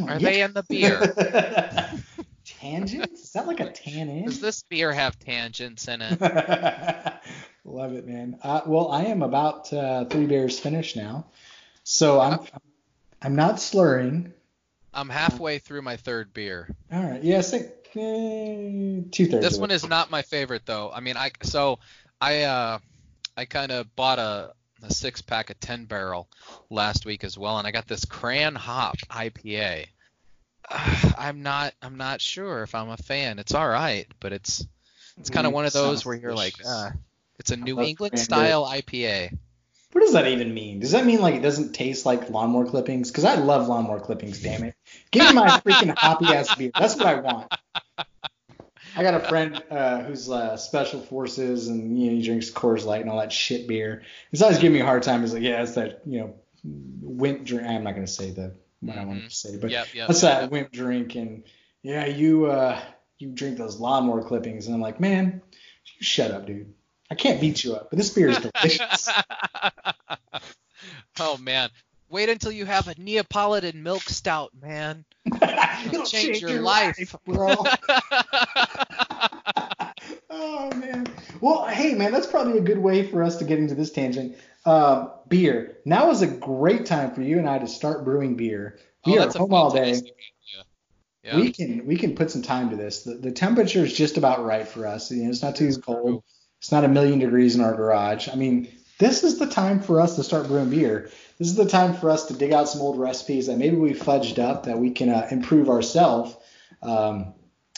[0.06, 0.18] Are yeah.
[0.18, 1.00] they in the beer?
[2.62, 3.20] Tangents?
[3.20, 4.26] Is that like a tannin?
[4.26, 6.20] Does this beer have tangents in it?
[7.64, 8.38] Love it, man.
[8.40, 11.26] Uh, well, I am about uh, three beers finished now,
[11.82, 12.38] so I'm
[13.20, 14.32] I'm not slurring.
[14.94, 16.68] I'm halfway through my third beer.
[16.92, 19.44] All right, yeah, say eh, two thirds.
[19.44, 20.92] This one is not my favorite though.
[20.94, 21.80] I mean, I so
[22.20, 22.78] I uh
[23.36, 24.52] I kind of bought a
[24.84, 26.28] a six pack of 10 barrel
[26.70, 29.86] last week as well, and I got this Cran Hop IPA.
[30.68, 33.38] Uh, I'm not I'm not sure if I'm a fan.
[33.38, 34.66] It's all right, but it's
[35.18, 36.90] it's kind of Mm, one of those where you're like, uh,
[37.38, 39.36] it's a New England style IPA.
[39.92, 40.80] What does that even mean?
[40.80, 43.10] Does that mean like it doesn't taste like lawnmower clippings?
[43.10, 44.40] Because I love lawnmower clippings.
[44.40, 44.74] Damn it!
[45.10, 46.72] Give me my freaking hoppy ass beer.
[46.76, 47.50] That's what I want.
[48.96, 52.84] I got a friend uh, who's uh, special forces and you know he drinks Coors
[52.84, 54.02] Light and all that shit beer.
[54.30, 55.20] He's always giving me a hard time.
[55.20, 56.34] He's like, yeah, it's that you know
[56.64, 57.66] wimp drink.
[57.66, 60.08] I'm not gonna say the what I wanted to say, but Yep, yep.
[60.08, 61.44] that's that wimp drink and
[61.82, 62.80] yeah, you uh,
[63.18, 65.40] you drink those lawnmower clippings and I'm like, man,
[65.84, 66.74] you shut up, dude.
[67.10, 69.08] I can't beat you up, but this beer is delicious.
[71.20, 71.70] oh man,
[72.08, 75.04] wait until you have a Neapolitan milk stout, man.
[75.86, 77.14] It'll change your life.
[77.24, 77.54] bro.
[80.62, 81.06] oh man.
[81.40, 84.36] Well, hey man, that's probably a good way for us to get into this tangent.
[84.64, 85.78] Uh, beer.
[85.84, 88.78] Now is a great time for you and I to start brewing beer.
[89.04, 90.00] We oh, are home all day.
[91.24, 91.36] Yeah.
[91.36, 93.04] We can we can put some time to this.
[93.04, 95.10] The, the temperature is just about right for us.
[95.10, 96.24] You know, it's not too cold.
[96.58, 98.28] It's not a million degrees in our garage.
[98.28, 98.68] I mean,
[98.98, 101.10] this is the time for us to start brewing beer.
[101.38, 103.94] This is the time for us to dig out some old recipes that maybe we
[103.94, 106.36] fudged up that we can uh, improve ourselves.
[106.82, 107.34] Um,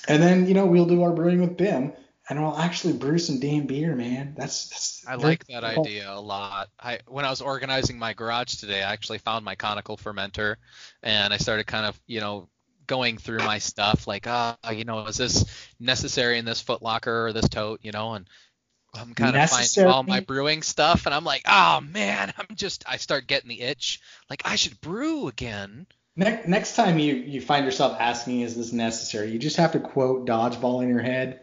[0.08, 1.92] and then you know we'll do our brewing with Bim,
[2.28, 4.34] and we'll actually brew some damn beer, man.
[4.36, 5.84] That's, that's I like that cool.
[5.84, 6.70] idea a lot.
[6.80, 10.56] I when I was organizing my garage today, I actually found my conical fermenter,
[11.02, 12.48] and I started kind of you know
[12.86, 15.44] going through my stuff like ah you know is this
[15.80, 18.28] necessary in this Foot Locker or this tote you know and
[18.94, 22.84] I'm kind of finding all my brewing stuff and I'm like oh man I'm just
[22.86, 25.86] I start getting the itch like I should brew again.
[26.16, 29.32] Ne- next time you, you find yourself asking, is this necessary?
[29.32, 31.40] You just have to quote dodgeball in your head.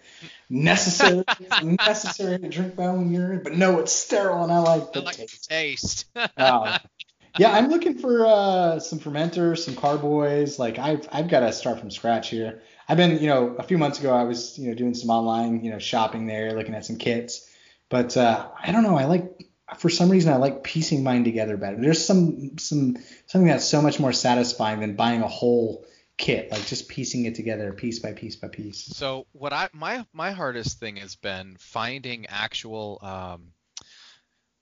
[0.49, 1.23] Necessary,
[1.63, 5.01] necessary to drink my own urine, but no, it's sterile and I like I the
[5.01, 5.49] like the taste.
[5.49, 6.05] taste.
[6.37, 6.77] Oh.
[7.37, 10.59] yeah, I'm looking for uh, some fermenters, some carboys.
[10.59, 12.61] Like I've I've got to start from scratch here.
[12.87, 15.63] I've been, you know, a few months ago I was, you know, doing some online,
[15.63, 17.49] you know, shopping there, looking at some kits.
[17.89, 18.97] But uh, I don't know.
[18.97, 21.77] I like for some reason I like piecing mine together better.
[21.79, 25.85] There's some some something that's so much more satisfying than buying a whole
[26.21, 28.85] kit, like just piecing it together piece by piece by piece.
[28.85, 33.53] So what I my my hardest thing has been finding actual um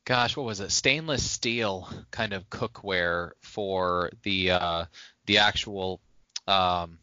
[0.05, 0.71] gosh what was it?
[0.71, 4.85] Stainless steel kind of cookware for the uh
[5.25, 5.99] the actual
[6.47, 6.97] um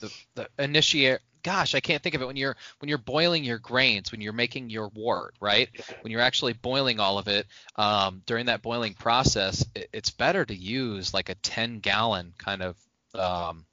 [0.00, 2.26] the the initiate gosh I can't think of it.
[2.26, 5.68] When you're when you're boiling your grains when you're making your wort right?
[6.00, 7.46] When you're actually boiling all of it
[7.76, 12.60] um during that boiling process it, it's better to use like a 10 gallon kind
[12.60, 12.76] of
[13.14, 13.64] um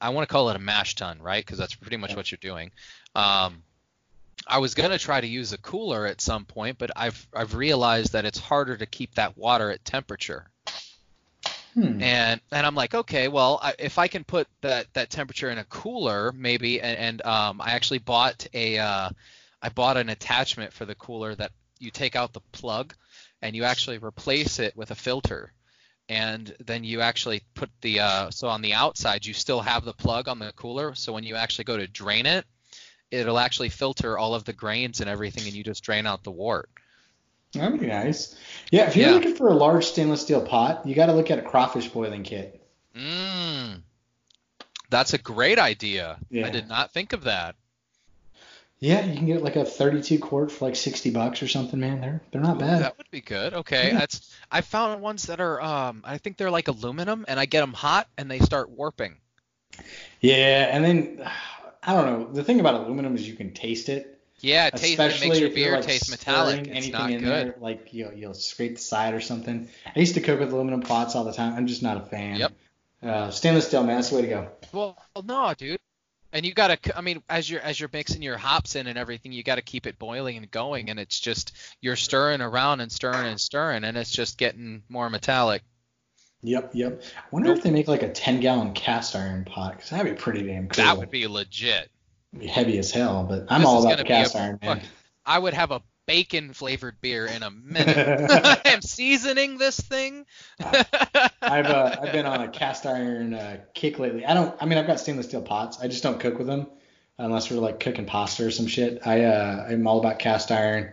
[0.00, 1.44] I want to call it a mash tun, right?
[1.44, 2.70] Because that's pretty much what you're doing.
[3.14, 3.62] Um,
[4.46, 8.12] I was gonna try to use a cooler at some point, but I've I've realized
[8.12, 10.50] that it's harder to keep that water at temperature.
[11.74, 12.02] Hmm.
[12.02, 15.58] And and I'm like, okay, well, I, if I can put that that temperature in
[15.58, 19.10] a cooler, maybe, and, and um, I actually bought a uh,
[19.62, 22.94] I bought an attachment for the cooler that you take out the plug,
[23.42, 25.52] and you actually replace it with a filter
[26.08, 29.92] and then you actually put the uh, so on the outside you still have the
[29.92, 32.44] plug on the cooler so when you actually go to drain it
[33.10, 36.30] it'll actually filter all of the grains and everything and you just drain out the
[36.30, 36.68] wort
[37.52, 38.36] That'd be nice.
[38.70, 39.14] Yeah, if you're Yeah.
[39.14, 42.22] looking for a large stainless steel pot, you got to look at a crawfish boiling
[42.22, 42.60] kit.
[42.94, 43.80] mm,
[44.90, 46.46] that's a great idea Yeah.
[46.46, 47.54] i did not think of that
[48.78, 52.00] Yeah, you can get like a 32 quart for like 60 bucks or something, man.
[52.02, 52.82] They're they're not Ooh, bad.
[52.82, 53.98] that would be good okay Yeah.
[54.00, 57.60] that's i found ones that are um i think they're like aluminum and i get
[57.60, 59.16] them hot and they start warping
[60.20, 61.28] Yeah, and then
[61.86, 62.32] I don't know.
[62.32, 64.20] The thing about aluminum is you can taste it.
[64.40, 64.86] Yeah, it tastes.
[64.86, 66.60] It Especially makes your if you're, beer like, taste metallic.
[66.60, 67.28] It's anything not in good.
[67.28, 69.68] there, like you'll, you'll scrape the side or something.
[69.94, 71.54] I used to cook with aluminum pots all the time.
[71.54, 72.36] I'm just not a fan.
[72.40, 72.52] Yep.
[73.02, 74.48] Uh, stainless steel, man, that's the way to go.
[74.72, 75.78] Well, no, dude.
[76.32, 79.32] And you gotta, I mean, as you're as you're mixing your hops in and everything,
[79.32, 83.26] you gotta keep it boiling and going, and it's just you're stirring around and stirring
[83.28, 85.62] and stirring, and it's just getting more metallic.
[86.42, 87.02] Yep, yep.
[87.16, 90.20] I wonder if they make like a 10 gallon cast iron pot, because that'd be
[90.20, 90.84] pretty damn cool.
[90.84, 91.90] That would be legit.
[92.38, 94.58] Be heavy as hell, but I'm This all about the gonna be a cast iron,
[94.62, 94.80] man.
[94.80, 94.88] fuck-
[95.24, 98.30] I would have a bacon flavored beer in a minute.
[98.30, 100.26] I am seasoning this thing.
[100.60, 104.24] I've uh, I've been on a cast iron uh, kick lately.
[104.24, 104.54] I don't.
[104.60, 105.78] I mean, I've got stainless steel pots.
[105.80, 106.66] I just don't cook with them
[107.18, 109.06] unless we're like cooking pasta or some shit.
[109.06, 110.92] I uh, I'm all about cast iron.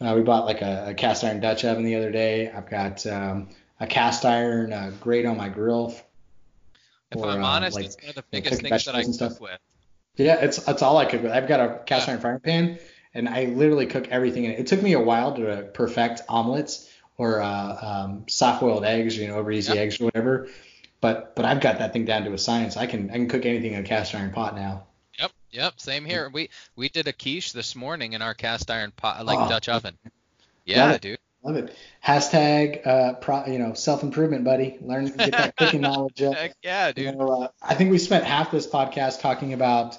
[0.00, 2.50] Uh, we bought like a, a cast iron Dutch oven the other day.
[2.50, 3.48] I've got um,
[3.80, 5.94] a cast iron uh, grate on my grill.
[7.10, 9.02] if I'm uh, honest, like, it's one of the you know, biggest things that I
[9.02, 9.40] cook stuff.
[9.40, 9.58] with.
[10.16, 11.32] Yeah, it's it's all I cook with.
[11.32, 12.12] I've got a cast Yeah.
[12.12, 12.78] iron frying pan,
[13.18, 14.60] and I literally cook everything in it.
[14.60, 19.26] It took me a while to perfect omelets or uh, um, soft boiled eggs, you
[19.28, 20.48] know, over easy eggs or whatever.
[21.00, 22.76] But but I've got that thing down to a science.
[22.76, 24.84] I can I can cook anything in a cast iron pot now.
[25.18, 26.30] Yep, yep, same here.
[26.32, 29.48] We we did a quiche this morning in our cast iron pot, like Oh.
[29.48, 29.98] Dutch oven.
[30.64, 31.18] Yeah, dude.
[31.42, 31.74] Love it.
[32.04, 34.76] Hashtag uh, pro, you know self improvement, buddy.
[34.82, 36.34] Learn get that cooking knowledge up.
[36.34, 37.16] Heck yeah, You dude.
[37.16, 39.96] know, uh, I think we spent half this podcast talking about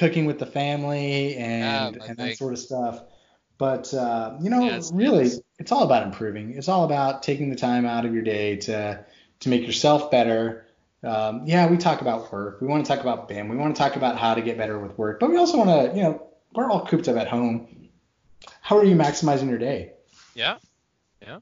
[0.00, 3.02] cooking with the family and, Yeah, and that sort of stuff.
[3.58, 5.40] But uh, you know, Yes, really, yes.
[5.58, 6.54] it's all about improving.
[6.56, 9.04] It's all about taking the time out of your day to
[9.40, 10.66] to make yourself better.
[11.02, 12.60] Um, yeah, we talk about work.
[12.62, 13.48] We want to talk about BIM.
[13.48, 15.20] We want to talk about how to get better with work.
[15.20, 17.88] But we also want to, you know, we're all cooped up at home.
[18.60, 19.92] How are you maximizing your day?
[20.34, 20.56] Yeah.
[21.22, 21.38] Yeah.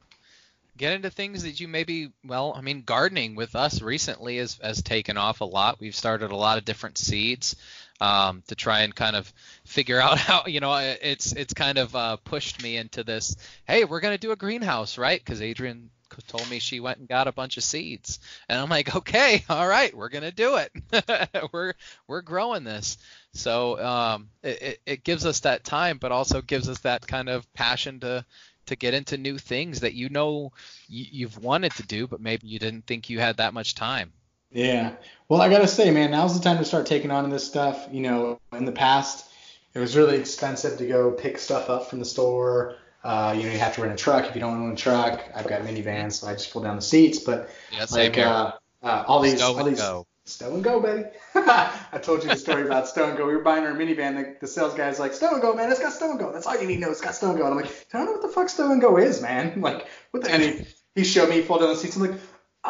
[0.76, 4.82] Get into things that you maybe well, I mean gardening with us recently has has
[4.82, 5.80] taken off a lot.
[5.80, 7.56] We've started a lot of different seeds
[8.00, 9.32] um, to try and kind of
[9.64, 13.36] figure out how you know it's it's kind of uh, pushed me into this.
[13.66, 15.20] Hey, we're gonna do a greenhouse, right?
[15.22, 15.88] Because Adriene
[16.26, 18.18] told me she went and got a bunch of seeds,
[18.48, 21.50] and I'm like, okay, all right, we're gonna do it.
[21.52, 21.74] we're
[22.06, 22.98] we're growing this.
[23.34, 27.28] So um, it, it, it gives us that time, but also gives us that kind
[27.28, 28.24] of passion to
[28.66, 30.52] to get into new things that you know
[30.88, 34.12] you've wanted to do, but maybe you didn't think you had that much time.
[34.50, 34.92] Yeah.
[35.28, 37.88] Well, I gotta say, man, now's the time to start taking on this stuff.
[37.92, 39.30] You know, in the past,
[39.74, 42.76] it was really expensive to go pick stuff up from the store.
[43.04, 45.22] Uh, you know, you have to rent a truck if you don't own a truck.
[45.34, 47.18] I've got minivans, so I just pull down the seats.
[47.18, 48.26] But Yeah, same like here.
[48.26, 48.52] uh,
[48.82, 50.06] uh, all these, Stow all these go.
[50.24, 51.04] stow and go, baby.
[51.34, 53.26] I told you the story about stow and go.
[53.26, 54.16] We were buying our minivan.
[54.16, 55.70] The, the sales guy's like, stow and go, man.
[55.70, 56.32] It's got stow and go.
[56.32, 56.90] That's all you need to know.
[56.90, 57.44] It's got stow and go.
[57.44, 59.60] And I'm like, I don't know what the fuck stow and go is, man.
[59.60, 60.30] Like, what the?
[60.32, 60.66] And he,
[60.96, 61.96] he showed me, he pulled down the seats.
[61.96, 62.20] I'm like,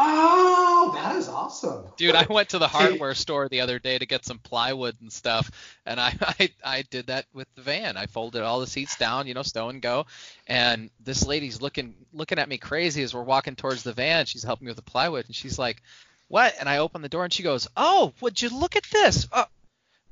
[0.01, 1.85] oh, that is awesome.
[1.97, 5.12] Dude, I went to the hardware store the other day to get some plywood and
[5.12, 5.51] stuff,
[5.85, 7.97] and I, I I did that with the van.
[7.97, 10.07] I folded all the seats down, you know, stow and go.
[10.47, 14.27] And this lady's looking looking at me crazy as we're walking towards the van.
[14.27, 15.83] She's helping me with the plywood, and she's like,
[16.29, 19.27] "What?" And I open the door, and she goes, "Oh, would you look at this?
[19.33, 19.45] Uh,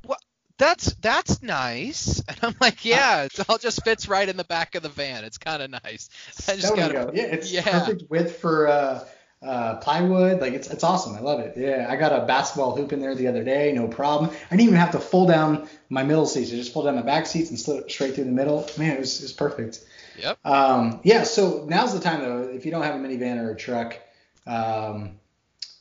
[0.04, 0.20] what?
[0.58, 4.74] That's that's nice." And I'm like, "Yeah, it all just fits right in the back
[4.74, 5.24] of the van.
[5.24, 6.10] It's kind of nice."
[6.48, 7.10] I just gotta- go.
[7.14, 7.62] Yeah, it's yeah.
[7.62, 9.04] perfect width for uh,
[9.47, 10.40] uh, plywood.
[10.40, 11.14] Like it's it's awesome.
[11.14, 11.55] I love it.
[11.56, 14.31] Yeah, I got a basketball hoop in there the other day, no problem.
[14.31, 16.52] I didn't even have to fold down my middle seats.
[16.52, 18.68] I just fold down my back seats and slid it straight through the middle.
[18.77, 19.85] Man, it was it was perfect.
[20.18, 20.39] Yep.
[20.44, 21.23] Um, yeah.
[21.23, 22.43] So now's the time though.
[22.43, 23.98] If you don't have a minivan or a truck,
[24.47, 25.18] um,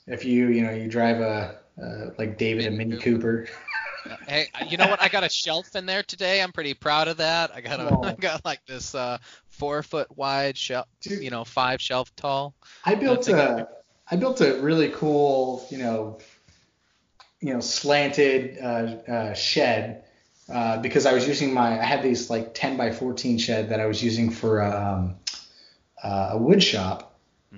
[0.07, 3.47] if you you know you drive a uh, like David a Mini Cooper.
[4.27, 5.01] Hey, you know what?
[5.01, 6.41] I got a shelf in there today.
[6.41, 7.51] I'm pretty proud of that.
[7.53, 8.03] I got a, Oh.
[8.03, 9.17] I got like this uh,
[9.49, 11.23] four foot wide shelf, Dude.
[11.23, 12.53] you know, five shelf tall.
[12.85, 13.67] I built a
[14.09, 16.19] I built a really cool, you know,
[17.41, 18.65] you know, slanted uh,
[19.11, 20.03] uh, shed
[20.51, 23.79] uh, because I was using my I had these like 10 by 14 shed that
[23.79, 25.15] I was using for um,
[26.03, 27.04] uh, a wood shop.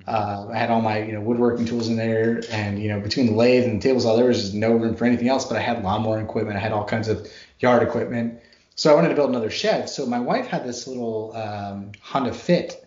[0.06, 3.26] Uh, I had all my you know woodworking tools in there, and you know between
[3.26, 5.44] the lathe and the table saw, there was just no room for anything else.
[5.46, 7.26] But I had lawnmower equipment, I had all kinds of
[7.60, 8.40] yard equipment.
[8.74, 9.88] So I wanted to build another shed.
[9.90, 12.84] So my wife had this little um, Honda Fit.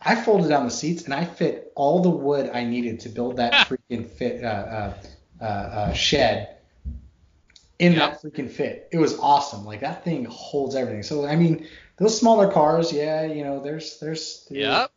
[0.00, 3.36] I folded down the seats and I fit all the wood I needed to build
[3.38, 4.94] that freaking fit uh, uh,
[5.40, 6.56] uh, uh, shed
[7.78, 8.10] in Yeah.
[8.10, 8.88] that freaking fit.
[8.92, 9.64] It was awesome.
[9.64, 11.02] Like that thing holds everything.
[11.02, 11.66] So I mean,
[11.98, 14.46] those smaller cars, yeah, you know, there's there's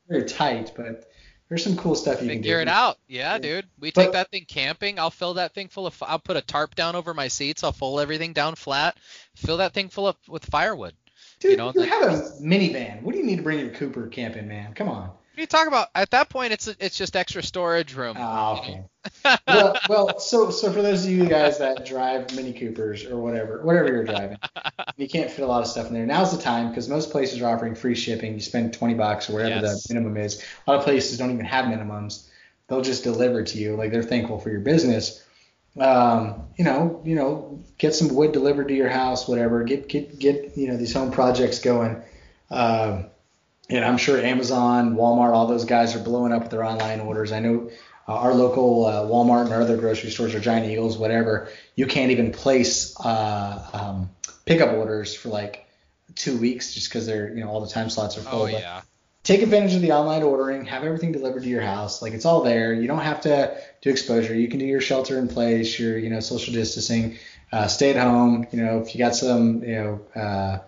[0.08, 0.28] they're Yep.
[0.28, 1.10] tight, but
[1.50, 2.98] there's some cool stuff you Figure can it out.
[3.08, 3.38] Yeah, Yeah.
[3.40, 3.66] dude.
[3.80, 5.00] We But- take that thing camping.
[5.00, 5.96] I'll fill that thing full of.
[6.02, 7.64] I'll put a tarp down over my seats.
[7.64, 8.98] I'll fold everything down flat.
[9.36, 10.96] Fill that thing full of with firewood.
[11.40, 13.02] Dude, you you, know, the- have a minivan.
[13.02, 14.74] What do you need to bring your Cooper camping, man?
[14.74, 15.12] Come on.
[15.36, 15.90] What are you talking about?
[15.94, 18.16] At that point, it's it's just extra storage room.
[18.18, 18.86] Oh, okay.
[19.46, 23.62] well, well, so so for those of you guys that drive Mini Coopers or whatever,
[23.62, 24.38] whatever you're driving,
[24.96, 26.06] you can't fit a lot of stuff in there.
[26.06, 28.34] Now's the time because most places are offering free shipping.
[28.34, 29.86] You spend 20 bucks or whatever Yes.
[29.86, 30.42] the minimum is.
[30.66, 32.30] A lot of places don't even have minimums.
[32.70, 33.76] They'll just deliver to you.
[33.76, 35.22] Like they're thankful for your business.
[35.78, 39.66] Um, you know, you know, get some wood delivered to your house, whatever.
[39.66, 42.02] Get get get you know these home projects going.
[42.50, 43.08] Um,
[43.70, 47.32] and I'm sure Amazon, Walmart, all those guys are blowing up with their online orders.
[47.32, 47.72] I know
[48.08, 51.88] uh, our local uh, Walmart and our other grocery stores or Giant Eagles, whatever, you
[51.88, 54.10] can't even place uh, um,
[54.46, 55.66] pickup orders for like
[56.14, 58.44] two weeks just because they're you know all the time slots are full.
[58.44, 58.82] Oh But yeah.
[59.24, 62.02] take advantage of the online ordering, have everything delivered to your house.
[62.02, 62.74] Like it's all there.
[62.74, 64.36] You don't have to do exposure.
[64.36, 67.18] You can do your shelter in place, your you know social distancing,
[67.52, 68.46] uh, stay at home.
[68.52, 70.62] You know if you got some you know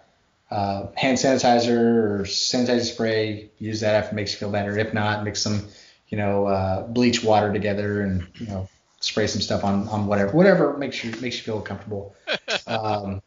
[0.50, 4.78] uh, hand sanitizer or sanitizer spray, use that if it makes you feel better.
[4.78, 5.68] If not, mix some
[6.10, 8.70] you know uh, bleach water together and you know
[9.00, 12.16] spray some stuff on on whatever whatever makes you makes you feel comfortable.
[12.66, 13.22] Um,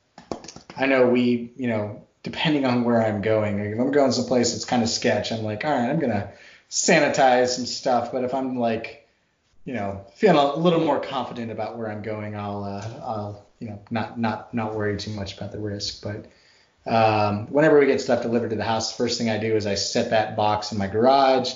[0.77, 4.65] I know we, you know, depending on where I'm going, if I'm going someplace that's
[4.65, 6.31] kind of sketch, I'm like, all right, I'm gonna
[6.71, 8.13] sanitize some stuff.
[8.13, 9.09] But if I'm like,
[9.65, 13.69] you know, feeling a little more confident about where I'm going, I'll, uh, I'll, you
[13.69, 16.03] know, not not not worry too much about the risk.
[16.03, 16.27] But
[16.87, 19.67] um, whenever we get stuff delivered to the house, the first thing I do is
[19.67, 21.53] I set that box in my garage.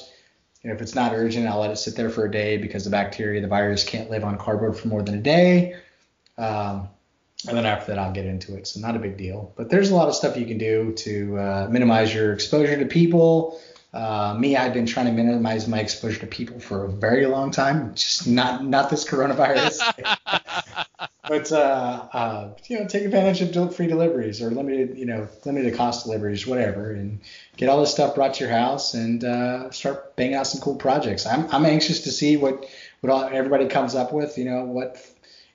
[0.65, 2.91] Know, if it's not urgent, I'll let it sit there for a day because the
[2.91, 5.77] bacteria, the virus can't live on cardboard for more than a day.
[6.39, 6.89] Um,
[7.47, 8.67] and then after that, I'll get into it.
[8.67, 9.53] So not a big deal.
[9.57, 12.87] But there's a lot of stuff you can do to uh, minimize your exposure to
[12.87, 13.61] people.
[13.93, 17.51] Uh, me, I've been trying to minimize my exposure to people for a very long
[17.51, 17.95] time.
[17.95, 19.81] Just not not this coronavirus.
[21.27, 25.75] but uh, uh, you know, take advantage of free deliveries or limited, you know, limited
[25.75, 27.21] cost deliveries, whatever, and
[27.57, 30.77] get all this stuff brought to your house and uh, start banging out some cool
[30.77, 31.27] projects.
[31.27, 32.67] I'm I'm anxious to see what
[33.01, 34.37] what all, everybody comes up with.
[34.37, 35.05] You know, what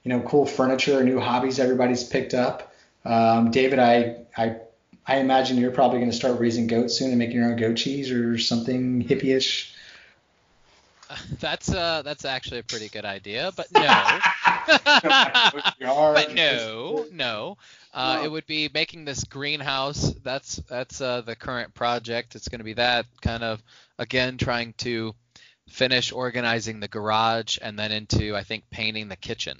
[0.04, 2.74] you know, cool furniture new hobbies everybody's picked up.
[3.06, 4.58] Um, David, I I
[5.06, 7.78] I imagine you're probably going to start raising goats soon and making your own goat
[7.78, 9.74] cheese or something hippie-ish.
[11.40, 13.82] That's uh that's actually a pretty good idea, but no.
[16.14, 17.58] but no, no.
[17.94, 20.14] Uh, It would be making this greenhouse.
[20.24, 22.36] That's that's uh, the current project.
[22.36, 23.64] It's going to be that kind of
[23.98, 25.16] again trying to
[25.68, 29.60] finish organizing the garage and then into I think painting the kitchen.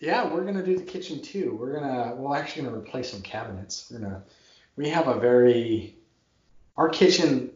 [0.00, 1.56] Yeah, we're gonna do the kitchen too.
[1.58, 3.90] We're gonna we're actually gonna replace some cabinets.
[3.90, 4.22] We're gonna
[4.76, 5.96] we have a very
[6.76, 7.50] our kitchen.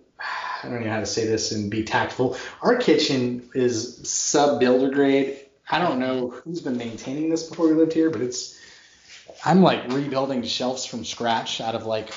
[0.63, 2.37] I don't know how to say this and be tactful.
[2.63, 5.39] Our kitchen is sub builder grade.
[5.71, 8.59] I don't know who's been maintaining this before we lived here, but it's
[9.45, 12.13] I'm like rebuilding shelves from scratch out of like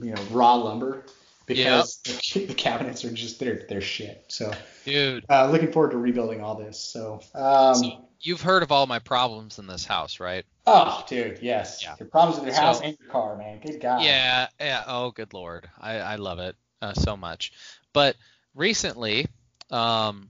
[0.00, 1.04] you know raw lumber
[1.46, 4.24] because the, the cabinets are just they're they're shit.
[4.28, 4.52] So
[4.84, 6.78] Dude, uh, looking forward to rebuilding all this.
[6.78, 10.44] So um, So- you've heard of all my problems in this house, right?
[10.66, 11.82] Oh, dude, yes.
[11.82, 11.96] Yeah.
[11.98, 13.60] Your problems with your house So- and your car, man.
[13.60, 14.02] Good God.
[14.02, 14.84] Yeah, yeah.
[14.86, 17.52] Oh, good lord, I I love it uh, so much.
[17.92, 18.16] But
[18.54, 19.26] recently,
[19.70, 20.28] um,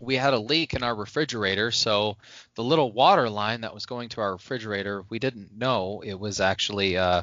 [0.00, 2.16] we had a leak in our refrigerator, so
[2.54, 6.02] the little water line that was going to our refrigerator, we didn't know.
[6.04, 7.22] It was actually uh,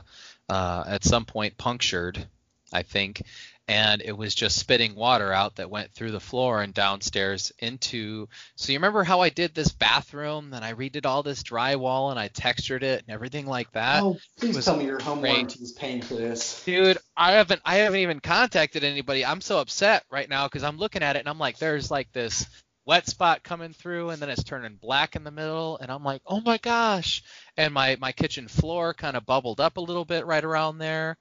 [0.49, 2.25] uh, at some point punctured,
[2.73, 3.21] I think,
[3.67, 8.27] and it was just spitting water out that went through the floor and downstairs into.
[8.55, 12.19] So you remember how I did this bathroom and I redid all this drywall and
[12.19, 14.03] I textured it and everything like that?
[14.03, 15.31] Oh, please was tell me your home great.
[15.31, 16.63] warranty is paying for this.
[16.63, 19.25] Dude, I haven't I haven't even contacted anybody.
[19.25, 22.11] I'm so upset right now because I'm looking at it and I'm like, there's like
[22.11, 22.45] this
[22.85, 26.21] wet spot coming through and then it's turning black in the middle and I'm like,
[26.27, 27.23] oh my gosh.
[27.57, 31.17] And my my kitchen floor kind of bubbled up a little bit right around there,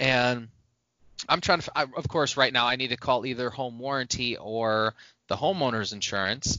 [0.00, 0.48] and
[1.28, 1.72] I'm trying to.
[1.74, 4.94] I, of course, right now I need to call either home warranty or
[5.28, 6.58] the homeowner's insurance.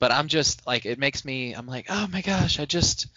[0.00, 1.54] But I'm just like, it makes me.
[1.54, 3.08] I'm like, oh my gosh, I just.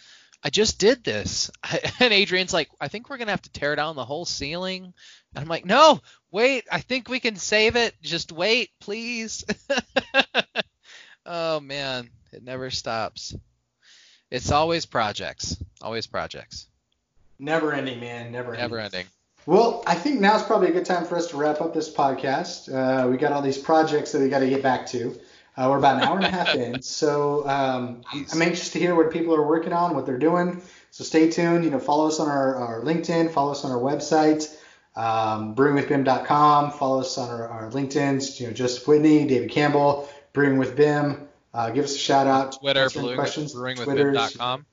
[0.44, 1.50] I just did this.
[2.00, 4.94] And Adriene's like, I think we're going to have to tear down the whole ceiling.
[5.34, 6.00] And I'm like, no,
[6.32, 7.96] wait, I think we can save it.
[8.04, 9.44] Just wait, please.
[11.26, 12.12] oh, man.
[12.32, 13.36] It never stops.
[14.30, 15.58] It's always projects.
[15.82, 16.68] Always projects.
[17.40, 18.32] Never ending, man.
[18.32, 18.62] Never ending.
[18.62, 19.06] Never ending.
[19.48, 22.68] Well, I think now's probably a good time for us to wrap up this podcast.
[22.68, 25.18] Uh, we got all these projects that we got to get back to.
[25.56, 28.94] Uh, we're about an hour and a half in, so um, I'm, anxious to hear
[28.94, 30.62] what people are working on, what they're doing.
[30.92, 31.64] So stay tuned.
[31.64, 34.54] You know, follow us on our, our LinkedIn, follow us on our website,
[34.98, 36.72] um, brewingwithbim.com.
[36.72, 38.42] Follow us on our, our LinkedIn's.
[38.42, 41.26] You know, Joseph Whitney, David Campbell, Brewing with Bim.
[41.54, 42.60] Uh, give us a shout out.
[42.60, 43.56] Twitter, brewing, questions.
[43.56, 44.66] brewingwithbim.com.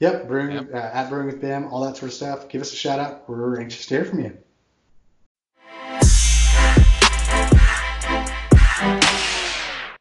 [0.00, 0.74] Yep, brewing Yep.
[0.74, 2.48] Uh, at brewing with Bim, all that sort of stuff.
[2.48, 3.28] Give us a shout out.
[3.28, 4.38] We're anxious to hear from you.